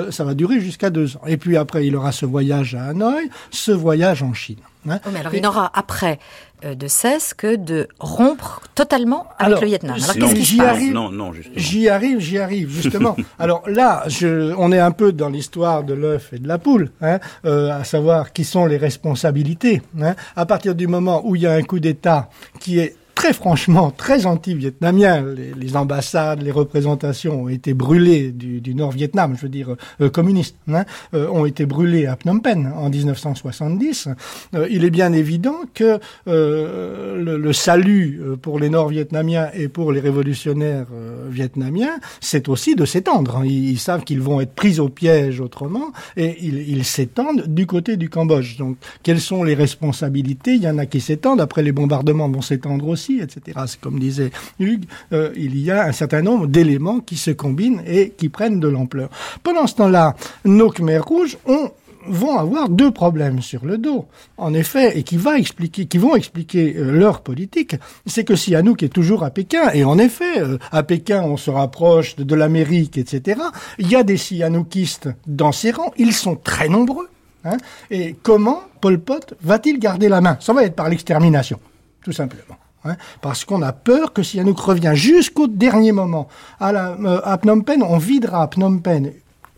Ça 0.10 0.24
va 0.24 0.34
durer 0.36 0.62
jusqu'à 0.62 0.90
deux 0.90 1.18
ans. 1.18 1.22
Et 1.28 1.36
puis 1.36 1.58
après, 1.58 1.86
il 1.86 1.96
aura 1.98 2.14
ce 2.14 2.26
voyage 2.26 2.76
à 2.76 2.86
Hanoï, 2.86 3.30
ce 3.52 3.74
voyage 3.74 4.24
en 4.24 4.34
Chine. 4.34 4.60
Hein. 4.90 5.00
Oh, 5.06 5.10
mais 5.12 5.20
alors, 5.20 5.36
il 5.36 5.42
n'aura 5.42 5.70
après 5.74 6.20
de 6.64 6.88
cesse 6.88 7.34
que 7.34 7.56
de 7.56 7.88
rompre 8.00 8.62
totalement 8.76 9.28
avec 9.38 9.62
le 9.62 9.68
Vietnam. 9.68 9.96
Alors 9.96 10.16
qu'est-ce 10.16 10.36
qui 10.36 10.44
j'y 10.44 10.62
arrive, 10.62 10.94
non, 10.94 11.12
non, 11.12 11.32
J'y 11.56 11.90
arrive, 11.90 12.20
j'y 12.20 12.38
arrive, 12.38 12.70
justement. 12.70 13.16
alors 13.40 13.64
là, 13.68 14.04
je, 14.08 14.54
on 14.58 14.72
est 14.72 14.80
un 14.80 14.92
peu 14.92 15.12
dans 15.12 15.30
l'histoire 15.30 15.84
de 15.84 15.94
l'œuf 15.94 16.34
et 16.34 16.40
de 16.40 16.48
la 16.48 16.58
poule, 16.58 16.92
hein, 17.02 17.20
à 17.44 17.84
savoir 17.84 18.34
qui 18.34 18.44
sont 18.44 18.66
les 18.66 18.78
responsabilités. 18.78 19.82
Hein, 20.02 20.16
à 20.36 20.46
partir 20.46 20.76
du 20.76 20.88
moment 20.88 21.22
où 21.26 21.36
il 21.36 21.44
y 21.44 21.48
a 21.48 21.54
un 21.54 21.64
coup 21.64 21.80
d'État 21.80 22.30
qui 22.60 22.80
est 22.80 22.96
très 23.20 23.34
franchement 23.34 23.92
très 23.92 24.26
anti-vietnamien. 24.26 25.26
Les, 25.58 25.76
ambassades, 25.76 26.42
les 26.42 26.52
représentations 26.52 27.44
ont 27.44 27.50
été 27.50 27.74
brûlées 27.74 28.32
du, 28.32 28.74
Nord-Vietnam, 28.74 29.36
je 29.36 29.42
veux 29.42 29.50
dire 29.50 29.76
euh, 30.00 30.10
communistes, 30.10 30.56
hein, 30.72 30.86
euh, 31.14 31.28
ont 31.28 31.46
été 31.46 31.66
brûlées 31.66 32.06
à 32.06 32.16
Phnom 32.16 32.40
Penh 32.40 32.72
en 32.74 32.90
1970. 32.90 34.08
Euh, 34.56 34.68
il 34.72 34.86
est 34.86 34.90
bien 34.90 35.12
évident 35.12 35.58
que 35.74 36.00
le, 36.26 37.52
salut 37.52 38.22
pour 38.42 38.58
les 38.58 38.70
Nord-Vietnamiens 38.70 39.50
et 39.54 39.68
pour 39.68 39.92
les 39.92 40.00
révolutionnaires 40.00 40.88
vietnamiens, 41.30 42.00
c'est 42.22 42.48
aussi 42.48 42.76
de 42.76 42.86
s'étendre. 42.86 43.38
Hein. 43.38 43.46
Ils, 43.46 43.80
savent 43.80 44.06
qu'ils 44.06 44.22
vont 44.22 44.40
être 44.40 44.54
pris 44.54 44.80
au 44.80 44.88
piège 44.88 45.42
autrement 45.42 45.92
et 46.16 46.38
ils, 46.42 46.70
ils 46.70 46.86
s'étendent 46.86 47.48
du 47.48 47.66
côté 47.66 47.98
du 47.98 48.10
Cambodge. 48.10 48.58
Donc, 48.58 48.78
quelles 49.04 49.20
sont 49.20 49.44
les 49.44 49.56
responsabilités? 49.56 50.54
Il 50.54 50.62
y 50.62 50.70
en 50.70 50.78
a 50.78 50.86
qui 50.86 51.02
s'étendent. 51.02 51.42
Après, 51.42 51.64
les 51.64 51.74
bombardements 51.74 52.30
vont 52.30 52.42
s'étendre 52.42 52.88
aussi 52.88 53.09
etc. 53.18 53.60
Comme 53.82 54.00
disait 54.00 54.32
Hugues, 54.60 54.86
euh, 55.14 55.32
il 55.36 55.58
y 55.60 55.72
a 55.72 55.86
un 55.86 55.92
certain 55.92 56.22
nombre 56.22 56.48
d'éléments 56.48 57.00
qui 57.00 57.18
se 57.18 57.32
combinent 57.32 57.82
et 57.86 58.12
qui 58.12 58.30
prennent 58.30 58.60
de 58.60 58.68
l'ampleur. 58.68 59.10
Pendant 59.44 59.68
ce 59.68 59.76
temps-là, 59.76 60.16
nos 60.46 60.70
Khmers 60.70 61.06
rouges 61.06 61.38
ont 61.46 61.72
vont 62.08 62.38
avoir 62.38 62.70
deux 62.70 62.92
problèmes 62.92 63.42
sur 63.42 63.66
le 63.66 63.78
dos, 63.78 64.06
en 64.38 64.54
effet, 64.54 64.98
et 64.98 65.04
qui 65.04 65.18
vont 65.18 65.36
expliquer 65.36 66.76
euh, 66.78 66.92
leur 66.92 67.22
politique, 67.22 67.76
c'est 68.06 68.24
que 68.24 68.36
Sihanouk 68.36 68.84
est 68.84 68.90
toujours 68.90 69.24
à 69.24 69.30
Pékin, 69.30 69.72
et 69.74 69.84
en 69.84 69.98
effet, 69.98 70.40
euh, 70.40 70.58
à 70.72 70.84
Pékin, 70.84 71.22
on 71.24 71.38
se 71.38 71.52
rapproche 71.52 72.16
de, 72.16 72.36
l'Amérique, 72.36 72.98
etc. 72.98 73.42
Il 73.78 73.90
y 73.90 73.96
a 73.96 74.04
des 74.04 74.18
Sihanoukistes 74.18 75.10
dans 75.28 75.52
ces 75.52 75.72
rangs, 75.72 75.92
ils 75.98 76.14
sont 76.14 76.36
très 76.36 76.70
nombreux. 76.70 77.10
Hein, 77.46 77.58
et 77.90 78.16
comment 78.22 78.62
Pol 78.82 79.00
Pot 79.00 79.34
va-t-il 79.42 79.80
garder 79.80 80.10
la 80.10 80.22
main? 80.22 80.38
Ça 80.42 80.54
va 80.54 80.64
être 80.64 80.76
par 80.76 80.90
l'extermination, 80.90 81.60
tout 82.04 82.12
simplement. 82.12 82.59
Hein, 82.86 82.96
parce 83.22 83.44
qu'on 83.44 83.62
a 83.62 83.74
peur 83.74 84.14
que 84.14 84.24
si 84.24 84.40
Anouk 84.40 84.60
revient 84.60 84.94
jusqu'au 84.96 85.48
dernier 85.48 85.92
moment 85.92 86.30
à, 86.62 86.72
la, 86.72 86.92
euh, 86.92 87.20
à 87.26 87.38
Phnom 87.38 87.62
Penh, 87.62 87.84
on 87.84 87.98
videra 87.98 88.48
Phnom 88.48 88.80
Penh 88.80 89.12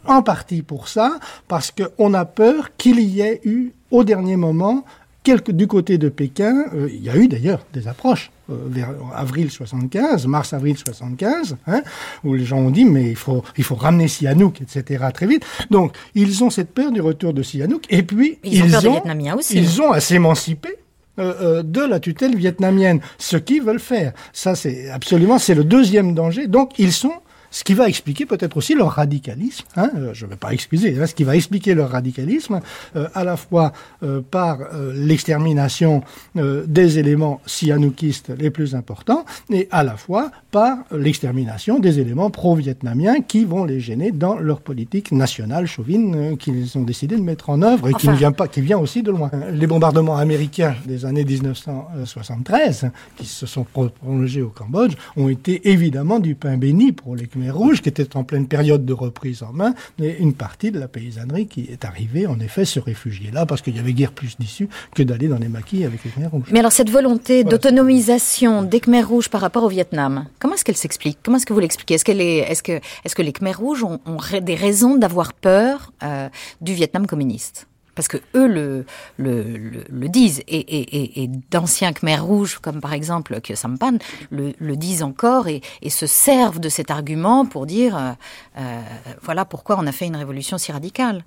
en 0.07 0.23
partie 0.23 0.63
pour 0.63 0.87
ça, 0.87 1.19
parce 1.47 1.71
qu'on 1.71 2.13
a 2.15 2.25
peur 2.25 2.75
qu'il 2.77 2.99
y 2.99 3.21
ait 3.21 3.39
eu 3.43 3.73
au 3.91 4.03
dernier 4.03 4.37
moment 4.37 4.83
quelque, 5.23 5.51
du 5.51 5.67
côté 5.67 5.97
de 5.97 6.09
Pékin, 6.09 6.65
euh, 6.73 6.89
il 6.91 7.03
y 7.03 7.09
a 7.09 7.15
eu 7.15 7.27
d'ailleurs 7.27 7.63
des 7.73 7.87
approches 7.87 8.31
euh, 8.49 8.55
vers 8.67 8.89
avril 9.13 9.51
75, 9.51 10.25
mars-avril 10.25 10.77
75, 10.77 11.57
hein, 11.67 11.83
où 12.23 12.33
les 12.33 12.45
gens 12.45 12.57
ont 12.57 12.71
dit 12.71 12.85
mais 12.85 13.09
il 13.11 13.15
faut, 13.15 13.43
il 13.57 13.63
faut 13.63 13.75
ramener 13.75 14.07
Sihanouk, 14.07 14.61
etc. 14.61 15.05
très 15.13 15.27
vite. 15.27 15.45
Donc 15.69 15.95
ils 16.15 16.43
ont 16.43 16.49
cette 16.49 16.73
peur 16.73 16.91
du 16.91 17.01
retour 17.01 17.33
de 17.33 17.43
Sihanouk, 17.43 17.85
et 17.89 18.03
puis 18.03 18.39
ils, 18.43 18.65
ils 18.65 18.87
ont, 18.87 19.01
aussi. 19.37 19.57
ils 19.57 19.81
ont 19.81 19.91
à 19.91 19.99
s'émanciper 19.99 20.77
euh, 21.21 21.33
euh, 21.41 21.63
de 21.63 21.81
la 21.81 21.99
tutelle 21.99 22.35
vietnamienne, 22.35 22.99
ce 23.19 23.37
qu'ils 23.37 23.61
veulent 23.61 23.79
faire. 23.79 24.13
Ça, 24.33 24.55
c'est 24.55 24.89
absolument, 24.89 25.37
c'est 25.37 25.53
le 25.53 25.63
deuxième 25.63 26.15
danger. 26.15 26.47
Donc, 26.47 26.71
ils 26.79 26.91
sont 26.91 27.13
ce 27.51 27.65
qui 27.65 27.73
va 27.73 27.87
expliquer 27.87 28.25
peut-être 28.25 28.57
aussi 28.57 28.73
leur 28.73 28.91
radicalisme. 28.91 29.65
Hein, 29.75 29.91
euh, 29.95 30.13
je 30.13 30.25
ne 30.25 30.31
vais 30.31 30.37
pas 30.37 30.53
excuser, 30.53 30.97
hein, 30.99 31.05
ce 31.05 31.13
qui 31.13 31.25
va 31.25 31.35
expliquer 31.35 31.75
leur 31.75 31.91
radicalisme, 31.91 32.61
euh, 32.95 33.07
à 33.13 33.23
la 33.23 33.35
fois 33.37 33.73
euh, 34.03 34.21
par 34.21 34.59
l'extermination 34.95 36.01
des 36.35 36.97
éléments 36.97 37.41
sihanoukistes 37.45 38.31
les 38.37 38.49
plus 38.49 38.73
importants, 38.73 39.25
et 39.49 39.67
à 39.71 39.83
la 39.83 39.97
fois 39.97 40.31
par 40.51 40.77
l'extermination 40.91 41.79
des 41.79 41.99
éléments 41.99 42.29
pro-vietnamiens 42.29 43.21
qui 43.21 43.43
vont 43.43 43.65
les 43.65 43.79
gêner 43.81 44.11
dans 44.11 44.35
leur 44.35 44.61
politique 44.61 45.11
nationale 45.11 45.67
chauvine 45.67 46.37
qu'ils 46.37 46.77
ont 46.77 46.83
décidé 46.83 47.17
de 47.17 47.21
mettre 47.21 47.49
en 47.49 47.61
œuvre 47.61 47.89
et 47.89 47.93
qui 47.93 48.07
ne 48.07 48.15
vient 48.15 48.31
pas, 48.31 48.47
qui 48.47 48.61
vient 48.61 48.77
aussi 48.77 49.03
de 49.03 49.11
loin. 49.11 49.29
Les 49.51 49.67
bombardements 49.67 50.17
américains 50.17 50.75
des 50.85 51.05
années 51.05 51.25
1973, 51.25 52.91
qui 53.17 53.25
se 53.25 53.45
sont 53.45 53.65
prolongés 53.65 54.41
au 54.41 54.49
Cambodge, 54.49 54.93
ont 55.17 55.27
été 55.27 55.69
évidemment 55.69 56.19
du 56.19 56.35
pain 56.35 56.57
béni 56.57 56.93
pour 56.93 57.15
les 57.15 57.27
Rouge, 57.49 57.81
qui 57.81 57.89
était 57.89 58.15
en 58.15 58.23
pleine 58.23 58.47
période 58.47 58.85
de 58.85 58.93
reprise 58.93 59.43
en 59.43 59.53
main, 59.53 59.73
et 60.01 60.17
une 60.19 60.33
partie 60.33 60.71
de 60.71 60.79
la 60.79 60.87
paysannerie 60.87 61.47
qui 61.47 61.61
est 61.71 61.85
arrivée, 61.85 62.27
en 62.27 62.39
effet, 62.39 62.65
se 62.65 62.79
réfugier 62.79 63.31
là, 63.31 63.45
parce 63.45 63.61
qu'il 63.61 63.75
y 63.75 63.79
avait 63.79 63.93
guère 63.93 64.11
plus 64.11 64.37
d'issue 64.37 64.69
que 64.95 65.03
d'aller 65.03 65.27
dans 65.27 65.37
les 65.37 65.47
maquis 65.47 65.85
avec 65.85 66.03
les 66.03 66.11
Khmer 66.11 66.27
rouges. 66.27 66.49
Mais 66.51 66.59
alors, 66.59 66.71
cette 66.71 66.89
volonté 66.89 67.43
d'autonomisation 67.43 68.63
des 68.63 68.79
Khmer 68.79 69.03
rouges 69.03 69.29
par 69.29 69.41
rapport 69.41 69.63
au 69.63 69.69
Vietnam, 69.69 70.27
comment 70.39 70.55
est-ce 70.55 70.65
qu'elle 70.65 70.77
s'explique? 70.77 71.19
Comment 71.23 71.37
est-ce 71.37 71.45
que 71.45 71.53
vous 71.53 71.59
l'expliquez? 71.59 71.95
Est-ce 71.95 72.09
est, 72.11 72.51
est 72.51 72.61
que, 72.61 72.73
est 72.73 73.13
que 73.13 73.21
les 73.21 73.31
Khmer 73.31 73.53
rouges 73.53 73.83
ont, 73.83 73.99
des 74.41 74.55
raisons 74.55 74.97
d'avoir 74.97 75.33
peur 75.33 75.91
euh, 76.03 76.29
du 76.61 76.73
Vietnam 76.73 77.07
communiste? 77.07 77.67
Parce 78.01 78.07
que 78.07 78.17
eux 78.35 78.47
le, 78.47 78.85
le, 79.17 79.83
le, 79.87 80.09
disent, 80.09 80.41
et, 80.47 80.57
et, 80.57 81.21
et, 81.21 81.27
d'anciens 81.27 81.93
Khmer 81.93 82.17
rouges, 82.17 82.57
comme 82.57 82.81
par 82.81 82.93
exemple 82.93 83.39
que 83.41 83.53
Sampan, 83.53 83.99
le, 84.31 84.53
le 84.57 84.75
disent 84.75 85.03
encore 85.03 85.47
et, 85.47 85.61
se 85.87 86.07
servent 86.07 86.59
de 86.59 86.67
cet 86.67 86.89
argument 86.89 87.45
pour 87.45 87.67
dire 87.67 87.95
euh, 87.95 88.11
euh, 88.57 88.81
voilà 89.21 89.45
pourquoi 89.45 89.77
on 89.77 89.85
a 89.85 89.91
fait 89.91 90.07
une 90.07 90.15
révolution 90.15 90.57
si 90.57 90.71
radicale. 90.71 91.23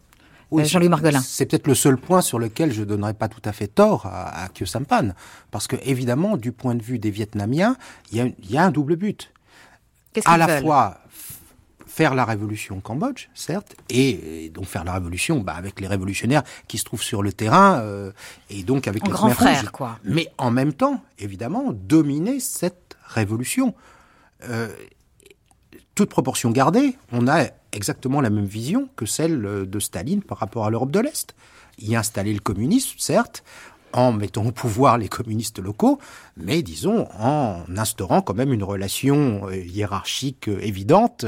Oui, 0.51 0.65
euh, 0.65 0.67
Jean-Louis 0.67 0.89
Margolin. 0.89 1.21
C'est 1.21 1.47
peut-être 1.47 1.69
le 1.69 1.77
seul 1.77 1.97
point 1.97 2.23
sur 2.23 2.41
lequel 2.41 2.73
je 2.73 2.81
ne 2.81 2.87
donnerais 2.87 3.15
pas 3.15 3.29
tout 3.29 3.43
à 3.45 3.53
fait 3.53 3.69
tort 3.69 4.07
à, 4.07 4.43
à 4.43 4.49
Kyo 4.49 4.67
Sampan, 4.67 5.11
parce 5.53 5.69
que 5.69 5.77
évidemment, 5.85 6.37
du 6.37 6.51
point 6.51 6.75
de 6.75 6.83
vue 6.83 6.99
des 6.99 7.13
Vietnamiens, 7.13 7.77
il 8.11 8.35
y 8.51 8.57
a 8.57 8.65
un 8.65 8.73
double 8.73 8.97
but. 8.97 9.31
À 10.25 10.37
la 10.39 10.61
fois 10.61 10.99
faire 11.95 12.17
la 12.17 12.25
révolution 12.25 12.79
au 12.79 12.81
Cambodge, 12.81 13.29
certes, 13.35 13.77
et, 13.89 14.51
donc 14.53 14.65
faire 14.65 14.83
la 14.83 14.95
révolution 14.95 15.39
bah, 15.39 15.55
avec 15.55 15.81
les 15.81 15.87
révolutionnaires 15.87 16.43
qui 16.67 16.79
se 16.79 16.85
trouvent 16.85 17.03
sur 17.03 17.23
le 17.23 17.33
terrain, 17.33 17.79
euh, 17.79 18.11
et 18.51 18.65
donc 18.65 18.89
avec 18.89 19.07
les 19.07 19.13
grands 19.13 19.31
frères, 19.31 19.71
quoi. 19.71 20.01
Mais 20.03 20.27
en 20.37 20.51
même 20.51 20.73
temps, 20.73 21.01
évidemment, 21.21 21.73
dominer 21.73 22.41
cette 22.41 22.97
révolution. 23.07 23.75
Euh, 24.49 24.69
toute 25.95 26.11
proportion 26.11 26.51
gardée, 26.51 26.97
on 27.13 27.29
a 27.29 27.45
exactement 27.71 28.21
la 28.21 28.31
même 28.31 28.45
vision 28.45 28.89
que 28.97 29.07
celle 29.07 29.41
de 29.41 29.79
Staline 29.79 30.23
par 30.23 30.39
rapport 30.39 30.67
à 30.67 30.71
l'Europe 30.71 30.91
de 30.91 30.99
l'Est. 30.99 31.37
Y 31.79 31.95
installer 31.95 32.33
le 32.33 32.41
communisme, 32.41 32.97
certes, 32.99 33.45
en 33.95 34.13
mettant 34.13 34.45
au 34.45 34.51
pouvoir 34.51 34.99
les 34.99 35.09
communistes 35.09 35.61
locaux, 35.61 35.99
mais 36.37 36.63
disons 36.63 37.07
en 37.19 37.63
instaurant 37.77 38.23
quand 38.23 38.35
même 38.35 38.53
une 38.53 38.65
relation 38.65 39.49
euh, 39.49 39.57
hiérarchique 39.57 40.49
euh, 40.49 40.59
évidente 40.61 41.25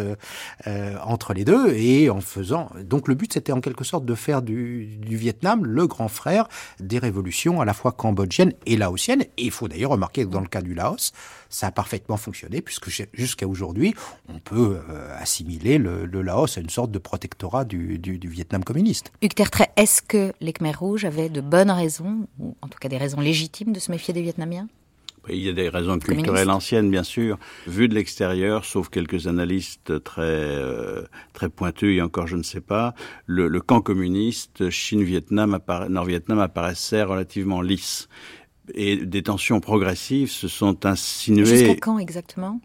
euh, 0.67 0.97
entre 1.05 1.33
les 1.33 1.45
deux 1.45 1.73
et 1.75 2.11
en 2.11 2.21
faisant. 2.21 2.71
Donc 2.83 3.07
le 3.07 3.15
but 3.15 3.33
c'était 3.33 3.53
en 3.53 3.61
quelque 3.61 3.85
sorte 3.85 4.05
de 4.05 4.15
faire 4.15 4.43
du, 4.43 4.99
du, 4.99 5.17
Vietnam 5.17 5.65
le 5.65 5.87
grand 5.87 6.09
frère 6.09 6.49
des 6.81 6.99
révolutions 6.99 7.61
à 7.61 7.65
la 7.65 7.73
fois 7.73 7.93
cambodgiennes 7.93 8.53
et 8.67 8.77
laotiennes. 8.77 9.23
Et 9.39 9.45
il 9.45 9.51
faut 9.53 9.69
d'ailleurs 9.69 9.93
remarquer 9.93 10.25
que 10.25 10.31
dans 10.31 10.41
le 10.41 10.49
cas 10.49 10.61
du 10.61 10.75
Laos, 10.75 11.13
ça 11.49 11.69
a 11.69 11.73
parfaitement 11.73 12.17
fonctionné 12.17 12.61
puisque 12.61 12.89
jusqu'à 13.13 13.47
aujourd'hui 13.47 13.95
on 14.29 14.39
peut 14.39 14.79
assimiler 15.19 15.79
le, 15.79 16.07
le, 16.07 16.23
Laos 16.23 16.59
à 16.59 16.61
une 16.61 16.71
sorte 16.71 16.91
de 16.91 16.99
protectorat 16.99 17.65
du, 17.65 17.99
du, 17.99 18.19
du 18.19 18.29
Vietnam 18.29 18.65
communiste. 18.65 19.13
Hugues 19.23 19.35
Tertrais, 19.35 19.71
est-ce 19.77 20.03
que 20.03 20.33
les 20.41 20.53
Khmer 20.53 20.73
rouges 20.73 21.05
avaient 21.05 21.29
de 21.29 21.41
bonnes 21.41 21.71
raisons, 21.71 22.27
ou 22.39 22.57
en 22.63 22.69
tout 22.69 22.79
cas 22.79 22.89
des 22.89 22.99
raisons 22.99 23.21
légitimes 23.21 23.73
de 23.73 23.81
se 23.81 23.91
méfier 23.91 24.13
des 24.13 24.23
Vietnamiens? 24.23 24.69
Il 25.29 25.39
y 25.39 25.49
a 25.49 25.53
des 25.53 25.69
raisons 25.69 25.99
culturelles 25.99 26.51
anciennes, 26.51 26.91
bien 26.91 27.03
sûr. 27.03 27.39
Vu 27.67 27.89
de 27.89 27.95
l'extérieur, 27.95 28.65
sauf 28.65 28.89
quelques 28.89 29.27
analystes 29.27 30.05
très 30.05 30.23
euh, 30.23 31.03
très 31.33 31.49
pointus, 31.49 31.99
et 31.99 32.03
encore 32.03 32.29
je 32.29 32.37
ne 32.37 32.45
sais 32.45 32.61
pas, 32.61 32.95
le, 33.27 33.49
le 33.49 33.61
camp 33.61 33.81
communiste 33.81 34.71
Chine-Vietnam, 34.71 35.59
Nord-Vietnam 35.89 36.39
apparaissait 36.39 37.03
relativement 37.03 37.61
lisse. 37.61 38.09
Et 38.75 38.97
des 38.97 39.23
tensions 39.23 39.61
progressives 39.61 40.31
se 40.31 40.49
sont 40.49 40.87
insinuées. 40.87 41.47
Jusqu'à 41.47 41.77
quand 41.77 41.99
exactement? 41.99 42.61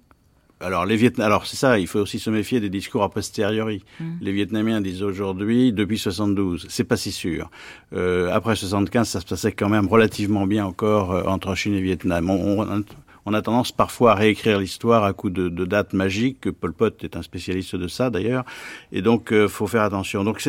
Alors 0.62 0.86
les 0.86 0.96
Vietnam, 0.96 1.26
alors 1.26 1.48
c'est 1.48 1.58
ça, 1.58 1.80
il 1.80 1.88
faut 1.88 2.00
aussi 2.00 2.20
se 2.20 2.30
méfier 2.30 2.60
des 2.60 2.70
discours 2.70 3.04
a 3.04 3.10
posteriori. 3.10 3.84
Mm. 4.00 4.06
Les 4.22 4.32
Vietnamiens 4.32 4.82
disent 4.82 5.02
aujourd'hui 5.02 5.74
depuis 5.74 5.98
72, 5.98 6.68
c'est 6.70 6.84
pas 6.84 6.98
si 6.98 7.12
sûr. 7.12 7.50
Euh, 7.94 8.32
après 8.32 8.56
75, 8.56 9.10
ça 9.10 9.20
se 9.20 9.26
passait 9.26 9.52
quand 9.52 9.70
même 9.70 9.88
relativement 9.88 10.46
bien 10.46 10.66
encore 10.66 11.14
euh, 11.14 11.24
entre 11.24 11.56
Chine 11.56 11.74
et 11.74 11.82
Vietnam. 11.82 12.30
On, 12.30 12.84
on, 13.26 13.34
a 13.34 13.42
tendance 13.42 13.72
parfois 13.72 14.12
à 14.12 14.16
réécrire 14.16 14.60
l'histoire 14.60 15.04
à 15.04 15.14
coup 15.14 15.32
de, 15.32 15.50
de, 15.50 15.66
dates 15.66 15.94
magiques. 15.94 16.52
Pol 16.52 16.74
Pot 16.74 17.04
est 17.04 17.16
un 17.16 17.24
spécialiste 17.24 17.76
de 17.76 17.88
ça 17.88 18.12
d'ailleurs, 18.12 18.46
et 18.92 19.02
donc 19.02 19.34
euh, 19.34 19.48
faut 19.48 19.68
faire 19.68 19.84
attention. 19.84 20.24
Donc 20.24 20.48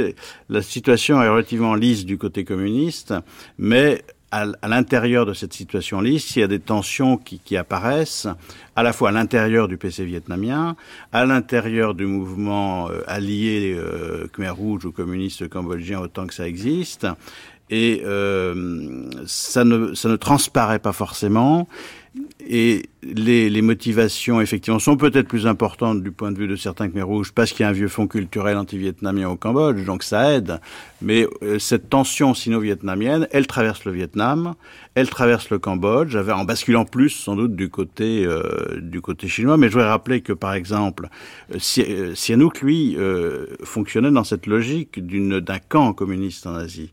la 0.51 0.63
situation 0.63 1.23
est 1.23 1.29
relativement 1.29 1.75
lisse 1.75 2.05
du 2.05 2.19
côté 2.19 2.45
communiste, 2.45 3.15
mais 3.57 4.03
à, 4.33 4.47
l'intérieur 4.67 5.27
de 5.27 5.35
cette 5.35 5.53
situation 5.53 6.01
lisse, 6.01 6.35
il 6.37 6.41
y 6.41 6.43
a 6.43 6.49
des 6.49 6.59
tensions 6.59 7.19
qui, 7.19 7.39
qui 7.39 7.57
apparaissent 7.57 8.27
à 8.75 8.83
la 8.83 8.95
fois 8.95 9.11
à 9.11 9.13
l'intérieur 9.13 9.69
du 9.69 9.77
PC 9.77 10.07
vietnamien, 10.07 10.75
à 11.13 11.27
l'intérieur 11.27 11.95
du 11.95 12.07
mouvement 12.07 12.89
euh, 12.89 13.03
allié 13.07 13.77
euh, 13.77 14.27
Khmer 14.33 14.49
Rouge 14.49 14.87
ou 14.87 14.93
communiste 14.93 15.49
cambodgien 15.49 16.01
autant 16.01 16.27
que 16.27 16.33
ça 16.33 16.49
existe, 16.49 17.07
et 17.73 18.03
euh, 18.05 19.09
ça, 19.27 19.65
ne, 19.65 19.95
ça 19.95 20.11
ne 20.11 20.17
transparaît 20.17 20.79
pas 20.79 20.93
forcément. 20.93 21.67
Et 22.47 22.83
les, 23.03 23.49
les, 23.49 23.63
motivations, 23.63 24.43
effectivement, 24.43 24.79
sont 24.79 24.99
peut-être 24.99 25.27
plus 25.27 25.47
importantes 25.47 26.03
du 26.03 26.11
point 26.11 26.33
de 26.33 26.37
vue 26.37 26.49
de 26.49 26.57
certains 26.57 26.91
Khmer 26.91 27.03
rouges 27.03 27.33
parce 27.33 27.53
qu'il 27.53 27.61
y 27.61 27.67
a 27.67 27.71
un 27.71 27.73
vieux 27.73 27.89
fond 27.89 28.07
culturel 28.07 28.59
anti-vietnamien 28.59 29.31
au 29.31 29.37
Cambodge, 29.37 29.87
donc 29.87 30.03
ça 30.03 30.33
aide. 30.33 30.61
Mais 31.01 31.27
euh, 31.43 31.59
cette 31.59 31.89
tension 31.89 32.35
sino-vietnamienne, 32.35 33.27
elle 33.31 33.47
traverse 33.47 33.87
le 33.87 33.93
Vietnam, 33.93 34.55
elle 34.95 35.09
traverse 35.09 35.49
le 35.49 35.59
Cambodge, 35.59 36.15
en 36.17 36.45
basculant 36.45 36.85
plus 36.85 37.11
sans 37.11 37.37
doute 37.37 37.57
du 37.57 37.71
côté 37.71 38.27
euh, 38.27 38.79
du 38.83 39.01
côté 39.01 39.29
chinois. 39.29 39.57
Mais 39.57 39.69
je 39.69 39.73
voudrais 39.73 39.89
rappeler 39.89 40.21
que, 40.21 40.35
par 40.35 40.53
exemple, 40.53 41.09
euh, 41.55 42.15
Sihanouk, 42.15 42.61
lui, 42.61 42.99
fonctionnait 43.63 44.11
dans 44.11 44.25
cette 44.25 44.47
logique 44.47 45.01
d'un 45.07 45.59
camp 45.59 45.95
communiste 45.95 46.47
en 46.47 46.57
Asie. 46.57 46.91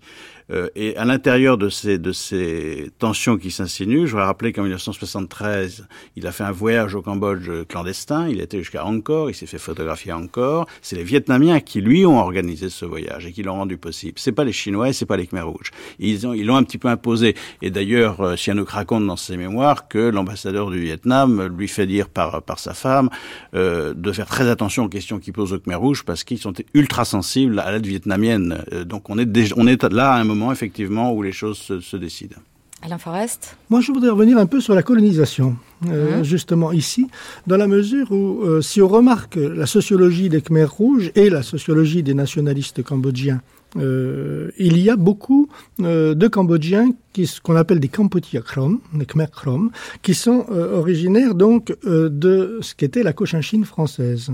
Et 0.75 0.97
à 0.97 1.05
l'intérieur 1.05 1.57
de 1.57 1.69
ces, 1.69 1.97
de 1.97 2.11
ces 2.11 2.89
tensions 2.97 3.37
qui 3.37 3.51
s'insinuent, 3.51 4.05
je 4.05 4.11
voudrais 4.11 4.25
rappeler 4.25 4.51
qu'en 4.51 4.63
1973, 4.63 5.87
il 6.15 6.25
a 6.27 6.31
fait 6.31 6.43
un 6.43 6.51
voyage 6.51 6.95
au 6.95 7.01
Cambodge 7.01 7.49
clandestin, 7.67 8.27
il 8.27 8.41
était 8.41 8.57
jusqu'à 8.57 8.85
Angkor, 8.85 9.29
il 9.29 9.35
s'est 9.35 9.45
fait 9.45 9.59
photographier 9.59 10.11
à 10.11 10.17
Angkor. 10.17 10.65
C'est 10.81 10.95
les 10.95 11.03
Vietnamiens 11.03 11.59
qui 11.59 11.81
lui 11.81 12.05
ont 12.05 12.19
organisé 12.19 12.69
ce 12.69 12.85
voyage 12.85 13.25
et 13.25 13.31
qui 13.31 13.43
l'ont 13.43 13.55
rendu 13.55 13.77
possible. 13.77 14.13
C'est 14.17 14.31
pas 14.31 14.43
les 14.43 14.51
Chinois 14.51 14.89
et 14.89 14.93
c'est 14.93 15.05
pas 15.05 15.17
les 15.17 15.27
Khmer 15.27 15.41
Rouges. 15.41 15.71
Ils 15.99 16.25
ont, 16.27 16.33
ils 16.33 16.45
l'ont 16.45 16.55
un 16.55 16.63
petit 16.63 16.77
peu 16.77 16.87
imposé. 16.87 17.35
Et 17.61 17.69
d'ailleurs, 17.69 18.21
euh, 18.21 18.35
Sihanouk 18.35 18.69
raconte 18.69 19.05
dans 19.05 19.17
ses 19.17 19.37
mémoires 19.37 19.87
que 19.87 19.99
l'ambassadeur 19.99 20.69
du 20.69 20.79
Vietnam 20.79 21.47
lui 21.57 21.67
fait 21.67 21.87
dire 21.87 22.09
par, 22.09 22.41
par 22.43 22.59
sa 22.59 22.73
femme 22.73 23.09
euh, 23.53 23.93
de 23.93 24.11
faire 24.11 24.27
très 24.27 24.47
attention 24.49 24.85
aux 24.85 24.89
questions 24.89 25.19
qu'il 25.19 25.33
pose 25.33 25.53
aux 25.53 25.59
Khmer 25.59 25.75
Rouges 25.75 26.03
parce 26.03 26.23
qu'ils 26.23 26.39
sont 26.39 26.53
ultra 26.73 27.05
sensibles 27.05 27.59
à 27.59 27.71
l'aide 27.71 27.85
vietnamienne. 27.85 28.63
Euh, 28.73 28.83
donc 28.83 29.09
on 29.09 29.17
est, 29.17 29.25
déjà, 29.25 29.55
on 29.57 29.67
est 29.67 29.83
là 29.91 30.11
à 30.13 30.19
un 30.19 30.23
moment 30.23 30.38
effectivement 30.51 31.13
où 31.13 31.21
les 31.21 31.31
choses 31.31 31.57
se, 31.57 31.79
se 31.79 31.97
décident. 31.97 32.37
Alain 32.81 32.97
Forest 32.97 33.57
Moi, 33.69 33.81
je 33.81 33.91
voudrais 33.91 34.09
revenir 34.09 34.37
un 34.37 34.45
peu 34.45 34.61
sur 34.61 34.73
la 34.73 34.83
colonisation, 34.83 35.57
euh, 35.87 36.19
mmh. 36.19 36.23
justement 36.23 36.71
ici, 36.71 37.07
dans 37.45 37.57
la 37.57 37.67
mesure 37.67 38.11
où, 38.11 38.41
euh, 38.43 38.61
si 38.61 38.81
on 38.81 38.87
remarque 38.87 39.35
la 39.35 39.65
sociologie 39.65 40.29
des 40.29 40.41
Khmers 40.41 40.71
rouges 40.71 41.11
et 41.15 41.29
la 41.29 41.43
sociologie 41.43 42.03
des 42.03 42.13
nationalistes 42.13 42.81
cambodgiens, 42.81 43.41
euh, 43.77 44.49
il 44.57 44.77
y 44.79 44.89
a 44.89 44.95
beaucoup 44.95 45.47
euh, 45.81 46.15
de 46.15 46.27
Cambodgiens 46.27 46.91
qui 47.13 47.27
ce 47.27 47.39
qu'on 47.41 47.55
appelle 47.55 47.79
des 47.79 47.87
Kamputia 47.87 48.41
Krom, 48.41 48.79
des 48.93 49.05
Khmer 49.05 49.27
Krom, 49.31 49.71
qui 50.01 50.13
sont 50.13 50.45
euh, 50.51 50.77
originaires 50.77 51.35
donc 51.35 51.75
de 51.83 52.59
ce 52.61 52.75
qu'était 52.75 53.03
la 53.03 53.13
Cochinchine 53.13 53.65
française. 53.65 54.31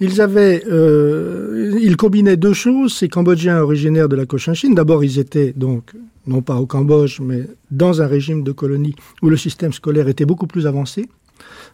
Ils 0.00 0.20
avaient, 0.20 0.62
ils 1.80 1.96
combinaient 1.96 2.36
deux 2.36 2.52
choses. 2.52 2.94
Ces 2.94 3.08
Cambodgiens 3.08 3.60
originaires 3.60 4.08
de 4.08 4.16
la 4.16 4.26
Cochinchine, 4.26 4.74
d'abord 4.74 5.04
ils 5.04 5.18
étaient 5.18 5.52
donc 5.56 5.92
non 6.26 6.42
pas 6.42 6.56
au 6.56 6.66
Cambodge, 6.66 7.20
mais 7.20 7.46
dans 7.70 8.02
un 8.02 8.06
régime 8.06 8.42
de 8.42 8.52
colonie 8.52 8.94
où 9.22 9.28
le 9.30 9.36
système 9.36 9.72
scolaire 9.72 10.08
était 10.08 10.26
beaucoup 10.26 10.46
plus 10.46 10.66
avancé 10.66 11.08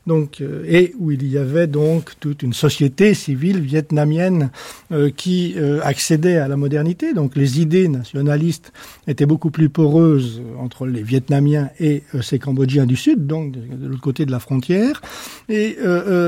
donc, 0.06 0.40
euh, 0.40 0.64
et 0.66 0.94
où 0.98 1.10
il 1.10 1.26
y 1.26 1.36
avait 1.36 1.66
donc 1.66 2.12
toute 2.20 2.42
une 2.42 2.52
société 2.52 3.12
civile 3.14 3.60
vietnamienne 3.60 4.50
euh, 4.92 5.10
qui 5.14 5.54
euh, 5.56 5.80
accédait 5.82 6.36
à 6.36 6.48
la 6.48 6.56
modernité. 6.56 7.12
Donc 7.12 7.34
les 7.34 7.60
idées 7.60 7.88
nationalistes 7.88 8.72
étaient 9.08 9.26
beaucoup 9.26 9.50
plus 9.50 9.68
poreuses 9.68 10.42
entre 10.60 10.86
les 10.86 11.02
Vietnamiens 11.02 11.70
et 11.80 12.02
ces 12.22 12.38
Cambodgiens 12.38 12.86
du 12.86 12.96
Sud, 12.96 13.26
donc 13.26 13.52
de, 13.52 13.86
l'autre 13.86 14.00
côté 14.00 14.26
de 14.26 14.30
la 14.30 14.38
frontière. 14.38 15.00
Et 15.48 15.76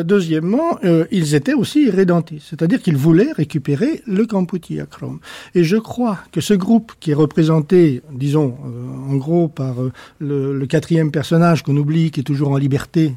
deuxièmement, 0.05 0.79
ils 1.11 1.35
étaient 1.35 1.55
aussi 1.55 1.91
rédentistes, 1.91 2.47
c'est-à-dire 2.51 2.81
qu'ils 2.81 2.97
voulaient 2.97 3.33
récupérer 3.33 4.03
le 4.07 4.27
Kampuchea 4.27 4.87
Krom. 4.87 5.19
Et 5.55 5.65
je 5.65 5.77
crois 5.77 6.19
que 6.33 6.41
ce 6.41 6.55
groupe 6.55 6.93
qui 7.01 7.11
est 7.11 7.15
représenté, 7.15 8.03
disons, 8.13 8.57
en 9.09 9.17
gros 9.17 9.49
par 9.49 9.75
le, 10.19 10.57
le 10.57 10.67
quatrième 10.67 11.11
personnage 11.11 11.63
qu'on 11.63 11.77
oublie, 11.77 12.11
qui 12.11 12.21
est 12.21 12.25
toujours 12.25 12.51
en 12.51 12.57
liberté, 12.57 13.15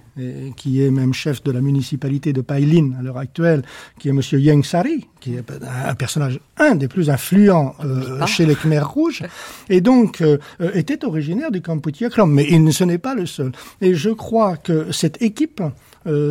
qui 0.56 0.84
est 0.84 0.92
même 0.92 1.14
chef 1.14 1.44
de 1.44 1.52
la 1.52 1.62
municipalité 1.62 2.34
de 2.34 2.42
Pailin 2.42 2.92
à 3.00 3.02
l'heure 3.02 3.18
actuelle, 3.18 3.64
qui 4.00 4.10
est 4.10 4.12
Monsieur 4.12 4.40
Yang 4.40 4.66
Sari, 4.66 5.08
qui 5.20 5.36
est 5.36 5.44
un 5.88 5.96
personnage 5.96 6.40
un 6.58 6.76
des 6.76 6.88
plus 6.88 7.10
influents 7.10 7.76
euh, 7.84 8.26
chez 8.26 8.46
les 8.46 8.56
Khmer 8.56 8.80
rouges, 8.80 9.24
et 9.70 9.82
donc 9.82 10.22
euh, 10.22 10.38
euh, 10.62 10.72
était 10.74 11.06
originaire 11.06 11.52
du 11.52 11.62
Kampuchea 11.62 12.10
Krom. 12.10 12.32
Mais 12.34 12.48
il, 12.50 12.72
ce 12.74 12.84
n'est 12.84 12.98
pas 12.98 13.16
le 13.16 13.26
seul. 13.26 13.52
Et 13.82 13.94
je 13.94 14.10
crois 14.10 14.58
que 14.58 14.92
cette 14.92 15.22
équipe, 15.22 15.62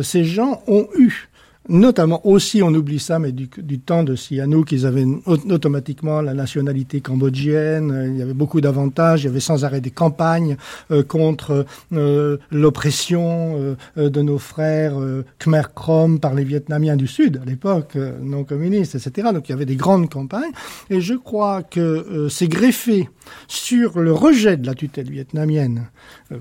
ces 0.03 0.25
gens 0.25 0.61
ont 0.67 0.87
eu 0.97 1.30
notamment 1.69 2.25
aussi, 2.25 2.63
on 2.63 2.73
oublie 2.73 2.99
ça, 2.99 3.19
mais 3.19 3.31
du, 3.31 3.47
temps 3.79 4.03
de 4.03 4.15
Sihanouk, 4.15 4.71
ils 4.71 4.85
avaient 4.85 5.05
automatiquement 5.25 6.21
la 6.21 6.33
nationalité 6.33 7.01
cambodgienne, 7.01 7.91
euh, 7.91 8.07
il 8.07 8.17
y 8.17 8.21
avait 8.21 8.33
beaucoup 8.33 8.61
d'avantages, 8.61 9.23
il 9.23 9.25
y 9.25 9.29
avait 9.29 9.39
sans 9.39 9.63
arrêt 9.63 9.81
des 9.81 9.91
campagnes 9.91 10.57
euh, 10.91 11.03
contre 11.03 11.65
euh, 11.93 12.37
l'oppression 12.51 13.75
de 13.95 14.21
nos 14.21 14.37
frères 14.37 14.93
Khmer 15.39 15.63
Krom 15.73 16.19
par 16.19 16.33
les 16.33 16.43
Vietnamiens 16.43 16.95
du 16.95 17.07
Sud, 17.07 17.39
à 17.41 17.45
l'époque, 17.45 17.97
non 18.21 18.43
communistes, 18.43 18.95
etc. 18.95 19.29
Donc 19.33 19.49
il 19.49 19.51
y 19.51 19.55
avait 19.55 19.65
des 19.65 19.75
grandes 19.75 20.09
campagnes, 20.09 20.51
et 20.89 21.01
je 21.01 21.13
crois 21.13 21.63
que 21.63 22.27
c'est 22.29 22.47
greffé 22.47 23.09
sur 23.47 23.99
le 23.99 24.13
rejet 24.13 24.57
de 24.57 24.65
la 24.65 24.73
tutelle 24.73 25.09
vietnamienne, 25.09 25.87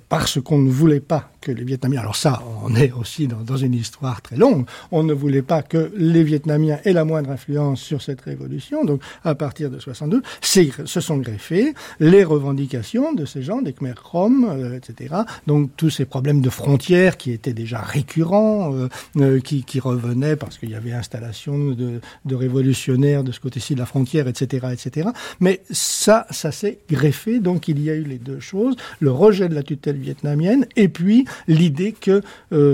parce 0.08 0.40
qu'on 0.40 0.58
ne 0.58 0.70
voulait 0.70 1.00
pas 1.00 1.29
que 1.40 1.52
les 1.52 1.64
Vietnamiens, 1.64 2.00
alors 2.00 2.16
ça, 2.16 2.42
on 2.62 2.74
est 2.74 2.92
aussi 2.92 3.26
dans, 3.26 3.42
dans 3.42 3.56
une 3.56 3.74
histoire 3.74 4.22
très 4.22 4.36
longue, 4.36 4.66
on 4.90 5.02
ne 5.02 5.12
voulait 5.12 5.42
pas 5.42 5.62
que 5.62 5.90
les 5.96 6.22
Vietnamiens 6.22 6.78
aient 6.84 6.92
la 6.92 7.04
moindre 7.04 7.30
influence 7.30 7.80
sur 7.80 8.02
cette 8.02 8.20
révolution. 8.20 8.84
Donc, 8.84 9.02
à 9.24 9.34
partir 9.34 9.70
de 9.70 9.78
62, 9.78 10.22
se 10.40 11.00
sont 11.00 11.18
greffées 11.18 11.74
les 11.98 12.24
revendications 12.24 13.12
de 13.12 13.24
ces 13.24 13.42
gens, 13.42 13.62
des 13.62 13.72
Khmer 13.72 13.94
Krom, 13.94 14.46
euh, 14.48 14.76
etc. 14.76 15.14
Donc, 15.46 15.70
tous 15.76 15.90
ces 15.90 16.04
problèmes 16.04 16.40
de 16.40 16.50
frontières 16.50 17.16
qui 17.16 17.32
étaient 17.32 17.52
déjà 17.52 17.80
récurrents, 17.80 18.74
euh, 18.74 18.88
euh, 19.16 19.40
qui, 19.40 19.64
qui, 19.64 19.80
revenaient 19.80 20.36
parce 20.36 20.58
qu'il 20.58 20.70
y 20.70 20.74
avait 20.74 20.92
installation 20.92 21.70
de, 21.70 22.00
de, 22.24 22.34
révolutionnaires 22.34 23.24
de 23.24 23.32
ce 23.32 23.40
côté-ci 23.40 23.74
de 23.74 23.80
la 23.80 23.86
frontière, 23.86 24.28
etc., 24.28 24.68
etc. 24.72 25.08
Mais 25.40 25.62
ça, 25.70 26.26
ça 26.30 26.52
s'est 26.52 26.78
greffé. 26.90 27.40
Donc, 27.40 27.68
il 27.68 27.82
y 27.82 27.90
a 27.90 27.94
eu 27.94 28.04
les 28.04 28.18
deux 28.18 28.40
choses 28.40 28.76
le 28.98 29.10
rejet 29.10 29.48
de 29.48 29.54
la 29.54 29.62
tutelle 29.62 29.96
vietnamienne 29.96 30.66
et 30.76 30.88
puis 30.88 31.24
l'idée 31.48 31.92
que 31.92 32.22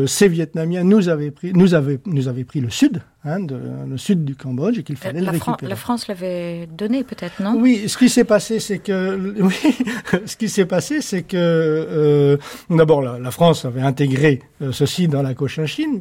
ces 0.07 0.29
Vietnamiens 0.29 0.85
nous 0.85 1.09
avaient 1.09 1.31
pris, 1.31 1.53
nous 1.53 1.75
avaient, 1.75 2.01
nous 2.07 2.29
avait 2.29 2.45
pris 2.45 2.61
le 2.61 2.71
sud, 2.71 3.03
hein, 3.27 3.41
de, 3.41 3.59
le 3.89 3.99
sud 3.99 4.25
du 4.25 4.35
Cambodge, 4.35 4.79
et 4.79 4.83
qu'il 4.83 4.97
fallait 4.97 5.21
la 5.21 5.33
le 5.33 5.39
récupérer. 5.39 5.69
la 5.69 5.77
France 5.77 6.09
l'avait 6.09 6.67
donné, 6.67 7.05
peut-être, 7.05 7.43
non? 7.43 7.55
Oui, 7.61 7.89
ce 7.89 7.99
qui 7.99 8.09
s'est 8.09 8.25
passé, 8.25 8.61
c'est 8.61 8.79
que, 8.79 9.41
oui, 9.41 9.77
ce 10.25 10.37
qui 10.37 10.49
s'est 10.49 10.67
passé, 10.67 11.01
c'est 11.01 11.23
que, 11.23 11.37
euh, 11.37 12.37
d'abord, 12.71 13.03
la, 13.03 13.19
la, 13.19 13.31
France 13.31 13.65
avait 13.65 13.83
intégré 13.83 14.41
euh, 14.63 14.73
ceci 14.73 15.09
dans 15.09 15.23
la 15.23 15.35
Cochinchine, 15.35 16.01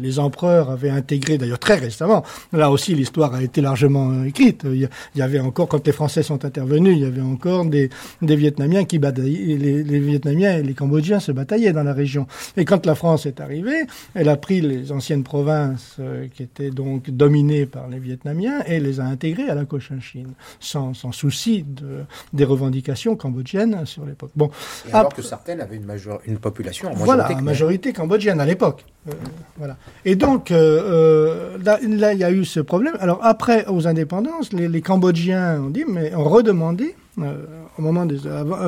les, 0.00 0.18
empereurs 0.18 0.70
avaient 0.70 0.90
intégré, 0.90 1.38
d'ailleurs 1.38 1.58
très 1.58 1.74
récemment. 1.74 2.24
Là 2.52 2.70
aussi, 2.70 2.94
l'histoire 2.94 3.34
a 3.34 3.42
été 3.42 3.60
largement 3.60 4.24
écrite. 4.24 4.62
Il 4.64 4.88
y, 5.16 5.22
avait 5.22 5.40
encore, 5.40 5.68
quand 5.68 5.84
les 5.86 5.92
Français 5.92 6.22
sont 6.22 6.44
intervenus, 6.44 6.96
il 6.96 7.02
y 7.02 7.04
avait 7.04 7.20
encore 7.20 7.66
des, 7.66 7.90
des 8.22 8.36
Vietnamiens 8.36 8.84
qui 8.84 8.98
bataillaient, 8.98 9.56
les, 9.56 9.82
les, 9.82 10.00
Vietnamiens 10.00 10.58
et 10.58 10.62
les 10.62 10.74
Cambodgiens 10.74 11.20
se 11.20 11.32
bataillaient 11.32 11.72
dans 11.72 11.82
la 11.82 11.92
région. 11.92 12.26
Et 12.56 12.64
quand 12.64 12.86
la 12.86 12.94
France 12.94 13.26
est 13.26 13.40
arrivée, 13.40 13.86
elle 14.14 14.28
a 14.28 14.36
pris 14.36 14.60
les 14.60 14.92
anciennes 14.92 15.24
provinces 15.24 15.96
euh, 16.00 16.26
qui 16.32 16.42
étaient 16.42 16.65
donc 16.70 17.10
dominées 17.10 17.66
par 17.66 17.88
les 17.88 17.98
Vietnamiens 17.98 18.62
et 18.66 18.80
les 18.80 19.00
a 19.00 19.04
intégrées 19.04 19.48
à 19.48 19.54
la 19.54 19.64
Cochinchine, 19.64 20.32
sans, 20.60 20.94
sans 20.94 21.12
souci 21.12 21.62
de, 21.62 22.04
des 22.32 22.44
revendications 22.44 23.16
cambodgiennes 23.16 23.86
sur 23.86 24.04
l'époque. 24.04 24.30
Bon, 24.34 24.50
alors 24.92 25.12
que 25.12 25.22
certaines 25.22 25.60
avaient 25.60 25.76
une, 25.76 25.84
major, 25.84 26.20
une 26.26 26.38
population 26.38 26.88
en 26.88 26.92
majorité, 26.92 27.24
voilà, 27.26 27.40
majorité 27.42 27.92
cambodgienne 27.92 28.40
à 28.40 28.46
l'époque. 28.46 28.84
Euh, 29.08 29.12
voilà. 29.56 29.76
Et 30.04 30.16
donc, 30.16 30.50
euh, 30.50 30.56
euh, 30.56 31.58
là, 31.64 31.78
là, 31.82 32.12
il 32.12 32.18
y 32.18 32.24
a 32.24 32.30
eu 32.30 32.44
ce 32.44 32.60
problème. 32.60 32.96
Alors, 33.00 33.20
après, 33.22 33.66
aux 33.66 33.86
indépendances, 33.86 34.52
les, 34.52 34.68
les 34.68 34.80
Cambodgiens 34.80 35.60
ont 35.60 35.70
dit, 35.70 35.84
mais 35.86 36.14
ont 36.14 36.24
redemandé 36.24 36.94
euh, 37.18 37.46
au 37.78 37.82
moment 37.82 38.06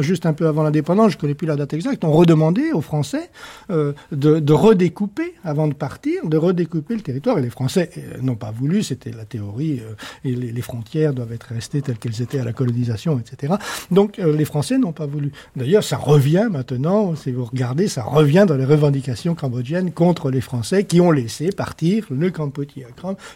juste 0.01 0.25
un 0.27 0.33
peu 0.33 0.47
avant 0.47 0.63
l'indépendance, 0.63 1.13
je 1.13 1.19
connais 1.19 1.35
plus 1.35 1.47
la 1.47 1.57
date 1.57 1.75
exacte, 1.75 2.05
on 2.05 2.13
redemandait 2.13 2.73
aux 2.73 2.81
Français 2.81 3.31
euh, 3.71 3.93
de, 4.11 4.53
redécouper 4.53 5.35
avant 5.45 5.69
de 5.69 5.75
partir, 5.75 6.27
de 6.27 6.37
redécouper 6.37 6.95
le 6.95 7.03
territoire. 7.03 7.39
Et 7.39 7.43
les 7.43 7.51
Français 7.51 7.91
euh, 7.99 8.21
n'ont 8.23 8.37
pas 8.37 8.51
voulu. 8.51 8.83
C'était 8.83 9.11
la 9.11 9.25
théorie. 9.25 9.83
Et 10.25 10.35
les, 10.35 10.63
frontières 10.63 11.15
doivent 11.15 11.33
être 11.33 11.49
restées 11.55 11.83
telles 11.83 11.99
qu'elles 11.99 12.21
étaient 12.21 12.41
à 12.41 12.45
la 12.45 12.53
colonisation, 12.53 13.19
etc. 13.19 13.55
Donc 13.91 14.19
les 14.19 14.45
Français 14.45 14.77
n'ont 14.77 14.93
pas 14.93 15.07
voulu. 15.07 15.33
D'ailleurs, 15.57 15.85
ça 15.85 15.97
revient 15.97 16.49
maintenant. 16.51 17.15
Si 17.15 17.33
vous 17.33 17.45
regardez, 17.45 17.89
ça 17.89 18.03
revient 18.03 18.45
dans 18.47 18.57
les 18.57 18.65
revendications 18.65 19.35
cambodgiennes 19.35 19.93
contre 19.93 20.31
les 20.31 20.41
Français 20.41 20.85
qui 20.85 21.01
ont 21.01 21.11
laissé 21.11 21.51
partir 21.53 22.07
le 22.11 22.31
Krom. 22.31 22.53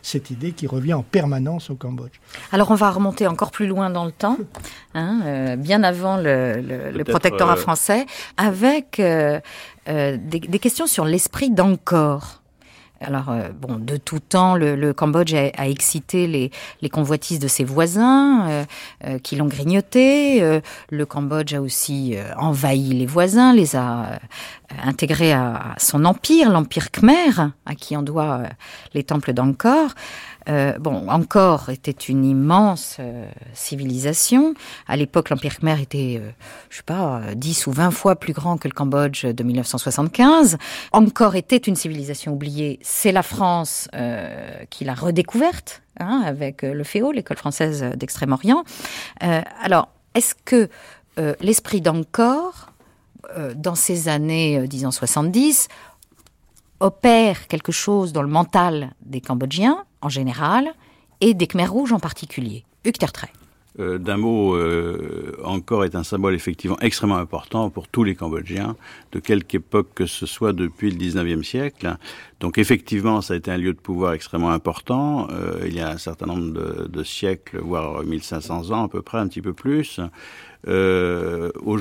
Cette 0.03 0.31
idée 0.31 0.53
qui 0.53 0.67
revient 0.67 0.95
en 0.95 1.03
permanence 1.03 1.71
au 1.71 1.75
Cambodge. 1.75 2.21
Alors 2.51 2.71
on 2.71 2.75
va 2.75 2.91
remonter 2.91 3.27
encore 3.27 3.51
plus 3.51 3.67
loin 3.67 3.89
dans 3.89 4.05
le 4.05 4.13
temps. 4.13 4.37
Hein 4.95 5.02
hein, 5.03 5.57
bien 5.57 5.83
avant 5.83 6.17
le, 6.17 7.03
protectorat 7.05 7.57
français, 7.57 8.07
avec 8.37 8.97
des, 8.99 9.41
des, 10.25 10.59
questions 10.59 10.87
sur 10.87 11.05
l'esprit 11.05 11.51
d'encore. 11.51 12.43
Alors, 13.05 13.31
euh, 13.31 13.49
bon, 13.59 13.77
de 13.79 13.97
tout 13.97 14.21
temps, 14.21 14.55
le, 14.55 14.93
Cambodge 14.93 15.35
a, 15.35 15.69
excité 15.69 16.27
les, 16.27 16.51
les, 16.81 16.89
convoitises 16.89 17.39
de 17.39 17.49
ses 17.49 17.65
voisins 17.65 18.49
euh, 18.49 18.65
euh, 19.05 19.19
qui 19.19 19.37
l'ont 19.37 19.47
grignoté. 19.47 20.61
le 20.91 21.07
Cambodge 21.07 21.55
a 21.55 21.61
aussi 21.61 22.17
envahi 22.37 22.93
les 22.93 23.07
voisins, 23.07 23.53
les 23.53 23.77
a 23.77 24.19
intégrés 24.85 25.33
à, 25.33 25.75
son 25.79 26.05
empire, 26.05 26.51
l'empire 26.51 26.91
khmer, 26.91 27.51
à 27.67 27.75
qui 27.75 27.97
on 27.97 28.03
doit 28.03 28.43
les 28.95 29.05
temples 29.05 29.33
d'Angkor. 29.33 29.91
Euh, 30.49 30.79
bon, 30.79 31.09
encore 31.09 31.71
était 31.71 31.91
une 31.91 32.25
immense 32.25 32.97
euh, 32.99 33.29
civilisation. 33.55 34.55
À 34.87 34.97
l'époque, 34.97 35.31
l'Empire 35.31 35.59
Khmer 35.59 35.81
était, 35.81 36.21
euh, 36.21 36.31
je 36.71 36.79
sais 36.79 36.83
pas, 36.83 37.21
10 37.35 37.67
ou 37.67 37.73
20 37.73 37.91
fois 37.91 38.17
plus 38.17 38.33
grand 38.33 38.57
que 38.59 38.69
le 38.69 38.75
Cambodge 38.75 39.27
de 39.27 39.43
1975. 39.43 40.59
Encore 40.93 41.37
était 41.37 41.57
une 41.57 41.77
civilisation 41.77 42.33
oubliée. 42.33 42.79
C'est 42.83 43.13
la 43.13 43.23
France 43.23 43.89
qui 44.71 44.85
l'a 44.85 44.95
redécouverte, 44.95 45.83
hein, 45.99 46.23
avec 46.25 46.63
le 46.63 46.85
FEO, 46.85 47.13
l'école 47.13 47.37
française 47.37 47.85
d'Extrême-Orient. 47.97 48.65
alors, 49.21 49.89
est-ce 50.15 50.35
que 50.45 50.69
l'esprit 51.41 51.81
d'Angkor, 51.81 52.71
dans 53.57 53.75
ces 53.75 54.09
années, 54.09 54.67
disons 54.67 54.91
70, 54.91 55.69
opère 56.81 57.47
quelque 57.49 57.73
chose 57.73 58.13
dans 58.13 58.23
le 58.23 58.29
mental 58.29 58.93
des 59.03 59.21
Cambodgiens? 59.21 59.85
En 60.03 60.09
général 60.09 60.73
et 61.21 61.35
des 61.35 61.47
Khmers 61.47 61.73
rouges 61.73 61.93
en 61.93 62.01
particulier. 62.01 62.65
Hugues 62.85 62.97
euh, 63.79 63.97
D'un 63.97 64.19
mot, 64.19 64.55
euh, 64.55 65.35
encore 65.45 65.85
est 65.85 65.95
un 65.95 66.03
symbole 66.03 66.35
effectivement 66.35 66.79
extrêmement 66.81 67.17
important 67.17 67.71
pour 67.71 67.89
tous 67.89 68.05
les 68.05 68.15
Cambodgiens, 68.15 68.77
de 69.13 69.19
quelque 69.19 69.55
époque 69.55 69.89
que 69.95 70.05
ce 70.05 70.27
soit 70.27 70.53
depuis 70.53 70.91
le 70.91 70.99
19e 70.99 71.43
siècle. 71.43 71.97
Donc 72.41 72.59
effectivement, 72.59 73.23
ça 73.23 73.35
a 73.35 73.37
été 73.39 73.51
un 73.51 73.57
lieu 73.57 73.73
de 73.73 73.79
pouvoir 73.79 74.13
extrêmement 74.13 74.51
important. 74.51 75.29
Euh, 75.31 75.63
il 75.67 75.75
y 75.75 75.81
a 75.81 75.89
un 75.89 75.97
certain 75.97 76.27
nombre 76.27 76.53
de, 76.53 76.89
de, 76.89 77.05
siècles, 77.05 77.61
voire 77.61 78.03
1500 78.03 78.73
ans 78.73 78.85
à 78.85 78.89
peu 78.89 79.01
près, 79.01 79.19
un 79.19 79.29
petit 79.29 79.43
peu 79.43 79.55
plus. 79.55 80.01
Euh, 80.69 81.51
au, 81.65 81.79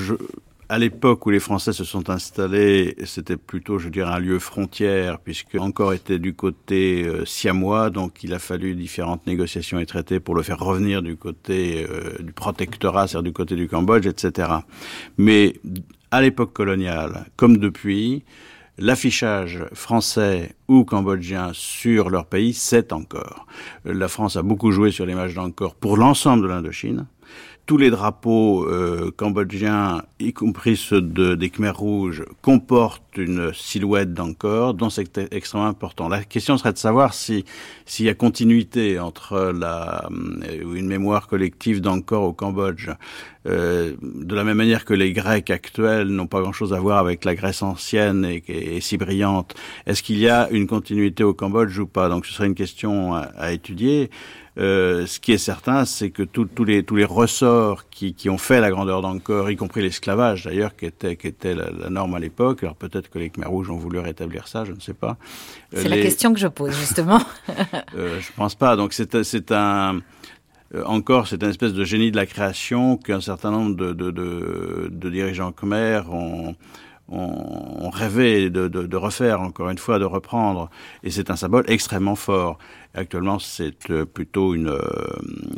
à 0.72 0.80
l'époque 0.80 1.26
où 1.26 1.32
les 1.32 1.41
Français 1.41 1.74
se 1.74 1.84
sont 1.84 2.09
installés, 2.09 2.95
c'était 3.03 3.36
plutôt, 3.36 3.78
je 3.78 3.89
dirais, 3.89 4.09
un 4.09 4.19
lieu 4.19 4.39
frontière, 4.39 5.19
puisque 5.19 5.55
encore 5.55 5.91
était 5.91 6.17
du 6.17 6.34
côté 6.34 7.03
euh, 7.03 7.26
siamois, 7.26 7.89
donc 7.89 8.24
il 8.24 8.34
a 8.34 8.39
fallu 8.39 8.74
différentes 8.74 9.28
négociations 9.28 9.80
et 9.80 9.86
traités 9.86 10.22
pour 10.22 10.34
le 10.34 10.43
faire 10.43 10.59
revenir 10.59 11.01
du 11.01 11.17
côté 11.17 11.86
euh, 11.89 12.24
du 12.24 12.32
protectorat, 12.32 13.07
c'est-à-dire 13.07 13.32
du 13.32 13.34
côté 13.34 13.57
du 13.57 13.67
Cambodge, 13.67 14.07
etc. 14.07 14.49
Mais 15.17 15.55
à 16.09 16.22
l'époque 16.22 16.53
coloniale, 16.53 17.26
comme 17.36 17.57
depuis, 17.57 18.24
l'affichage 18.78 19.65
français 19.74 20.55
ou 20.69 20.86
cambodgien 20.86 21.51
sur 21.51 22.09
leur 22.09 22.28
pays, 22.28 22.53
c'est 22.53 22.93
encore. 22.93 23.45
La 23.84 24.07
France 24.07 24.38
a 24.38 24.41
beaucoup 24.41 24.72
joué 24.72 24.91
sur 24.91 25.05
l'image 25.05 25.34
d'encore 25.34 25.76
pour 25.76 25.97
l'ensemble 25.97 26.43
de 26.43 26.47
l'Indochine 26.47 27.07
tous 27.66 27.78
les 27.78 27.89
drapeaux 27.89 28.66
euh, 28.66 29.12
cambodgiens, 29.16 30.03
y 30.20 30.34
compris 30.34 30.76
ceux 30.76 31.01
de, 31.01 31.36
des 31.36 31.49
Khmers 31.49 31.78
rouges, 31.78 32.24
comportent 32.41 33.18
une 33.18 33.53
silhouette 33.53 34.14
d'encore, 34.14 34.74
dont 34.74 34.89
c'est 34.89 35.34
extrêmement 35.34 35.68
important. 35.68 36.09
La 36.09 36.24
question 36.24 36.57
serait 36.57 36.74
de 36.74 36.78
savoir 36.78 37.14
si 37.14 37.45
s'il 37.86 38.05
y 38.05 38.09
a 38.09 38.14
continuité 38.14 38.99
entre 38.99 39.53
la 39.57 40.09
euh, 40.12 40.74
une 40.74 40.88
mémoire 40.88 41.28
collective 41.28 41.82
d'encore 41.82 42.24
au 42.24 42.34
Cambodge, 42.34 42.89
euh, 43.48 43.94
de 44.02 44.36
la 44.36 44.44
même 44.44 44.58
manière 44.58 44.86
que 44.86 44.94
les 44.94 45.14
Grecs 45.14 45.50
actuels 45.50 46.08
n'ont 46.08 46.28
pas 46.28 46.42
grand-chose 46.42 46.74
à 46.74 46.80
voir 46.80 47.00
avec 47.00 47.26
la 47.26 47.36
Grèce 47.36 47.64
ancienne 47.64 48.26
et, 48.26 48.44
et, 48.48 48.82
si 48.82 48.98
brillante. 48.98 49.56
Est-ce 49.86 50.04
qu'il 50.04 50.20
y 50.20 50.30
a 50.30 50.50
une 50.52 50.68
continuité 50.68 51.24
au 51.24 51.34
Cambodge 51.34 51.78
ou 51.80 51.88
pas? 51.88 52.10
Donc 52.10 52.26
ce 52.26 52.34
serait 52.34 52.48
une 52.48 52.56
question 52.56 53.16
à, 53.16 53.22
à 53.38 53.52
étudier. 53.52 54.10
Euh, 54.58 55.06
ce 55.06 55.20
qui 55.20 55.32
est 55.32 55.38
certain, 55.38 55.86
c'est 55.86 56.10
que 56.10 56.24
tous 56.24 56.66
les, 56.66 56.84
tous 56.84 56.98
les 56.98 57.06
ressorts 57.06 57.89
qui, 57.89 58.14
qui 58.14 58.30
ont 58.30 58.38
fait 58.38 58.60
la 58.60 58.70
grandeur 58.70 59.02
d'Angkor, 59.02 59.50
y 59.50 59.56
compris 59.56 59.82
l'esclavage 59.82 60.44
d'ailleurs, 60.44 60.76
qui 60.76 60.86
était, 60.86 61.16
qui 61.16 61.28
était 61.28 61.56
la, 61.56 61.89
norme 61.89 62.16
à 62.16 62.20
l'époque, 62.20 62.64
alors 62.64 62.76
peut-être 62.76 63.10
que 63.10 63.18
les 63.18 63.30
Khmer 63.30 63.48
rouges 63.48 63.70
ont 63.70 63.78
voulu 63.78 64.00
rétablir 64.00 64.50
ça, 64.50 64.66
je 64.66 64.74
ne 64.74 64.80
sais 64.82 64.94
pas. 64.94 65.18
C'est 65.72 65.88
la 65.88 65.98
question 65.98 66.34
que 66.34 66.39
je 66.39 66.48
pose 66.48 66.78
justement. 66.78 67.22
euh, 67.96 68.20
je 68.20 68.32
pense 68.36 68.56
pas. 68.56 68.76
Donc 68.76 68.92
c'est, 68.94 69.16
un 69.52 70.00
encore, 70.86 71.28
c'est 71.28 71.43
une 71.43 71.49
espèce 71.49 71.74
de 71.74 71.84
génie 71.84 72.11
de 72.11 72.15
la 72.17 72.26
création 72.26 72.97
qu'un 72.97 73.22
certain 73.22 73.51
nombre 73.51 73.76
de, 73.76 73.93
de, 73.93 74.11
de, 74.11 74.89
de 74.91 75.09
dirigeants 75.09 75.51
khmer 75.51 76.01
ont, 76.09 76.55
ont, 77.12 77.89
rêvé 77.89 78.49
de, 78.49 78.68
de, 78.68 78.88
de, 78.88 78.97
refaire, 78.97 79.41
encore 79.41 79.70
une 79.70 79.78
fois, 79.78 79.99
de 79.99 80.05
reprendre. 80.05 80.70
Et 81.03 81.12
c'est 81.12 81.30
un 81.30 81.36
symbole 81.36 81.66
extrêmement 81.68 82.16
fort. 82.16 82.57
Actuellement, 82.93 83.39
c'est 83.39 83.89
euh, 83.89 84.05
plutôt 84.05 84.53
une, 84.53 84.68
euh, 84.68 84.82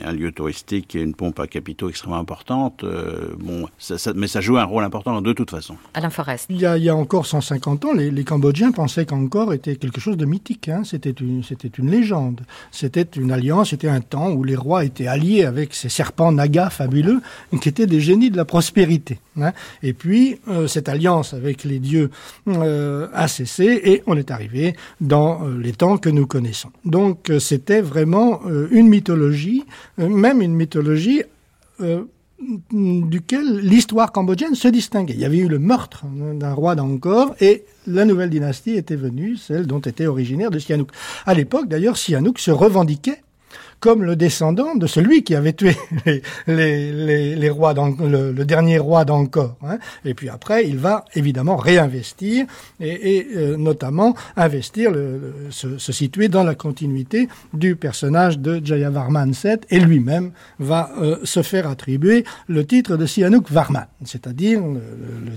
un 0.04 0.12
lieu 0.12 0.32
touristique 0.32 0.96
et 0.96 1.02
une 1.02 1.16
pompe 1.16 1.40
à 1.40 1.48
capitaux 1.48 1.90
extrêmement 1.90 2.20
importante. 2.20 2.84
Euh, 2.84 3.30
bon, 3.40 3.68
ça, 3.80 3.98
ça, 3.98 4.14
mais 4.16 4.28
ça 4.28 4.40
joue 4.40 4.58
un 4.58 4.64
rôle 4.64 4.84
important 4.84 5.20
de 5.20 5.34
toute 5.34 5.50
façon. 5.50 5.76
Alain 5.96 6.12
Forest. 6.12 6.46
Il 6.52 6.60
y 6.60 6.66
a, 6.66 6.78
il 6.78 6.84
y 6.84 6.90
a 6.90 6.96
encore 6.96 7.26
150 7.26 7.86
ans, 7.86 7.94
les, 7.94 8.12
les 8.12 8.24
Cambodgiens 8.24 8.72
pensaient 8.72 9.08
qu'Angkor 9.08 9.52
était 9.54 9.78
quelque 9.78 10.00
chose 10.00 10.16
de 10.16 10.26
mythique. 10.26 10.70
Hein. 10.70 10.84
C'était 10.84 11.10
une, 11.10 11.44
c'était 11.44 11.70
une 11.70 11.90
légende. 11.90 12.42
C'était 12.72 13.02
une 13.02 13.32
alliance. 13.32 13.72
C'était 13.72 13.90
un 13.90 14.02
temps 14.02 14.30
où 14.32 14.44
les 14.44 14.56
rois 14.56 14.86
étaient 14.86 15.08
alliés 15.08 15.44
avec 15.44 15.74
ces 15.74 15.90
serpents 15.90 16.32
nagas 16.32 16.70
fabuleux, 16.70 17.22
qui 17.62 17.70
étaient 17.70 17.88
des 17.88 18.00
génies 18.00 18.30
de 18.30 18.38
la 18.38 18.46
prospérité. 18.46 19.20
Hein. 19.42 19.52
Et 19.82 19.94
puis, 19.94 20.40
euh, 20.48 20.68
cette 20.68 20.90
alliance 20.90 21.34
avec 21.34 21.64
les 21.64 21.80
dieux 21.80 22.10
euh, 22.48 23.08
a 23.14 23.28
cessé 23.28 23.82
et 23.84 24.04
on 24.08 24.18
est 24.18 24.32
arrivé 24.32 24.76
dans 25.02 25.46
euh, 25.46 25.58
les 25.60 25.74
temps 25.74 25.98
que 25.98 26.10
nous 26.10 26.28
connaissons. 26.28 26.70
Donc, 26.86 27.32
c'était 27.40 27.82
vraiment 27.82 28.42
une 28.72 28.88
mythologie, 28.88 29.64
même 29.98 30.42
une 30.42 30.54
mythologie 30.54 31.24
duquel 32.72 33.60
l'histoire 33.60 34.12
cambodgienne 34.12 34.56
se 34.56 34.68
distinguait. 34.68 35.14
Il 35.14 35.20
y 35.20 35.26
avait 35.26 35.38
eu 35.38 35.48
le 35.48 35.60
meurtre 35.60 36.06
d'un 36.06 36.54
roi 36.54 36.76
d'Angkor 36.76 37.36
et 37.40 37.64
la 37.88 38.06
nouvelle 38.06 38.30
dynastie 38.30 38.76
était 38.76 38.96
venue, 38.96 39.38
celle 39.38 39.66
dont 39.66 39.80
était 39.80 40.08
originaire 40.08 40.52
de 40.52 40.60
Sihanouk. 40.60 40.90
À 41.26 41.34
l'époque, 41.34 41.68
d'ailleurs, 41.68 41.98
Sihanouk 41.98 42.40
se 42.40 42.52
revendiquait 42.52 43.24
comme 43.84 44.06
le 44.06 44.16
descendant 44.16 44.76
de 44.76 44.88
celui 44.88 45.26
qui 45.26 45.36
avait 45.36 45.52
tué 45.52 45.76
les, 46.48 47.50
rois, 47.50 47.74
le, 47.74 48.32
le, 48.32 48.46
dernier 48.46 48.78
roi 48.78 49.04
d'Angkor. 49.04 49.58
Hein. 49.62 49.78
Et 50.06 50.14
puis 50.14 50.30
après, 50.30 50.66
il 50.66 50.78
va 50.78 51.04
évidemment 51.16 51.58
réinvestir 51.58 52.46
et, 52.80 53.28
euh, 53.36 53.58
notamment 53.58 54.16
investir, 54.38 54.94
se, 55.50 55.92
situer 55.92 56.30
dans 56.30 56.46
la 56.46 56.56
continuité 56.56 57.28
du 57.54 57.76
personnage 57.76 58.40
de 58.40 58.62
Jayavarman 58.64 59.32
VII 59.32 59.58
et 59.70 59.82
lui-même 59.82 60.32
va 60.60 60.90
euh, 61.02 61.18
se 61.26 61.42
faire 61.42 61.68
attribuer 61.68 62.24
le 62.48 62.66
titre 62.66 62.96
de 62.96 63.06
Sihanouk 63.06 63.52
Varman, 63.52 63.88
c'est-à-dire 64.06 64.62
le, 64.64 65.36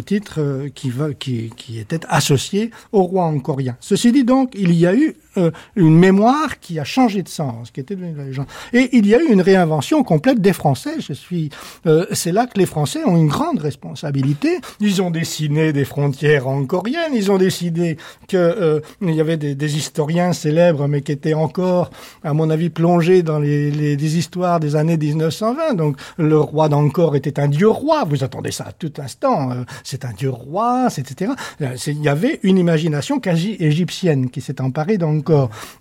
titre 0.00 0.68
qui, 0.74 0.90
qui, 1.18 1.50
qui 1.54 1.78
était 1.78 2.00
associé 2.08 2.70
au 2.92 3.02
roi 3.02 3.24
angkorien. 3.24 3.76
Ceci 3.80 4.12
dit 4.12 4.24
donc, 4.24 4.54
il 4.54 4.72
y 4.72 4.86
a 4.86 4.94
eu 4.94 5.14
euh, 5.38 5.50
une 5.76 5.96
mémoire 5.96 6.58
qui 6.60 6.78
a 6.78 6.84
changé 6.84 7.22
de 7.22 7.28
sens, 7.28 7.70
qui 7.70 7.80
était 7.80 7.96
la 7.96 8.24
légende. 8.24 8.46
Et 8.72 8.90
il 8.92 9.06
y 9.06 9.14
a 9.14 9.20
eu 9.20 9.26
une 9.30 9.40
réinvention 9.40 10.02
complète 10.02 10.40
des 10.40 10.52
Français. 10.52 10.96
Je 11.00 11.12
suis, 11.12 11.50
euh, 11.86 12.06
c'est 12.12 12.32
là 12.32 12.46
que 12.46 12.58
les 12.58 12.66
Français 12.66 13.04
ont 13.04 13.16
une 13.16 13.28
grande 13.28 13.58
responsabilité. 13.58 14.58
Ils 14.80 15.00
ont 15.00 15.10
dessiné 15.10 15.72
des 15.72 15.84
frontières 15.84 16.48
angkoriennes. 16.48 17.14
Ils 17.14 17.30
ont 17.30 17.38
décidé 17.38 17.96
que 18.26 18.36
euh, 18.36 18.80
il 19.00 19.14
y 19.14 19.20
avait 19.20 19.36
des, 19.36 19.76
historiens 19.76 20.32
célèbres, 20.32 20.88
mais 20.88 21.02
qui 21.02 21.12
étaient 21.12 21.34
encore, 21.34 21.90
à 22.24 22.32
mon 22.32 22.50
avis, 22.50 22.70
plongés 22.70 23.22
dans 23.22 23.38
les, 23.38 23.70
les 23.70 24.16
histoires 24.16 24.60
des 24.60 24.76
années 24.76 24.96
1920. 24.96 25.74
Donc, 25.74 25.96
le 26.16 26.38
roi 26.38 26.68
d'Angkor 26.68 27.16
était 27.16 27.38
un 27.38 27.48
dieu 27.48 27.68
roi. 27.68 28.04
Vous 28.04 28.24
attendez 28.24 28.50
ça 28.50 28.64
à 28.68 28.72
tout 28.72 28.92
instant. 28.98 29.50
C'est 29.84 30.04
un 30.04 30.12
dieu 30.12 30.30
roi, 30.30 30.88
etc. 30.96 31.32
Il 31.60 32.02
y 32.02 32.08
avait 32.08 32.40
une 32.42 32.58
imagination 32.58 33.20
quasi 33.20 33.56
égyptienne 33.60 34.30
qui 34.30 34.40
s'est 34.40 34.60
emparée 34.60 34.98
d'Angkor 34.98 35.27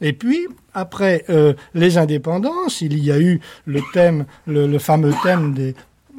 et 0.01 0.13
puis, 0.13 0.47
après 0.73 1.25
euh, 1.29 1.53
les 1.73 1.97
indépendances, 1.97 2.81
il 2.81 3.03
y 3.03 3.11
a 3.11 3.19
eu 3.19 3.39
le 3.65 3.81
thème, 3.93 4.25
le, 4.45 4.77
fameux 4.77 5.13
thème 5.23 5.53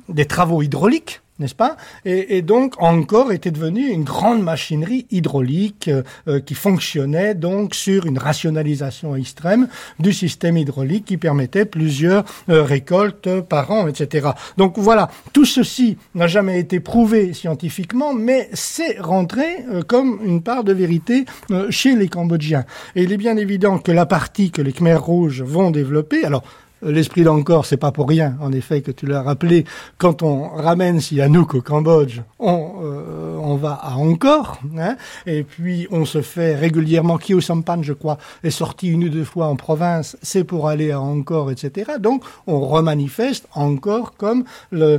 des 0.08 0.24
travaux 0.24 0.62
hydrauliques 0.62 1.20
n'est-ce 1.38 1.54
pas? 1.54 1.76
Et, 2.04 2.42
donc 2.42 2.74
encore 2.78 3.32
était 3.32 3.50
devenu 3.50 3.88
une 3.88 4.04
grande 4.04 4.42
machinerie 4.42 5.06
hydraulique 5.10 5.88
euh, 5.88 6.02
euh, 6.28 6.40
qui 6.40 6.54
fonctionnait 6.54 7.34
donc 7.34 7.74
sur 7.74 8.06
une 8.06 8.18
rationalisation 8.18 9.16
extrême 9.16 9.68
du 9.98 10.12
système 10.12 10.56
hydraulique 10.56 11.04
qui 11.04 11.16
permettait 11.16 11.64
plusieurs 11.64 12.24
euh, 12.48 12.62
récoltes 12.62 13.40
par 13.42 13.70
an, 13.70 13.88
etc. 13.88 14.30
Donc 14.56 14.78
voilà, 14.78 15.10
tout 15.32 15.44
ceci 15.44 15.96
n'a 16.14 16.26
jamais 16.26 16.58
été 16.58 16.80
prouvé 16.80 17.32
scientifiquement, 17.32 18.14
mais 18.14 18.48
c'est 18.52 19.00
rentré 19.00 19.64
comme 19.86 20.20
une 20.24 20.42
part 20.42 20.64
de 20.64 20.72
vérité 20.72 21.24
chez 21.70 21.94
les 21.94 22.08
Cambodgiens. 22.08 22.64
Et 22.94 23.02
il 23.02 23.12
est 23.12 23.16
bien 23.16 23.36
évident 23.36 23.78
que 23.78 23.92
la 23.92 24.06
partie 24.06 24.50
que 24.50 24.62
les 24.62 24.72
Khmers 24.72 25.02
rouges 25.02 25.42
vont 25.42 25.70
développer, 25.70 26.24
alors 26.24 26.42
l'esprit 26.82 27.22
d'Angkor, 27.22 27.66
c'est 27.66 27.76
pas 27.76 27.92
pour 27.92 28.08
rien, 28.08 28.36
en 28.40 28.52
effet, 28.52 28.82
que 28.82 28.90
tu 28.90 29.06
l'as 29.06 29.22
rappelé. 29.22 29.64
Quand 29.98 30.22
on 30.22 30.48
ramène 30.48 31.00
Sihanouk 31.00 31.54
au 31.54 31.62
Cambodge, 31.62 32.20
on, 32.38 32.72
euh, 32.82 33.36
on 33.42 33.56
va 33.56 33.72
à 33.72 33.96
Angkor, 33.96 34.60
hein, 34.78 34.96
et 35.26 35.42
puis 35.42 35.86
on 35.90 36.04
se 36.04 36.22
fait 36.22 36.54
régulièrement. 36.54 37.18
Kyo 37.18 37.40
Sampan, 37.40 37.82
je 37.82 37.92
crois, 37.92 38.18
est 38.42 38.50
sorti 38.50 38.88
une 38.88 39.04
ou 39.04 39.08
deux 39.08 39.24
fois 39.24 39.46
en 39.46 39.56
province, 39.56 40.16
c'est 40.22 40.44
pour 40.44 40.68
aller 40.68 40.92
à 40.92 41.00
Angkor, 41.00 41.50
etc. 41.50 41.92
Donc, 41.98 42.22
on 42.46 42.60
remanifeste 42.60 43.48
encore 43.54 44.14
comme 44.16 44.44
euh, 44.72 44.98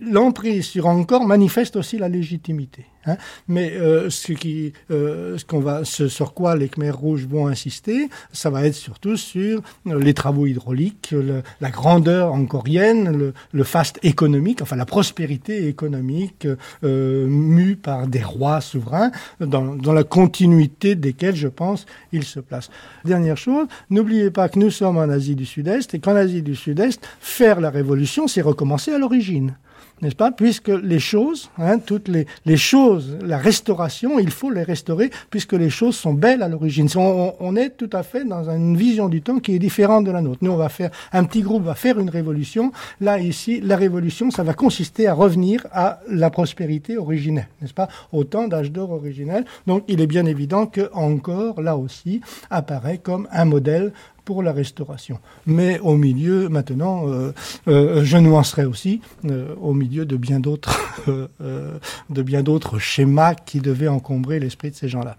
l'emprise 0.00 0.66
sur 0.66 0.86
Angkor 0.86 1.26
manifeste 1.26 1.76
aussi 1.76 1.98
la 1.98 2.08
légitimité. 2.08 2.86
Hein. 3.06 3.16
Mais 3.48 3.72
euh, 3.72 4.10
ce 4.10 4.32
qui, 4.32 4.72
euh, 4.90 5.38
ce 5.38 5.44
qu'on 5.44 5.60
va, 5.60 5.84
ce 5.84 6.08
sur 6.08 6.34
quoi 6.34 6.56
les 6.56 6.68
Khmers 6.68 6.96
rouges 6.96 7.26
vont 7.26 7.46
insister, 7.46 8.08
ça 8.32 8.50
va 8.50 8.66
être 8.66 8.74
surtout 8.74 9.16
sur 9.16 9.62
euh, 9.86 9.98
les 10.00 10.14
travaux 10.14 10.46
hydrauliques, 10.46 11.10
le, 11.12 11.42
la 11.60 11.70
grandeur 11.70 12.32
angkorienne, 12.32 13.16
le, 13.16 13.34
le 13.52 13.64
faste 13.64 13.98
économique, 14.02 14.62
enfin 14.62 14.76
la 14.76 14.86
prospérité 14.86 15.68
économique 15.68 16.46
euh, 16.84 17.26
mue 17.26 17.76
par 17.76 18.06
des 18.06 18.22
rois 18.22 18.60
souverains, 18.60 19.10
dans, 19.40 19.74
dans 19.74 19.92
la 19.92 20.04
continuité 20.04 20.94
desquels, 20.94 21.36
je 21.36 21.48
pense, 21.48 21.86
ils 22.12 22.24
se 22.24 22.40
placent. 22.40 22.70
Dernière 23.04 23.36
chose, 23.36 23.66
n'oubliez 23.90 24.30
pas 24.30 24.48
que 24.48 24.58
nous 24.58 24.70
sommes 24.70 24.98
en 24.98 25.08
Asie 25.08 25.34
du 25.34 25.46
Sud-Est 25.46 25.94
et 25.94 25.98
qu'en 25.98 26.16
Asie 26.16 26.42
du 26.42 26.56
Sud-Est, 26.56 27.06
faire 27.20 27.60
la 27.60 27.70
révolution, 27.70 28.28
c'est 28.28 28.42
recommencer 28.42 28.92
à 28.92 28.98
l'origine 28.98 29.54
n'est-ce 30.02 30.14
pas? 30.14 30.30
Puisque 30.30 30.68
les 30.68 30.98
choses, 30.98 31.50
hein, 31.58 31.78
toutes 31.78 32.08
les, 32.08 32.56
choses, 32.56 33.16
la 33.22 33.38
restauration, 33.38 34.18
il 34.18 34.30
faut 34.30 34.50
les 34.50 34.62
restaurer 34.62 35.10
puisque 35.30 35.54
les 35.54 35.70
choses 35.70 35.96
sont 35.96 36.12
belles 36.12 36.42
à 36.42 36.48
l'origine. 36.48 36.88
On, 36.96 37.34
on, 37.40 37.56
est 37.56 37.70
tout 37.70 37.90
à 37.92 38.02
fait 38.02 38.24
dans 38.24 38.50
une 38.50 38.76
vision 38.76 39.08
du 39.08 39.22
temps 39.22 39.38
qui 39.38 39.54
est 39.54 39.58
différente 39.58 40.04
de 40.04 40.10
la 40.10 40.20
nôtre. 40.20 40.38
Nous, 40.42 40.50
on 40.50 40.56
va 40.56 40.68
faire, 40.68 40.90
un 41.12 41.24
petit 41.24 41.42
groupe 41.42 41.64
va 41.64 41.74
faire 41.74 41.98
une 41.98 42.10
révolution. 42.10 42.72
Là, 43.00 43.18
ici, 43.18 43.60
la 43.60 43.76
révolution, 43.76 44.30
ça 44.30 44.42
va 44.42 44.54
consister 44.54 45.06
à 45.06 45.14
revenir 45.14 45.66
à 45.72 46.00
la 46.08 46.30
prospérité 46.30 46.98
originelle, 46.98 47.48
n'est-ce 47.60 47.74
pas? 47.74 47.88
Au 48.12 48.24
temps 48.24 48.48
d'âge 48.48 48.72
d'or 48.72 48.90
originel. 48.90 49.44
Donc, 49.66 49.84
il 49.88 50.00
est 50.00 50.06
bien 50.06 50.26
évident 50.26 50.66
que 50.66 50.90
encore, 50.92 51.60
là 51.62 51.76
aussi, 51.76 52.20
apparaît 52.50 52.98
comme 52.98 53.28
un 53.32 53.44
modèle 53.44 53.92
pour 54.26 54.42
la 54.42 54.52
restauration. 54.52 55.18
Mais 55.46 55.78
au 55.78 55.96
milieu, 55.96 56.50
maintenant, 56.50 57.08
euh, 57.08 57.32
euh, 57.68 58.04
je 58.04 58.18
nuancerai 58.18 58.64
aussi, 58.66 59.00
euh, 59.24 59.54
au 59.60 59.72
milieu 59.72 60.04
de 60.04 60.16
bien 60.16 60.40
d'autres, 60.40 60.78
de 62.10 62.22
bien 62.22 62.42
d'autres 62.42 62.78
schémas 62.78 63.34
qui 63.34 63.60
devaient 63.60 63.88
encombrer 63.88 64.38
l'esprit 64.40 64.70
de 64.70 64.74
ces 64.74 64.88
gens-là. 64.88 65.16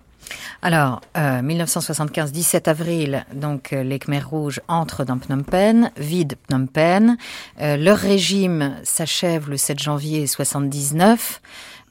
Alors, 0.61 0.99
euh, 1.15 1.41
1975, 1.41 2.33
17 2.33 2.67
avril, 2.67 3.25
donc 3.33 3.71
les 3.71 3.97
Khmers 3.97 4.29
rouges 4.29 4.59
entrent 4.67 5.05
dans 5.05 5.17
Phnom 5.17 5.43
Penh, 5.43 5.89
vident 5.95 6.35
Phnom 6.49 6.67
Penh. 6.67 7.15
Leur 7.59 7.97
régime 7.97 8.75
s'achève 8.83 9.49
le 9.49 9.55
7 9.55 9.79
janvier 9.79 10.27
79 10.27 11.41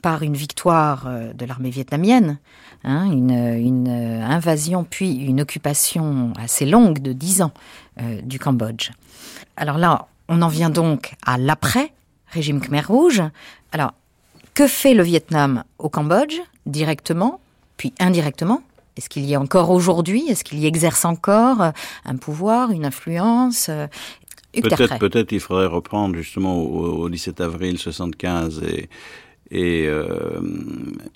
par 0.03 0.23
une 0.23 0.37
victoire 0.37 1.09
de 1.35 1.47
l'armée 1.47 1.71
vietnamienne, 1.71 2.39
hein, 2.85 3.11
une, 3.11 3.31
une 3.31 3.89
invasion 3.89 4.85
puis 4.89 5.15
une 5.15 5.41
occupation 5.41 6.33
assez 6.39 6.67
longue 6.67 7.01
de 7.01 7.13
10 7.13 7.43
ans 7.43 7.53
euh, 8.01 8.21
du 8.23 8.39
Cambodge. 8.39 8.91
Alors 9.57 9.79
là, 9.79 10.07
on 10.29 10.43
en 10.43 10.49
vient 10.49 10.71
donc 10.71 11.15
à 11.25 11.39
l'après 11.39 11.93
régime 12.29 12.61
Khmer 12.61 12.83
rouge. 12.83 13.23
Alors, 13.73 13.95
que 14.55 14.67
fait 14.67 14.95
le 14.95 15.03
Vietnam 15.03 15.65
au 15.79 15.89
Cambodge 15.89 16.37
directement 16.67 17.41
puis 17.77 17.93
indirectement? 18.01 18.63
Est-ce 18.97 19.09
qu'il 19.09 19.25
y 19.27 19.35
a 19.35 19.41
encore 19.41 19.71
aujourd'hui? 19.71 20.27
Est-ce 20.29 20.43
qu'il 20.43 20.59
y 20.59 20.67
exerce 20.67 21.05
encore 21.05 21.61
euh, 21.61 21.71
un 22.05 22.17
pouvoir, 22.17 22.71
une 22.71 22.87
influence 22.87 23.71
Peut-être 24.53 24.99
peut 24.99 25.27
il 25.31 25.41
faudrait 25.41 25.67
reprendre 25.67 26.17
justement 26.17 26.57
au, 26.59 27.05
au 27.05 27.09
17 27.09 27.41
avril 27.41 27.79
75 27.79 28.63
et, 28.63 28.89
et, 29.51 29.87
euh, 29.87 30.41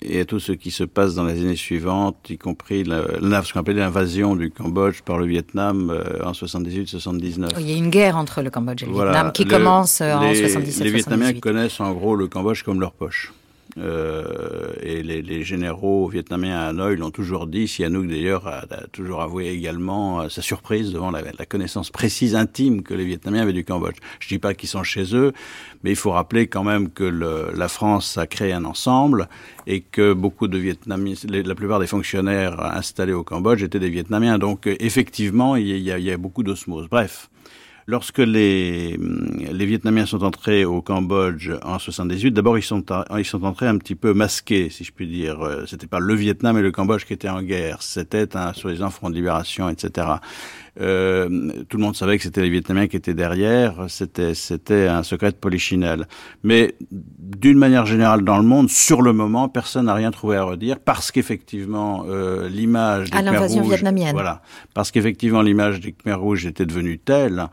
et 0.01 0.21
à 0.21 0.25
tout 0.25 0.39
ce 0.39 0.53
qui 0.53 0.71
se 0.71 0.83
passe 0.83 1.15
dans 1.15 1.25
les 1.25 1.41
années 1.41 1.55
suivantes, 1.55 2.29
y 2.29 2.37
compris 2.37 2.83
la, 2.83 3.03
la, 3.21 3.43
ce 3.43 3.51
qu'on 3.51 3.59
appelait 3.59 3.79
l'invasion 3.79 4.35
du 4.35 4.51
Cambodge 4.51 5.01
par 5.01 5.17
le 5.17 5.25
Vietnam 5.25 5.89
euh, 5.89 6.23
en 6.23 6.31
78-79. 6.31 7.49
Il 7.59 7.69
y 7.69 7.73
a 7.73 7.77
une 7.77 7.89
guerre 7.89 8.15
entre 8.17 8.41
le 8.41 8.49
Cambodge 8.49 8.83
et 8.83 8.85
le 8.85 8.93
voilà. 8.93 9.11
Vietnam 9.11 9.31
qui 9.33 9.43
le, 9.43 9.49
commence 9.49 10.01
euh, 10.01 10.13
en 10.13 10.33
77 10.33 10.83
Les 10.83 10.91
Vietnamiens 10.91 11.33
connaissent 11.33 11.79
en 11.81 11.91
gros 11.91 12.15
le 12.15 12.27
Cambodge 12.27 12.63
comme 12.63 12.79
leur 12.79 12.93
poche. 12.93 13.33
Euh, 13.77 14.73
et 14.81 15.01
les, 15.01 15.21
les, 15.21 15.43
généraux 15.43 16.07
vietnamiens 16.09 16.59
à 16.59 16.67
Hanoï 16.67 16.97
l'ont 16.97 17.11
toujours 17.11 17.47
dit. 17.47 17.67
Sihanouk 17.67 18.07
d'ailleurs 18.07 18.47
a, 18.47 18.65
toujours 18.91 19.21
avoué 19.21 19.47
également 19.47 20.21
euh, 20.21 20.29
sa 20.29 20.41
surprise 20.41 20.91
devant 20.91 21.09
la, 21.09 21.21
la, 21.21 21.45
connaissance 21.45 21.89
précise 21.89 22.35
intime 22.35 22.83
que 22.83 22.93
les 22.93 23.05
Vietnamiens 23.05 23.43
avaient 23.43 23.53
du 23.53 23.63
Cambodge. 23.63 23.95
Je 24.19 24.27
dis 24.27 24.39
pas 24.39 24.53
qu'ils 24.53 24.69
sont 24.69 24.83
chez 24.83 25.15
eux, 25.15 25.31
mais 25.83 25.91
il 25.91 25.95
faut 25.95 26.11
rappeler 26.11 26.47
quand 26.47 26.63
même 26.63 26.89
que 26.89 27.03
le, 27.03 27.51
la 27.55 27.69
France 27.69 28.17
a 28.17 28.27
créé 28.27 28.51
un 28.51 28.65
ensemble 28.65 29.29
et 29.67 29.81
que 29.81 30.13
beaucoup 30.13 30.47
de 30.47 30.57
Vietnamiens, 30.57 31.15
la 31.29 31.55
plupart 31.55 31.79
des 31.79 31.87
fonctionnaires 31.87 32.59
installés 32.59 33.13
au 33.13 33.23
Cambodge 33.23 33.63
étaient 33.63 33.79
des 33.79 33.89
Vietnamiens. 33.89 34.37
Donc 34.37 34.67
effectivement, 34.67 35.55
il 35.55 35.77
y 35.79 35.91
a, 35.91 35.97
il 35.97 36.03
y 36.03 36.11
a 36.11 36.17
beaucoup 36.17 36.43
d'osmose. 36.43 36.87
Bref. 36.89 37.30
Lorsque 37.91 38.19
les, 38.19 38.97
les 38.97 39.65
Vietnamiens 39.65 40.05
sont 40.05 40.23
entrés 40.23 40.63
au 40.63 40.81
Cambodge 40.81 41.51
en 41.61 41.77
78, 41.77 42.31
d'abord 42.31 42.57
ils 42.57 42.63
sont, 42.63 42.85
ils 43.17 43.25
sont 43.25 43.43
entrés 43.43 43.67
un 43.67 43.77
petit 43.77 43.95
peu 43.95 44.13
masqués, 44.13 44.69
si 44.69 44.85
je 44.85 44.93
puis 44.93 45.07
dire. 45.07 45.65
C'était 45.67 45.87
pas 45.87 45.99
le 45.99 46.13
Vietnam 46.15 46.57
et 46.57 46.61
le 46.61 46.71
Cambodge 46.71 47.03
qui 47.03 47.11
étaient 47.11 47.27
en 47.27 47.43
guerre, 47.43 47.81
c'était 47.81 48.37
un 48.37 48.53
soi-disant 48.53 48.91
front 48.91 49.09
de 49.09 49.15
libération, 49.15 49.67
etc. 49.67 50.07
Euh, 50.79 51.27
tout 51.67 51.77
le 51.77 51.83
monde 51.83 51.95
savait 51.95 52.17
que 52.17 52.23
c'était 52.23 52.41
les 52.41 52.49
Vietnamiens 52.49 52.87
qui 52.87 52.95
étaient 52.95 53.13
derrière, 53.13 53.85
c'était 53.89 54.33
c'était 54.33 54.87
un 54.87 55.03
secret 55.03 55.31
de 55.31 55.35
polichinelle. 55.35 56.07
Mais 56.43 56.75
d'une 56.91 57.57
manière 57.57 57.85
générale 57.85 58.23
dans 58.23 58.37
le 58.37 58.43
monde, 58.43 58.69
sur 58.69 59.01
le 59.01 59.11
moment, 59.11 59.49
personne 59.49 59.87
n'a 59.87 59.93
rien 59.93 60.11
trouvé 60.11 60.37
à 60.37 60.43
redire 60.43 60.79
parce 60.79 61.11
qu'effectivement 61.11 62.05
euh, 62.07 62.47
l'image 62.47 63.11
des 63.11 63.17
à 63.17 63.21
l'invasion 63.21 63.63
vietnamienne. 63.63 64.13
Voilà, 64.13 64.41
parce 64.73 64.91
qu'effectivement 64.91 65.41
l'image 65.41 65.81
des 65.81 65.91
Khmer 65.91 66.13
rouges 66.13 66.45
était 66.45 66.65
devenue 66.65 66.97
telle 66.97 67.47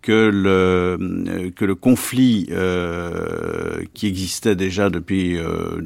que 0.00 0.30
le 0.32 1.50
que 1.54 1.64
le 1.64 1.74
conflit 1.74 2.48
euh, 2.50 3.84
qui 3.92 4.06
existait 4.06 4.56
déjà 4.56 4.88
depuis 4.88 5.38
euh, 5.38 5.80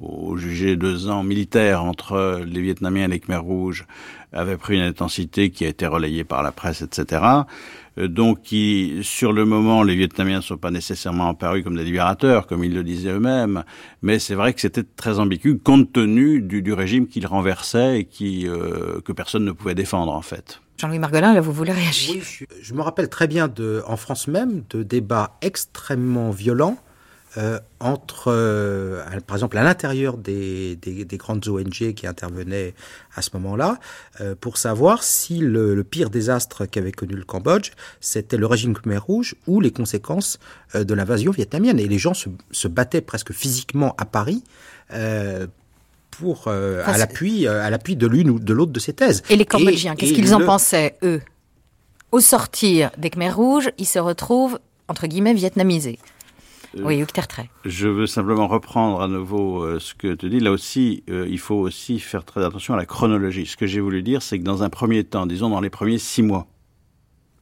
au 0.00 0.36
jugé 0.36 0.76
deux 0.76 1.08
ans 1.08 1.22
militaire 1.22 1.84
entre 1.84 2.42
les 2.46 2.60
Vietnamiens 2.60 3.06
et 3.06 3.08
les 3.08 3.20
Khmer 3.20 3.36
rouges 3.36 3.86
avait 4.32 4.56
pris 4.56 4.76
une 4.76 4.82
intensité 4.82 5.50
qui 5.50 5.64
a 5.64 5.68
été 5.68 5.86
relayée 5.86 6.24
par 6.24 6.42
la 6.42 6.52
presse, 6.52 6.82
etc. 6.82 7.22
Donc, 7.96 8.42
qui, 8.42 9.00
sur 9.02 9.32
le 9.32 9.44
moment, 9.44 9.82
les 9.82 9.96
Vietnamiens 9.96 10.36
ne 10.36 10.42
sont 10.42 10.56
pas 10.56 10.70
nécessairement 10.70 11.28
apparus 11.28 11.64
comme 11.64 11.76
des 11.76 11.84
libérateurs, 11.84 12.46
comme 12.46 12.62
ils 12.64 12.72
le 12.72 12.84
disaient 12.84 13.10
eux-mêmes, 13.10 13.64
mais 14.02 14.18
c'est 14.18 14.34
vrai 14.34 14.54
que 14.54 14.60
c'était 14.60 14.84
très 14.84 15.18
ambigu, 15.18 15.58
compte 15.58 15.92
tenu 15.92 16.40
du, 16.40 16.62
du 16.62 16.72
régime 16.72 17.08
qu'ils 17.08 17.26
renversaient 17.26 18.00
et 18.00 18.04
qui, 18.04 18.46
euh, 18.46 19.00
que 19.04 19.12
personne 19.12 19.44
ne 19.44 19.52
pouvait 19.52 19.74
défendre, 19.74 20.12
en 20.12 20.22
fait. 20.22 20.60
Jean-Louis 20.78 21.00
Margolin, 21.00 21.34
là, 21.34 21.40
vous 21.40 21.52
voulez 21.52 21.72
réagir? 21.72 22.14
Oui, 22.14 22.22
je, 22.22 22.44
je 22.62 22.74
me 22.74 22.80
rappelle 22.80 23.08
très 23.08 23.26
bien, 23.26 23.48
de, 23.48 23.82
en 23.86 23.96
France 23.96 24.28
même, 24.28 24.62
de 24.70 24.82
débats 24.82 25.36
extrêmement 25.42 26.30
violents 26.30 26.78
euh, 27.38 27.60
entre, 27.78 28.24
euh, 28.26 29.04
par 29.24 29.36
exemple, 29.36 29.56
à 29.56 29.62
l'intérieur 29.62 30.16
des, 30.16 30.74
des, 30.76 31.04
des, 31.04 31.16
grandes 31.16 31.46
ONG 31.46 31.94
qui 31.94 32.06
intervenaient 32.08 32.74
à 33.14 33.22
ce 33.22 33.30
moment-là, 33.34 33.78
euh, 34.20 34.34
pour 34.38 34.58
savoir 34.58 35.04
si 35.04 35.38
le, 35.38 35.76
le 35.76 35.84
pire 35.84 36.10
désastre 36.10 36.66
qu'avait 36.66 36.90
connu 36.90 37.14
le 37.14 37.24
Cambodge, 37.24 37.70
c'était 38.00 38.36
le 38.36 38.46
régime 38.46 38.74
Khmer 38.74 38.98
Rouge 38.98 39.36
ou 39.46 39.60
les 39.60 39.70
conséquences 39.70 40.40
de 40.74 40.92
l'invasion 40.92 41.30
vietnamienne. 41.30 41.78
Et 41.78 41.86
les 41.86 41.98
gens 41.98 42.14
se, 42.14 42.28
se, 42.50 42.66
battaient 42.66 43.00
presque 43.00 43.32
physiquement 43.32 43.94
à 43.96 44.06
Paris. 44.06 44.42
Pour 46.10 46.48
à 46.48 46.98
l'appui 46.98 47.46
à 47.46 47.70
l'appui 47.70 47.94
de 47.94 48.06
l'une 48.08 48.28
ou 48.28 48.40
de 48.40 48.52
l'autre 48.52 48.72
de 48.72 48.80
ces 48.80 48.92
thèses. 48.92 49.22
Et 49.30 49.36
les 49.36 49.46
Cambodgiens, 49.46 49.94
qu'est-ce 49.94 50.12
qu'ils 50.12 50.28
le... 50.28 50.34
en 50.34 50.44
pensaient 50.44 50.96
eux? 51.02 51.22
Au 52.10 52.18
sortir 52.18 52.90
des 52.98 53.08
Khmer 53.08 53.30
rouges, 53.30 53.70
ils 53.78 53.86
se 53.86 54.00
retrouvent 54.00 54.58
entre 54.88 55.06
guillemets 55.06 55.32
vietnamisés. 55.32 56.00
Oui, 56.78 57.04
Trait. 57.06 57.50
Je 57.64 57.88
veux 57.88 58.06
simplement 58.06 58.46
reprendre 58.46 59.00
à 59.00 59.08
nouveau 59.08 59.62
euh, 59.62 59.80
ce 59.80 59.94
que 59.94 60.14
tu 60.14 60.30
dis. 60.30 60.40
Là 60.40 60.52
aussi, 60.52 61.02
euh, 61.10 61.26
il 61.28 61.38
faut 61.38 61.56
aussi 61.56 61.98
faire 61.98 62.24
très 62.24 62.44
attention 62.44 62.74
à 62.74 62.76
la 62.76 62.86
chronologie. 62.86 63.46
Ce 63.46 63.56
que 63.56 63.66
j'ai 63.66 63.80
voulu 63.80 64.02
dire, 64.02 64.22
c'est 64.22 64.38
que 64.38 64.44
dans 64.44 64.62
un 64.62 64.70
premier 64.70 65.04
temps, 65.04 65.26
disons 65.26 65.50
dans 65.50 65.60
les 65.60 65.70
premiers 65.70 65.98
six 65.98 66.22
mois, 66.22 66.46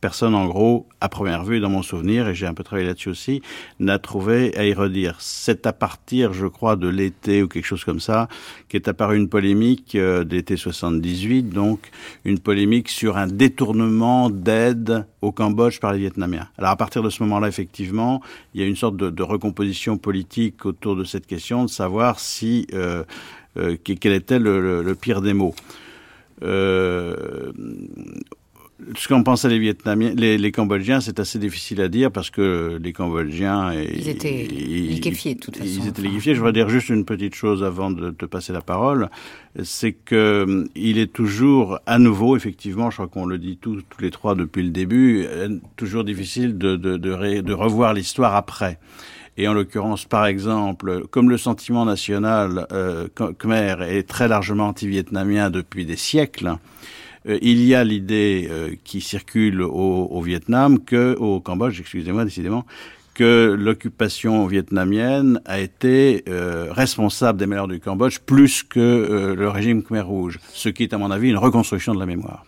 personne, 0.01 0.35
en 0.35 0.47
gros, 0.47 0.87
à 1.01 1.09
première 1.09 1.45
vue, 1.45 1.61
dans 1.61 1.71
mon 1.71 1.83
souvenir, 1.83 2.29
et 2.29 2.35
j'ai 2.35 2.47
un 2.47 2.55
peu 2.55 2.63
travaillé 2.63 2.87
là-dessus 2.87 3.09
aussi, 3.09 3.43
n'a 3.81 3.99
trouvé 3.99 4.57
à 4.57 4.65
y 4.65 4.73
redire. 4.73 5.17
C'est 5.19 5.67
à 5.67 5.73
partir, 5.73 6.33
je 6.33 6.47
crois, 6.47 6.77
de 6.77 6.89
l'été 6.89 7.43
ou 7.43 7.49
quelque 7.49 7.65
chose 7.65 7.85
comme 7.85 8.01
ça, 8.01 8.29
qu'est 8.69 8.87
apparue 8.87 9.17
une 9.17 9.29
polémique 9.29 9.95
euh, 9.95 10.25
d'été 10.25 10.57
78, 10.57 11.49
donc 11.49 11.91
une 12.25 12.39
polémique 12.39 12.89
sur 12.89 13.17
un 13.17 13.27
détournement 13.27 14.31
d'aide 14.31 15.07
au 15.21 15.33
Cambodge 15.33 15.81
par 15.81 15.93
les 15.93 15.99
Vietnamiens. 15.99 16.49
Alors 16.59 16.71
à 16.71 16.77
partir 16.77 17.03
de 17.03 17.11
ce 17.11 17.23
moment-là, 17.25 17.49
effectivement, 17.49 18.23
il 18.55 18.61
y 18.61 18.65
a 18.65 18.67
une 18.67 18.77
sorte 18.77 18.97
de, 18.97 19.23
recomposition 19.23 19.99
politique 19.99 20.65
autour 20.65 20.97
de 20.97 21.05
cette 21.05 21.27
question, 21.27 21.65
de 21.65 21.71
savoir 21.71 22.19
si 22.19 22.67
euh, 22.73 23.05
euh, 23.59 23.77
quel 23.83 24.13
était 24.13 24.39
le, 24.39 24.95
pire 24.95 25.21
des 25.21 25.35
mots. 25.35 25.55
Ce 28.97 29.09
qu'en 29.09 29.23
pensaient 29.23 29.49
les 29.49 29.59
Vietnamiens, 29.59 30.13
les, 30.17 30.39
les 30.39 30.53
Cambodgiens, 30.53 31.01
c'est 31.01 31.19
assez 31.19 31.39
difficile 31.39 31.81
à 31.81 31.89
dire 31.89 32.13
parce 32.13 32.31
que 32.31 32.79
les 32.83 32.93
Cambodgiens, 32.93 33.73
ils 33.75 34.09
étaient 34.09 34.47
liquéfiés 34.49 35.35
de 35.35 35.41
toute 35.41 35.57
façon. 35.57 35.69
Ils 35.69 35.89
étaient 35.89 36.03
liquéfiés. 36.03 36.35
Je 36.35 36.39
voudrais 36.39 36.53
dire 36.53 36.69
juste 36.69 36.89
une 36.89 37.05
petite 37.05 37.35
chose 37.35 37.65
avant 37.65 37.91
de 37.91 38.11
te 38.11 38.25
passer 38.25 38.53
la 38.53 38.61
parole, 38.61 39.11
c'est 39.63 39.93
que 39.93 40.65
il 40.77 40.99
est 40.99 41.13
toujours 41.13 41.81
à 41.87 41.99
nouveau, 41.99 42.37
effectivement, 42.37 42.91
je 42.91 42.97
crois 42.97 43.09
qu'on 43.09 43.27
le 43.27 43.39
dit 43.39 43.57
tous, 43.57 43.83
tous 43.89 44.01
les 44.01 44.11
trois 44.11 44.35
depuis 44.35 44.63
le 44.63 44.71
début, 44.71 45.25
euh, 45.27 45.59
toujours 45.77 46.05
difficile 46.05 46.57
de, 46.57 46.77
de, 46.77 46.97
de, 46.97 47.41
de 47.41 47.53
revoir 47.53 47.95
l'histoire 47.95 48.37
après. 48.37 48.79
Et 49.37 49.47
en 49.47 49.55
l'occurrence, 49.55 50.05
par 50.05 50.27
exemple, 50.27 51.07
comme 51.11 51.31
le 51.31 51.39
sentiment 51.39 51.85
national 51.85 52.67
euh, 52.73 53.07
khmer 53.39 53.77
est 53.83 54.03
très 54.09 54.27
largement 54.27 54.69
anti-vietnamien 54.69 55.49
depuis 55.51 55.85
des 55.85 55.97
siècles, 55.97 56.55
il 57.43 57.63
y 57.65 57.75
a 57.75 57.85
l'idée 57.85 58.49
euh, 58.51 58.71
qui 58.85 59.01
circule 59.01 59.63
au, 59.63 60.07
au, 60.11 60.21
Vietnam 60.23 60.79
que, 60.85 61.17
au 61.19 61.41
Cambodge, 61.41 61.81
excusez-moi, 61.81 62.25
décidément, 62.25 62.65
que 63.15 63.57
l'occupation 63.59 64.47
vietnamienne 64.47 65.41
a 65.45 65.59
été 65.59 66.25
euh, 66.29 66.69
responsable 66.71 67.39
des 67.39 67.47
malheurs 67.47 67.67
du 67.69 67.81
Cambodge 67.81 68.19
plus 68.21 68.63
que 68.63 68.79
euh, 68.79 69.35
le 69.35 69.49
régime 69.49 69.83
Khmer 69.83 70.03
Rouge, 70.03 70.39
ce 70.53 70.69
qui 70.69 70.85
est 70.85 70.93
à 70.93 70.99
mon 70.99 71.11
avis 71.11 71.29
une 71.31 71.37
reconstruction 71.37 71.95
de 71.95 71.99
la 72.01 72.07
mémoire. 72.07 72.45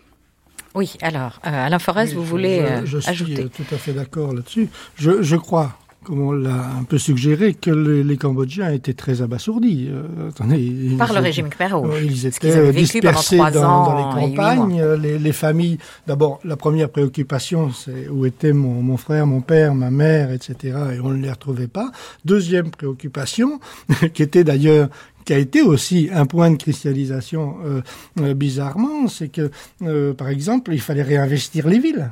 Oui, 0.73 0.93
alors, 1.01 1.41
euh, 1.45 1.49
Alain 1.65 1.79
Forest, 1.79 2.13
Oui, 2.13 2.17
vous 2.19 2.23
je- 2.23 2.29
voulez 2.29 2.55
je, 2.59 2.61
euh, 2.63 2.85
je 2.85 2.97
suis 2.99 3.09
ajouter? 3.09 3.43
euh, 3.43 3.49
tout 3.53 3.75
à 3.75 3.77
fait 3.77 3.91
d'accord 3.91 4.33
là-dessus. 4.33 4.69
Je, 4.95 5.21
je 5.21 5.35
crois, 5.35 5.77
comme 6.03 6.19
on 6.21 6.31
l'a 6.31 6.71
un 6.79 6.83
peu 6.83 6.97
suggéré, 6.97 7.53
que 7.53 7.69
les, 7.69 8.03
les 8.03 8.17
Cambodgiens 8.17 8.71
étaient 8.71 8.93
très 8.93 9.21
abasourdis. 9.21 9.87
Euh, 9.89 10.29
attendez, 10.29 10.57
ils 10.59 10.97
par 10.97 11.07
le 11.09 11.13
étaient- 11.19 11.25
régime 11.27 11.49
Khmer 11.49 11.73
Rouge 11.73 11.89
euh, 11.93 12.01
Ils 12.03 12.25
étaient 12.25 12.49
pendant 12.59 12.71
dispersés 12.71 13.37
dans, 13.37 13.63
ans 13.63 13.85
dans 13.85 13.95
les 14.15 14.27
campagnes. 14.35 14.83
Les, 15.01 15.19
les 15.19 15.31
familles, 15.31 15.77
d'abord, 16.07 16.39
la 16.43 16.57
première 16.57 16.89
préoccupation, 16.89 17.71
c'est 17.71 18.09
où 18.09 18.25
était 18.25 18.53
mon, 18.53 18.81
mon 18.81 18.97
frère, 18.97 19.27
mon 19.27 19.41
père, 19.41 19.75
ma 19.75 19.91
mère, 19.91 20.31
etc. 20.31 20.55
Et 20.95 20.99
on 20.99 21.09
ne 21.09 21.21
les 21.21 21.31
retrouvait 21.31 21.67
pas. 21.67 21.91
Deuxième 22.25 22.71
préoccupation, 22.71 23.59
qui 24.13 24.23
était 24.23 24.43
d'ailleurs 24.43 24.89
qui 25.23 25.33
a 25.33 25.37
été 25.37 25.61
aussi 25.61 26.09
un 26.11 26.25
point 26.25 26.49
de 26.49 26.55
cristallisation 26.55 27.57
euh, 27.63 27.81
euh, 28.21 28.33
bizarrement, 28.33 29.07
c'est 29.07 29.27
que, 29.29 29.51
euh, 29.83 30.13
par 30.13 30.29
exemple, 30.29 30.73
il 30.73 30.81
fallait 30.81 31.03
réinvestir 31.03 31.67
les 31.67 31.77
villes. 31.77 32.09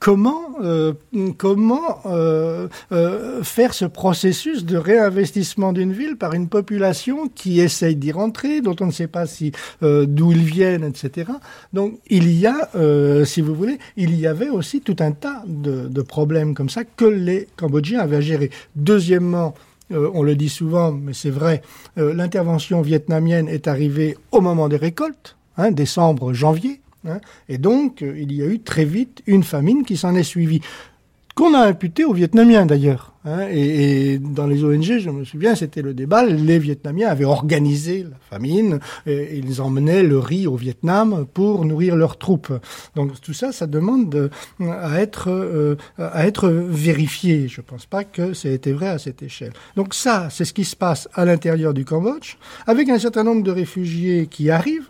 Comment, 0.00 0.54
euh, 0.62 0.94
comment 1.36 1.98
euh, 2.06 2.68
euh, 2.90 3.42
faire 3.42 3.74
ce 3.74 3.84
processus 3.84 4.64
de 4.64 4.78
réinvestissement 4.78 5.74
d'une 5.74 5.92
ville 5.92 6.16
par 6.16 6.32
une 6.32 6.48
population 6.48 7.28
qui 7.28 7.60
essaye 7.60 7.96
d'y 7.96 8.10
rentrer, 8.10 8.62
dont 8.62 8.74
on 8.80 8.86
ne 8.86 8.92
sait 8.92 9.08
pas 9.08 9.26
si 9.26 9.52
d'où 9.82 10.32
ils 10.32 10.42
viennent, 10.42 10.84
etc. 10.84 11.32
Donc 11.74 11.98
il 12.08 12.32
y 12.32 12.46
a, 12.46 12.70
si 13.26 13.42
vous 13.42 13.54
voulez, 13.54 13.78
il 13.98 14.18
y 14.18 14.26
avait 14.26 14.48
aussi 14.48 14.80
tout 14.80 14.96
un 15.00 15.12
tas 15.12 15.42
de, 15.46 15.86
de 15.86 16.02
problèmes 16.02 16.54
comme 16.54 16.70
ça 16.70 16.84
que 16.84 17.04
les 17.04 17.46
Cambodgiens 17.56 18.00
avaient 18.00 18.16
à 18.16 18.20
gérer. 18.22 18.50
Deuxièmement, 18.76 19.54
on 19.90 20.22
le 20.22 20.34
dit 20.34 20.48
souvent, 20.48 20.92
mais 20.92 21.12
c'est 21.12 21.28
vrai, 21.28 21.60
l'intervention 21.98 22.80
vietnamienne 22.80 23.48
est 23.48 23.68
arrivée 23.68 24.16
au 24.32 24.40
moment 24.40 24.70
des 24.70 24.78
récoltes, 24.78 25.36
hein, 25.58 25.70
décembre, 25.72 26.32
janvier. 26.32 26.80
Hein, 27.08 27.18
et 27.48 27.58
donc, 27.58 28.02
euh, 28.02 28.14
il 28.18 28.32
y 28.32 28.42
a 28.42 28.46
eu 28.46 28.60
très 28.60 28.84
vite 28.84 29.22
une 29.26 29.42
famine 29.42 29.84
qui 29.84 29.96
s'en 29.96 30.14
est 30.14 30.22
suivie, 30.22 30.60
qu'on 31.34 31.54
a 31.54 31.60
imputée 31.60 32.04
aux 32.04 32.12
Vietnamiens 32.12 32.66
d'ailleurs. 32.66 33.14
Hein, 33.24 33.46
et, 33.50 34.18
dans 34.18 34.46
les 34.46 34.64
ONG, 34.64 34.98
je 34.98 35.10
me 35.10 35.24
souviens, 35.24 35.54
c'était 35.54 35.80
le 35.82 35.94
débat, 35.94 36.24
les 36.24 36.58
Vietnamiens 36.58 37.08
avaient 37.08 37.24
organisé 37.24 38.02
la 38.02 38.16
famine, 38.30 38.80
et 39.06 39.36
ils 39.38 39.60
emmenaient 39.62 40.02
le 40.02 40.18
riz 40.18 40.46
au 40.46 40.56
Vietnam 40.56 41.26
pour 41.32 41.64
nourrir 41.64 41.96
leurs 41.96 42.18
troupes. 42.18 42.52
Donc 42.96 43.18
tout 43.20 43.32
ça, 43.34 43.52
ça 43.52 43.66
demande 43.66 44.10
de- 44.10 44.30
à 44.66 45.00
être 45.00 45.28
euh, 45.30 45.76
à 45.98 46.26
être 46.26 46.48
vérifié. 46.48 47.46
Je 47.48 47.60
pense 47.60 47.86
pas 47.86 48.04
que 48.04 48.32
c'était 48.34 48.72
vrai 48.72 48.88
à 48.88 48.98
cette 48.98 49.22
échelle. 49.22 49.52
Donc 49.76 49.94
ça, 49.94 50.28
c'est 50.30 50.44
ce 50.46 50.52
qui 50.54 50.64
se 50.64 50.76
passe 50.76 51.08
à 51.14 51.24
l'intérieur 51.26 51.72
du 51.74 51.84
Cambodge, 51.84 52.36
avec 52.66 52.88
un 52.88 52.98
certain 52.98 53.22
nombre 53.24 53.42
de 53.42 53.50
réfugiés 53.50 54.26
qui 54.30 54.50
arrivent. 54.50 54.88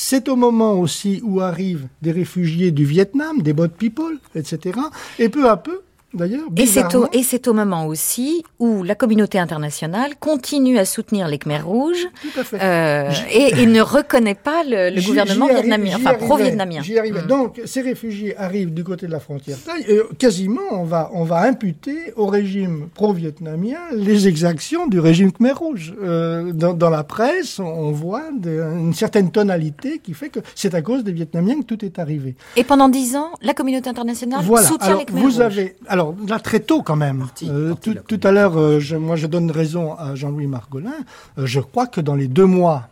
C'est 0.00 0.28
au 0.28 0.36
moment 0.36 0.78
aussi 0.78 1.20
où 1.24 1.40
arrivent 1.40 1.88
des 2.02 2.12
réfugiés 2.12 2.70
du 2.70 2.84
Vietnam, 2.84 3.42
des 3.42 3.52
boat 3.52 3.66
people, 3.66 4.20
etc. 4.36 4.78
Et 5.18 5.28
peu 5.28 5.50
à 5.50 5.56
peu, 5.56 5.80
d'ailleurs, 6.14 6.44
Et 6.56 6.66
c'est 6.66 6.80
au, 6.80 6.84
bizarrement, 6.86 7.08
et 7.12 7.22
c'est 7.22 7.48
au 7.48 7.52
moment 7.54 7.86
aussi 7.86 8.42
où 8.58 8.82
la 8.82 8.94
communauté 8.94 9.38
internationale 9.38 10.16
continue 10.18 10.78
à 10.78 10.84
soutenir 10.84 11.28
les 11.28 11.38
Khmers 11.38 11.66
rouges 11.66 12.06
tout 12.22 12.40
à 12.40 12.44
fait. 12.44 12.58
euh, 12.62 13.10
et, 13.32 13.62
et 13.62 13.66
ne 13.66 13.80
reconnaît 13.80 14.34
pas 14.34 14.62
le, 14.64 15.00
gouvernement 15.06 15.46
vietnamien, 15.48 15.96
enfin 15.96 16.14
pro-vietnamien. 16.14 16.80
J'y 16.82 16.98
arrivais. 16.98 17.22
Mm. 17.22 17.26
Donc, 17.26 17.60
ces 17.64 17.80
réfugiés 17.82 18.36
arrivent 18.36 18.72
du 18.72 18.84
côté 18.84 19.06
de 19.06 19.12
la 19.12 19.20
frontière 19.20 19.58
thaï, 19.64 19.84
et 19.88 20.00
quasiment, 20.18 20.60
on 20.72 20.84
va, 20.84 21.10
on 21.14 21.24
va 21.24 21.40
imputer 21.42 22.12
au 22.16 22.26
régime 22.26 22.88
pro-vietnamien 22.94 23.78
les 23.92 24.28
exactions 24.28 24.86
du 24.86 25.00
régime 25.00 25.32
Khmer 25.32 25.52
Rouge. 25.52 25.94
Euh, 26.02 26.52
dans, 26.52 26.74
dans 26.74 26.90
la 26.90 27.04
presse, 27.04 27.58
on 27.58 27.90
voit 27.90 28.24
de- 28.38 28.60
une 28.78 28.94
certaine 28.94 29.30
tonalité 29.30 30.00
qui 30.02 30.14
fait 30.14 30.28
que 30.28 30.40
c'est 30.54 30.74
à 30.74 30.82
cause 30.82 31.04
des 31.04 31.12
Vietnamiens 31.12 31.56
que 31.60 31.64
tout 31.64 31.84
est 31.84 31.98
arrivé. 31.98 32.34
Et 32.56 32.64
pendant 32.64 32.88
dix 32.88 33.16
ans, 33.16 33.30
la 33.42 33.54
communauté 33.54 33.90
internationale 33.90 34.40
Voilà. 34.44 34.66
soutient 34.66 34.86
Alors, 34.88 35.00
les 35.00 35.04
Khmer 35.06 35.20
vous 35.20 35.26
rouges. 35.26 35.40
avez, 35.40 35.76
alors 35.88 35.97
là 36.28 36.38
très 36.38 36.60
tôt 36.60 36.82
quand 36.82 36.96
même. 36.96 37.26
Euh, 37.42 37.74
tout, 37.74 37.92
la 37.92 38.00
tout 38.02 38.20
à 38.22 38.30
l'heure, 38.30 38.58
euh, 38.58 38.80
je, 38.80 38.96
moi 38.96 39.16
je 39.16 39.26
donne 39.26 39.50
raison 39.50 39.94
à 39.94 40.14
Jean-Louis 40.14 40.46
Margolin. 40.46 40.92
Euh, 41.38 41.46
je 41.46 41.60
crois 41.60 41.86
que 41.86 42.00
dans 42.00 42.14
les 42.14 42.28
deux 42.28 42.46
mois 42.46 42.88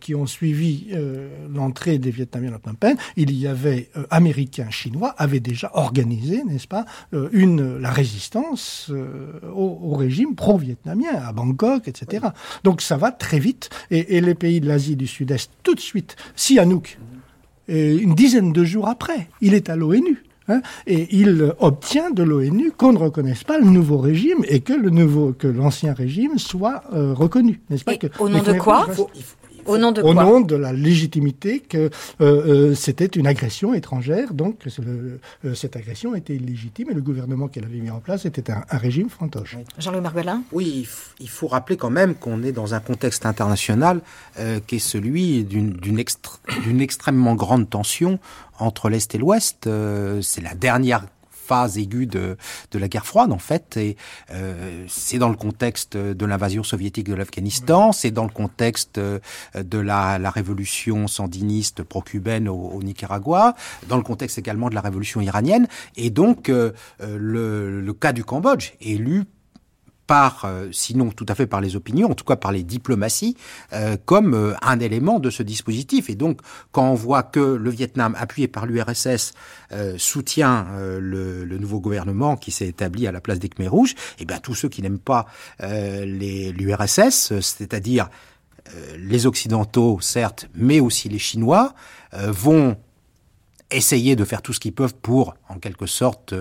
qui 0.00 0.14
ont 0.14 0.26
suivi 0.26 0.94
l'entrée 1.52 1.98
des 1.98 2.10
Vietnamiens 2.10 2.52
à 2.52 2.58
Phnom 2.58 2.74
Penh, 2.74 2.96
il 3.16 3.32
y 3.36 3.48
avait 3.48 3.88
Américains, 4.10 4.70
Chinois 4.70 5.14
avaient 5.18 5.40
déjà 5.40 5.70
organisé, 5.74 6.44
n'est-ce 6.44 6.68
pas, 6.68 6.84
une 7.32 7.78
la 7.78 7.90
résistance 7.90 8.92
au, 8.92 9.78
au 9.82 9.94
régime 9.94 10.36
pro-vietnamien 10.36 11.08
à 11.14 11.32
Bangkok, 11.32 11.88
etc. 11.88 12.26
Donc 12.62 12.80
ça 12.80 12.96
va 12.96 13.10
très 13.10 13.40
vite 13.40 13.70
et, 13.90 14.16
et 14.16 14.20
les 14.20 14.34
pays 14.34 14.60
de 14.60 14.68
l'Asie 14.68 14.94
du 14.94 15.08
Sud-Est 15.08 15.50
tout 15.64 15.74
de 15.74 15.80
suite. 15.80 16.14
Sihanouk, 16.36 16.98
une 17.66 18.14
dizaine 18.14 18.52
de 18.52 18.62
jours 18.62 18.88
après, 18.88 19.26
il 19.40 19.54
est 19.54 19.68
à 19.68 19.74
l'ONU. 19.74 20.22
Hein, 20.48 20.60
et 20.86 21.08
il 21.16 21.54
obtient 21.60 22.10
de 22.10 22.22
l'ONU 22.22 22.72
qu'on 22.76 22.92
ne 22.92 22.98
reconnaisse 22.98 23.44
pas 23.44 23.58
le 23.58 23.66
nouveau 23.66 23.98
régime 23.98 24.38
et 24.48 24.60
que 24.60 24.72
le 24.72 24.90
nouveau, 24.90 25.32
que 25.38 25.46
l'ancien 25.48 25.92
régime 25.94 26.38
soit 26.38 26.82
euh, 26.92 27.12
reconnu, 27.14 27.60
n'est-ce 27.70 27.84
pas 27.84 27.94
Et 27.94 27.98
que 27.98 28.06
au 28.18 28.28
nom 28.28 28.42
de 28.42 28.52
quoi 28.58 28.86
faut- 28.86 29.08
faut- 29.14 29.36
Au 29.66 29.78
nom 29.78 29.92
de 29.92 30.02
au 30.02 30.12
quoi 30.12 30.24
nom 30.24 30.40
de 30.40 30.54
la 30.56 30.72
légitimité 30.72 31.60
que 31.60 31.76
euh, 31.78 31.90
euh, 32.20 32.74
c'était 32.74 33.06
une 33.06 33.26
agression 33.26 33.74
étrangère, 33.74 34.32
donc 34.34 34.58
que 34.58 34.68
le- 34.82 35.20
euh, 35.44 35.54
cette 35.54 35.76
agression 35.76 36.14
était 36.14 36.34
illégitime 36.36 36.90
et 36.90 36.94
le 36.94 37.00
gouvernement 37.02 37.48
qu'elle 37.48 37.64
avait 37.64 37.78
mis 37.78 37.90
en 37.90 38.00
place 38.00 38.24
était 38.26 38.50
un, 38.50 38.62
un 38.70 38.78
régime 38.78 39.08
fantoche. 39.08 39.56
Jean-Louis 39.78 40.00
Margolin 40.00 40.42
Oui, 40.52 40.86
il 41.20 41.28
faut 41.28 41.48
rappeler 41.48 41.76
quand 41.76 41.90
même 41.90 42.14
qu'on 42.14 42.42
est 42.42 42.52
dans 42.52 42.74
un 42.74 42.80
contexte 42.80 43.26
international 43.26 44.00
euh, 44.38 44.60
qui 44.66 44.76
est 44.76 44.78
celui 44.78 45.44
d'une 45.44 45.72
d'une 45.72 45.98
extr- 45.98 46.38
d'une 46.64 46.80
extrêmement 46.80 47.34
grande 47.34 47.68
tension 47.68 48.18
entre 48.58 48.88
l'Est 48.88 49.14
et 49.14 49.18
l'Ouest. 49.18 49.66
Euh, 49.66 50.20
c'est 50.22 50.40
la 50.42 50.54
dernière 50.54 51.04
phase 51.46 51.78
aiguë 51.78 52.06
de, 52.06 52.36
de 52.72 52.78
la 52.78 52.88
guerre 52.88 53.06
froide 53.06 53.32
en 53.32 53.38
fait 53.38 53.76
et 53.76 53.96
euh, 54.32 54.84
c'est 54.88 55.18
dans 55.18 55.28
le 55.28 55.36
contexte 55.36 55.96
de 55.96 56.26
l'invasion 56.26 56.62
soviétique 56.62 57.08
de 57.08 57.14
l'Afghanistan 57.14 57.92
c'est 57.92 58.10
dans 58.10 58.24
le 58.24 58.30
contexte 58.30 58.98
euh, 58.98 59.18
de 59.54 59.78
la, 59.78 60.18
la 60.18 60.30
révolution 60.30 61.06
sandiniste 61.08 61.82
pro-cubaine 61.82 62.48
au, 62.48 62.56
au 62.56 62.82
Nicaragua 62.82 63.54
dans 63.88 63.96
le 63.96 64.02
contexte 64.02 64.38
également 64.38 64.68
de 64.68 64.74
la 64.74 64.80
révolution 64.80 65.20
iranienne 65.20 65.66
et 65.96 66.10
donc 66.10 66.48
euh, 66.48 66.72
euh, 67.02 67.16
le, 67.18 67.80
le 67.80 67.92
cas 67.92 68.12
du 68.12 68.24
Cambodge 68.24 68.72
est 68.80 68.98
lu 68.98 69.24
par, 70.06 70.44
euh, 70.44 70.68
sinon 70.72 71.10
tout 71.10 71.26
à 71.28 71.34
fait 71.34 71.46
par 71.46 71.60
les 71.60 71.76
opinions, 71.76 72.10
en 72.10 72.14
tout 72.14 72.24
cas 72.24 72.36
par 72.36 72.52
les 72.52 72.62
diplomaties, 72.62 73.36
euh, 73.72 73.96
comme 74.04 74.34
euh, 74.34 74.54
un 74.62 74.78
élément 74.80 75.18
de 75.18 75.30
ce 75.30 75.42
dispositif. 75.42 76.08
Et 76.10 76.14
donc, 76.14 76.40
quand 76.72 76.88
on 76.88 76.94
voit 76.94 77.22
que 77.22 77.40
le 77.40 77.70
Vietnam, 77.70 78.14
appuyé 78.18 78.48
par 78.48 78.66
l'URSS, 78.66 79.32
soutient 79.96 80.66
le, 81.00 81.44
nouveau 81.58 81.80
gouvernement 81.80 82.36
qui 82.36 82.50
s'est 82.50 82.68
établi 82.68 83.06
à 83.06 83.12
la 83.12 83.20
place 83.20 83.38
des 83.38 83.48
Khmer 83.48 83.68
Rouges, 83.68 83.94
et 84.18 84.24
bien 84.24 84.38
tous 84.38 84.54
ceux 84.54 84.68
qui 84.68 84.82
n'aiment 84.82 84.98
pas 84.98 85.26
l'URSS, 85.60 87.40
c'est-à-dire 87.40 88.08
les 88.98 89.26
Occidentaux, 89.26 89.98
certes, 90.00 90.48
mais 90.54 90.80
aussi 90.80 91.08
les 91.08 91.18
Chinois, 91.18 91.74
vont 92.12 92.76
essayer 93.70 94.16
de 94.16 94.24
faire 94.24 94.42
tout 94.42 94.52
ce 94.52 94.60
qu'ils 94.60 94.74
peuvent 94.74 94.94
pour, 94.94 95.34
en 95.48 95.58
quelque 95.58 95.86
sorte, 95.86 96.34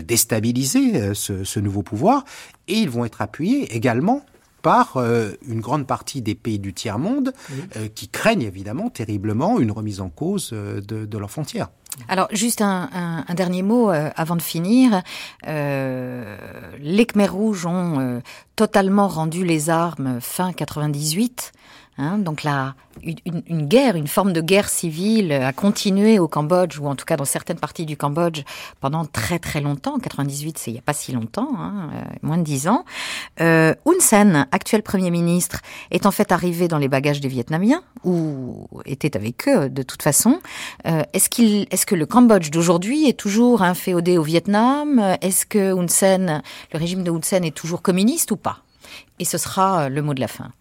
déstabiliser 0.00 0.96
euh, 1.00 1.14
ce, 1.14 1.44
ce 1.44 1.60
nouveau 1.60 1.82
pouvoir, 1.82 2.24
et 2.68 2.74
ils 2.78 2.90
vont 2.90 3.04
être 3.04 3.20
appuyés 3.22 3.74
également 3.74 4.24
par 4.62 4.96
euh, 4.96 5.32
une 5.48 5.60
grande 5.60 5.88
partie 5.88 6.22
des 6.22 6.36
pays 6.36 6.60
du 6.60 6.72
tiers-monde 6.72 7.32
euh, 7.76 7.88
qui 7.92 8.08
craignent 8.08 8.42
évidemment 8.42 8.90
terriblement 8.90 9.58
une 9.58 9.72
remise 9.72 10.00
en 10.00 10.08
cause 10.08 10.50
euh, 10.52 10.80
de, 10.80 11.04
de 11.04 11.18
leurs 11.18 11.32
frontières. 11.32 11.68
Alors, 12.08 12.28
juste 12.32 12.62
un, 12.62 12.88
un- 12.94 13.24
un 13.28 13.34
dernier 13.34 13.62
mot 13.62 13.90
euh, 13.90 14.08
avant 14.16 14.36
de 14.36 14.40
finir. 14.40 15.02
Euh, 15.48 16.36
les 16.78 17.04
Khmer 17.06 17.26
rouges 17.28 17.66
ont 17.66 17.98
euh, 18.00 18.20
totalement 18.56 19.08
rendu 19.08 19.44
les 19.44 19.68
armes 19.68 20.18
fin 20.20 20.52
98. 20.52 21.52
Hein, 21.98 22.16
donc 22.16 22.42
là, 22.42 22.74
une, 23.02 23.42
une, 23.46 23.66
guerre, 23.66 23.96
une 23.96 24.06
forme 24.06 24.32
de 24.32 24.40
guerre 24.40 24.70
civile 24.70 25.30
a 25.30 25.52
continué 25.52 26.18
au 26.18 26.26
Cambodge, 26.26 26.78
ou 26.78 26.86
en 26.86 26.96
tout 26.96 27.04
cas 27.04 27.18
dans 27.18 27.26
certaines 27.26 27.58
parties 27.58 27.84
du 27.84 27.98
Cambodge, 27.98 28.44
pendant 28.80 29.04
très 29.04 29.38
très 29.38 29.60
longtemps. 29.60 29.98
98, 29.98 30.56
c'est 30.56 30.70
il 30.70 30.74
n'y 30.74 30.78
a 30.78 30.82
pas 30.82 30.94
si 30.94 31.12
longtemps, 31.12 31.50
hein, 31.58 31.90
euh, 31.94 32.02
moins 32.22 32.38
de 32.38 32.44
dix 32.44 32.66
ans. 32.66 32.86
Euh, 33.42 33.74
Hun 33.84 34.00
Sen, 34.00 34.46
actuel 34.52 34.82
Premier 34.82 35.10
ministre, 35.10 35.60
est 35.90 36.06
en 36.06 36.10
fait 36.10 36.32
arrivé 36.32 36.66
dans 36.66 36.78
les 36.78 36.88
bagages 36.88 37.20
des 37.20 37.28
Vietnamiens, 37.28 37.82
ou 38.04 38.68
était 38.86 39.14
avec 39.14 39.46
eux 39.46 39.68
de 39.68 39.82
toute 39.82 40.02
façon. 40.02 40.40
Euh, 40.86 41.02
est-ce 41.12 41.28
qu'il, 41.28 41.66
est-ce 41.70 41.84
que 41.84 41.94
le 41.94 42.06
Cambodge 42.06 42.50
d'aujourd'hui 42.50 43.06
est 43.06 43.18
toujours 43.18 43.60
inféodé 43.60 44.16
au 44.16 44.22
Vietnam? 44.22 45.16
Est-ce 45.20 45.44
que 45.44 45.74
Hun 45.74 45.88
Sen, 45.88 46.42
le 46.72 46.78
régime 46.78 47.04
de 47.04 47.10
Hun 47.10 47.22
Sen 47.22 47.44
est 47.44 47.54
toujours 47.54 47.82
communiste 47.82 48.30
ou 48.30 48.36
pas? 48.36 48.60
Et 49.18 49.26
ce 49.26 49.36
sera 49.36 49.90
le 49.90 50.00
mot 50.00 50.14
de 50.14 50.20
la 50.20 50.28
fin. 50.28 50.52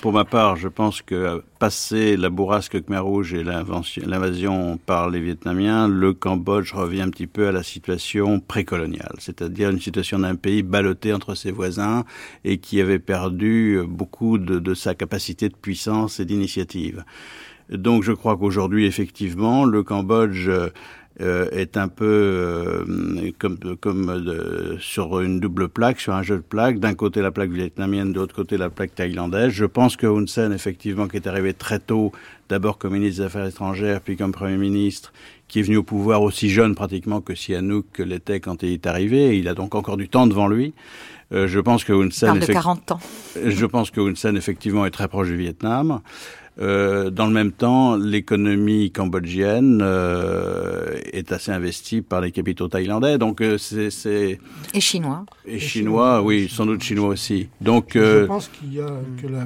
Pour 0.00 0.12
ma 0.12 0.24
part, 0.24 0.56
je 0.56 0.68
pense 0.68 1.02
que 1.02 1.42
passé 1.58 2.16
la 2.16 2.28
bourrasque 2.28 2.82
Khmer 2.84 2.98
Rouge 2.98 3.34
et 3.34 3.44
l'invasion 3.44 4.78
par 4.84 5.10
les 5.10 5.20
Vietnamiens, 5.20 5.86
le 5.86 6.12
Cambodge 6.12 6.72
revient 6.72 7.02
un 7.02 7.10
petit 7.10 7.26
peu 7.26 7.46
à 7.46 7.52
la 7.52 7.62
situation 7.62 8.40
précoloniale, 8.40 9.14
c'est-à-dire 9.18 9.70
une 9.70 9.80
situation 9.80 10.18
d'un 10.18 10.34
pays 10.34 10.62
ballotté 10.62 11.12
entre 11.12 11.34
ses 11.34 11.52
voisins 11.52 12.04
et 12.44 12.58
qui 12.58 12.80
avait 12.80 12.98
perdu 12.98 13.80
beaucoup 13.86 14.38
de, 14.38 14.58
de 14.58 14.74
sa 14.74 14.94
capacité 14.94 15.48
de 15.48 15.56
puissance 15.56 16.20
et 16.20 16.24
d'initiative. 16.24 17.04
Donc 17.70 18.02
je 18.02 18.12
crois 18.12 18.36
qu'aujourd'hui, 18.36 18.86
effectivement, 18.86 19.64
le 19.64 19.82
Cambodge 19.82 20.48
euh, 21.20 21.48
est 21.50 21.76
un 21.76 21.88
peu 21.88 22.04
euh, 22.04 23.32
comme, 23.38 23.58
comme 23.80 24.08
euh, 24.08 24.76
sur 24.78 25.20
une 25.20 25.40
double 25.40 25.68
plaque, 25.68 26.00
sur 26.00 26.14
un 26.14 26.22
jeu 26.22 26.36
de 26.36 26.42
plaques. 26.42 26.78
D'un 26.78 26.94
côté 26.94 27.20
la 27.20 27.30
plaque 27.30 27.50
vietnamienne, 27.50 28.12
de 28.12 28.20
l'autre 28.20 28.34
côté 28.34 28.56
la 28.56 28.70
plaque 28.70 28.94
thaïlandaise. 28.94 29.50
Je 29.50 29.64
pense 29.64 29.96
que 29.96 30.06
Hun 30.06 30.26
Sen, 30.26 30.52
effectivement, 30.52 31.08
qui 31.08 31.16
est 31.16 31.26
arrivé 31.26 31.54
très 31.54 31.80
tôt, 31.80 32.12
d'abord 32.48 32.78
comme 32.78 32.92
ministre 32.92 33.20
des 33.22 33.26
Affaires 33.26 33.46
étrangères, 33.46 34.00
puis 34.00 34.16
comme 34.16 34.32
Premier 34.32 34.56
ministre, 34.56 35.12
qui 35.48 35.60
est 35.60 35.62
venu 35.62 35.78
au 35.78 35.82
pouvoir 35.82 36.22
aussi 36.22 36.50
jeune 36.50 36.74
pratiquement 36.74 37.20
que 37.20 37.34
Sihanouk 37.34 37.98
l'était 37.98 38.40
quand 38.40 38.62
il 38.62 38.72
est 38.72 38.86
arrivé. 38.86 39.38
Il 39.38 39.48
a 39.48 39.54
donc 39.54 39.74
encore 39.74 39.96
du 39.96 40.08
temps 40.08 40.26
devant 40.26 40.46
lui. 40.46 40.72
Euh, 41.32 41.46
je 41.46 41.60
pense 41.60 41.84
que 41.84 41.92
Hun 41.92 42.10
Sen, 42.10 42.38
40 42.38 42.92
ans. 42.92 43.00
Je 43.44 43.66
pense 43.66 43.90
que 43.90 44.00
Hun 44.00 44.14
Sen 44.14 44.36
effectivement 44.36 44.86
est 44.86 44.90
très 44.90 45.08
proche 45.08 45.28
du 45.28 45.36
Vietnam. 45.36 46.00
Euh, 46.60 47.10
dans 47.10 47.26
le 47.26 47.32
même 47.32 47.52
temps, 47.52 47.96
l'économie 47.96 48.90
cambodgienne 48.90 49.80
euh, 49.80 50.98
est 51.12 51.30
assez 51.30 51.52
investie 51.52 52.02
par 52.02 52.20
les 52.20 52.32
capitaux 52.32 52.66
thaïlandais, 52.66 53.16
donc 53.16 53.40
euh, 53.40 53.58
c'est 53.58 54.38
et 54.74 54.80
chinois. 54.80 55.24
Et, 55.46 55.60
chinois, 55.60 56.22
oui, 56.22 56.48
sans 56.50 56.66
doute 56.66 56.82
chinois 56.82 57.08
aussi. 57.08 57.48
Donc 57.60 57.92
je 57.94 58.24
pense 58.24 58.48
qu'il 58.48 58.74
y 58.74 58.80
a 58.80 58.90
que, 59.22 59.28
la, 59.28 59.44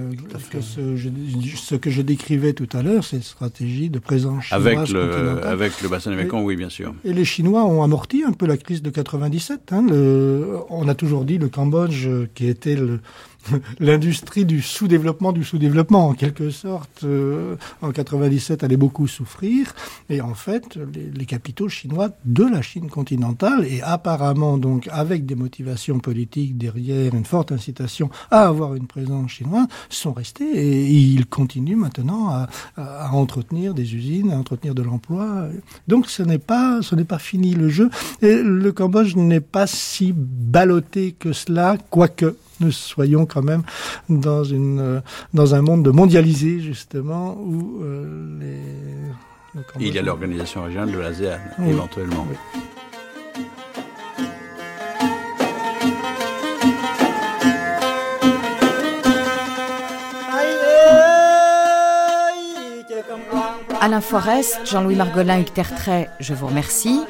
que 0.50 0.60
ce, 0.62 0.96
je, 0.96 1.10
ce, 1.54 1.74
que 1.74 1.90
je 1.90 2.00
décrivais 2.00 2.54
tout 2.54 2.68
à 2.72 2.82
l'heure, 2.82 3.04
cette 3.04 3.24
stratégie 3.24 3.90
de 3.90 3.98
présence 3.98 4.44
chinoise 4.44 4.66
avec 4.66 4.88
le 4.88 5.46
avec 5.46 5.82
le 5.82 5.88
bassin 5.88 6.10
du 6.10 6.30
oui, 6.32 6.56
bien 6.56 6.70
sûr. 6.70 6.94
Et 7.04 7.12
les 7.12 7.26
Chinois 7.26 7.64
ont 7.64 7.82
amorti 7.82 8.24
un 8.24 8.32
peu 8.32 8.46
la 8.46 8.56
crise 8.56 8.80
de 8.80 8.88
97. 8.88 9.72
Hein, 9.72 9.84
le, 9.88 10.56
on 10.70 10.88
a 10.88 10.94
toujours 10.94 11.24
dit 11.24 11.36
le 11.36 11.48
Cambodge 11.48 12.08
qui 12.34 12.46
était 12.46 12.74
le 12.74 13.00
l'industrie 13.80 14.44
du 14.44 14.62
sous-développement 14.62 15.32
du 15.32 15.44
sous-développement, 15.44 16.08
en 16.08 16.14
quelque 16.14 16.50
sorte, 16.50 17.04
euh, 17.04 17.56
en 17.80 17.92
97, 17.92 18.64
allait 18.64 18.76
beaucoup 18.76 19.06
souffrir. 19.06 19.74
Et 20.08 20.20
en 20.20 20.34
fait, 20.34 20.78
les, 21.14 21.26
capitaux 21.26 21.68
chinois 21.68 22.10
de 22.24 22.44
la 22.44 22.60
Chine 22.62 22.90
continentale, 22.90 23.64
et 23.64 23.80
apparemment 23.80 24.58
donc 24.58 24.88
avec 24.90 25.24
des 25.24 25.34
motivations 25.34 25.98
politiques 25.98 26.58
derrière, 26.58 27.14
une 27.14 27.24
forte 27.24 27.52
incitation 27.52 28.10
à 28.30 28.48
avoir 28.48 28.74
une 28.74 28.86
présence 28.86 29.30
chinoise, 29.30 29.66
sont 29.88 30.12
restés 30.12 30.44
et 30.44 30.90
ils 30.90 31.26
continuent 31.26 31.76
maintenant 31.76 32.28
à, 32.28 32.48
à, 32.76 33.12
entretenir 33.12 33.72
des 33.72 33.94
usines, 33.94 34.30
à 34.30 34.36
entretenir 34.36 34.74
de 34.74 34.82
l'emploi. 34.82 35.46
Donc 35.88 36.10
ce 36.10 36.22
n'est 36.22 36.38
pas, 36.38 36.82
ce 36.82 36.94
n'est 36.94 37.04
pas 37.04 37.18
fini 37.18 37.54
le 37.54 37.68
jeu. 37.68 37.88
Et 38.20 38.42
le 38.42 38.72
Cambodge 38.72 39.14
n'est 39.16 39.40
pas 39.40 39.66
si 39.66 40.12
ballotté 40.14 41.12
que 41.12 41.32
cela, 41.32 41.78
quoique 41.88 42.36
nous 42.62 42.72
soyons 42.72 43.26
quand 43.26 43.42
même 43.42 43.62
dans, 44.08 44.44
une, 44.44 44.80
euh, 44.80 45.00
dans 45.34 45.54
un 45.54 45.62
monde 45.62 45.86
mondialisé, 45.92 46.60
justement, 46.60 47.36
où 47.38 47.82
euh, 47.82 48.38
les... 48.40 49.60
Il 49.80 49.94
y 49.94 49.98
a 49.98 50.02
l'organisation 50.02 50.64
régionale 50.64 50.92
de 50.92 50.98
l'ASEAN, 50.98 51.38
éventuellement. 51.66 52.26
Oui. 52.30 52.36
Alain 63.80 64.00
Forest, 64.00 64.60
Jean-Louis 64.64 64.94
Margolin, 64.94 65.40
Hugues 65.40 65.52
Tertrais, 65.52 66.08
je 66.20 66.34
vous 66.34 66.46
remercie. 66.46 67.00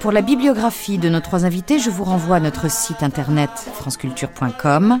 Pour 0.00 0.12
la 0.12 0.20
bibliographie 0.20 0.98
de 0.98 1.08
nos 1.08 1.20
trois 1.20 1.44
invités, 1.44 1.78
je 1.78 1.90
vous 1.90 2.04
renvoie 2.04 2.36
à 2.36 2.40
notre 2.40 2.70
site 2.70 3.02
internet 3.02 3.50
franceculture.com. 3.74 5.00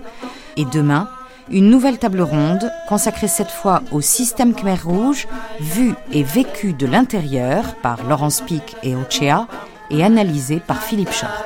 Et 0.56 0.64
demain, 0.64 1.08
une 1.50 1.70
nouvelle 1.70 1.98
table 1.98 2.22
ronde 2.22 2.70
consacrée 2.88 3.28
cette 3.28 3.50
fois 3.50 3.82
au 3.92 4.00
système 4.00 4.54
Khmer 4.54 4.78
Rouge, 4.82 5.28
vu 5.60 5.94
et 6.12 6.22
vécu 6.22 6.72
de 6.72 6.86
l'intérieur 6.86 7.76
par 7.82 8.02
Laurence 8.04 8.40
Pic 8.40 8.76
et 8.82 8.96
Ochea 8.96 9.46
et 9.90 10.02
analysé 10.02 10.60
par 10.66 10.82
Philippe 10.82 11.12
Short. 11.12 11.44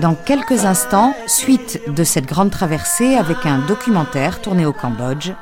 Dans 0.00 0.14
quelques 0.14 0.64
instants, 0.64 1.14
suite 1.26 1.80
de 1.88 2.04
cette 2.04 2.26
grande 2.26 2.50
traversée 2.50 3.16
avec 3.16 3.44
un 3.44 3.58
documentaire 3.66 4.40
tourné 4.40 4.64
au 4.64 4.72
Cambodge, 4.72 5.32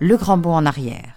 Le 0.00 0.16
Grand 0.16 0.38
Bond 0.38 0.54
en 0.54 0.66
arrière. 0.66 1.15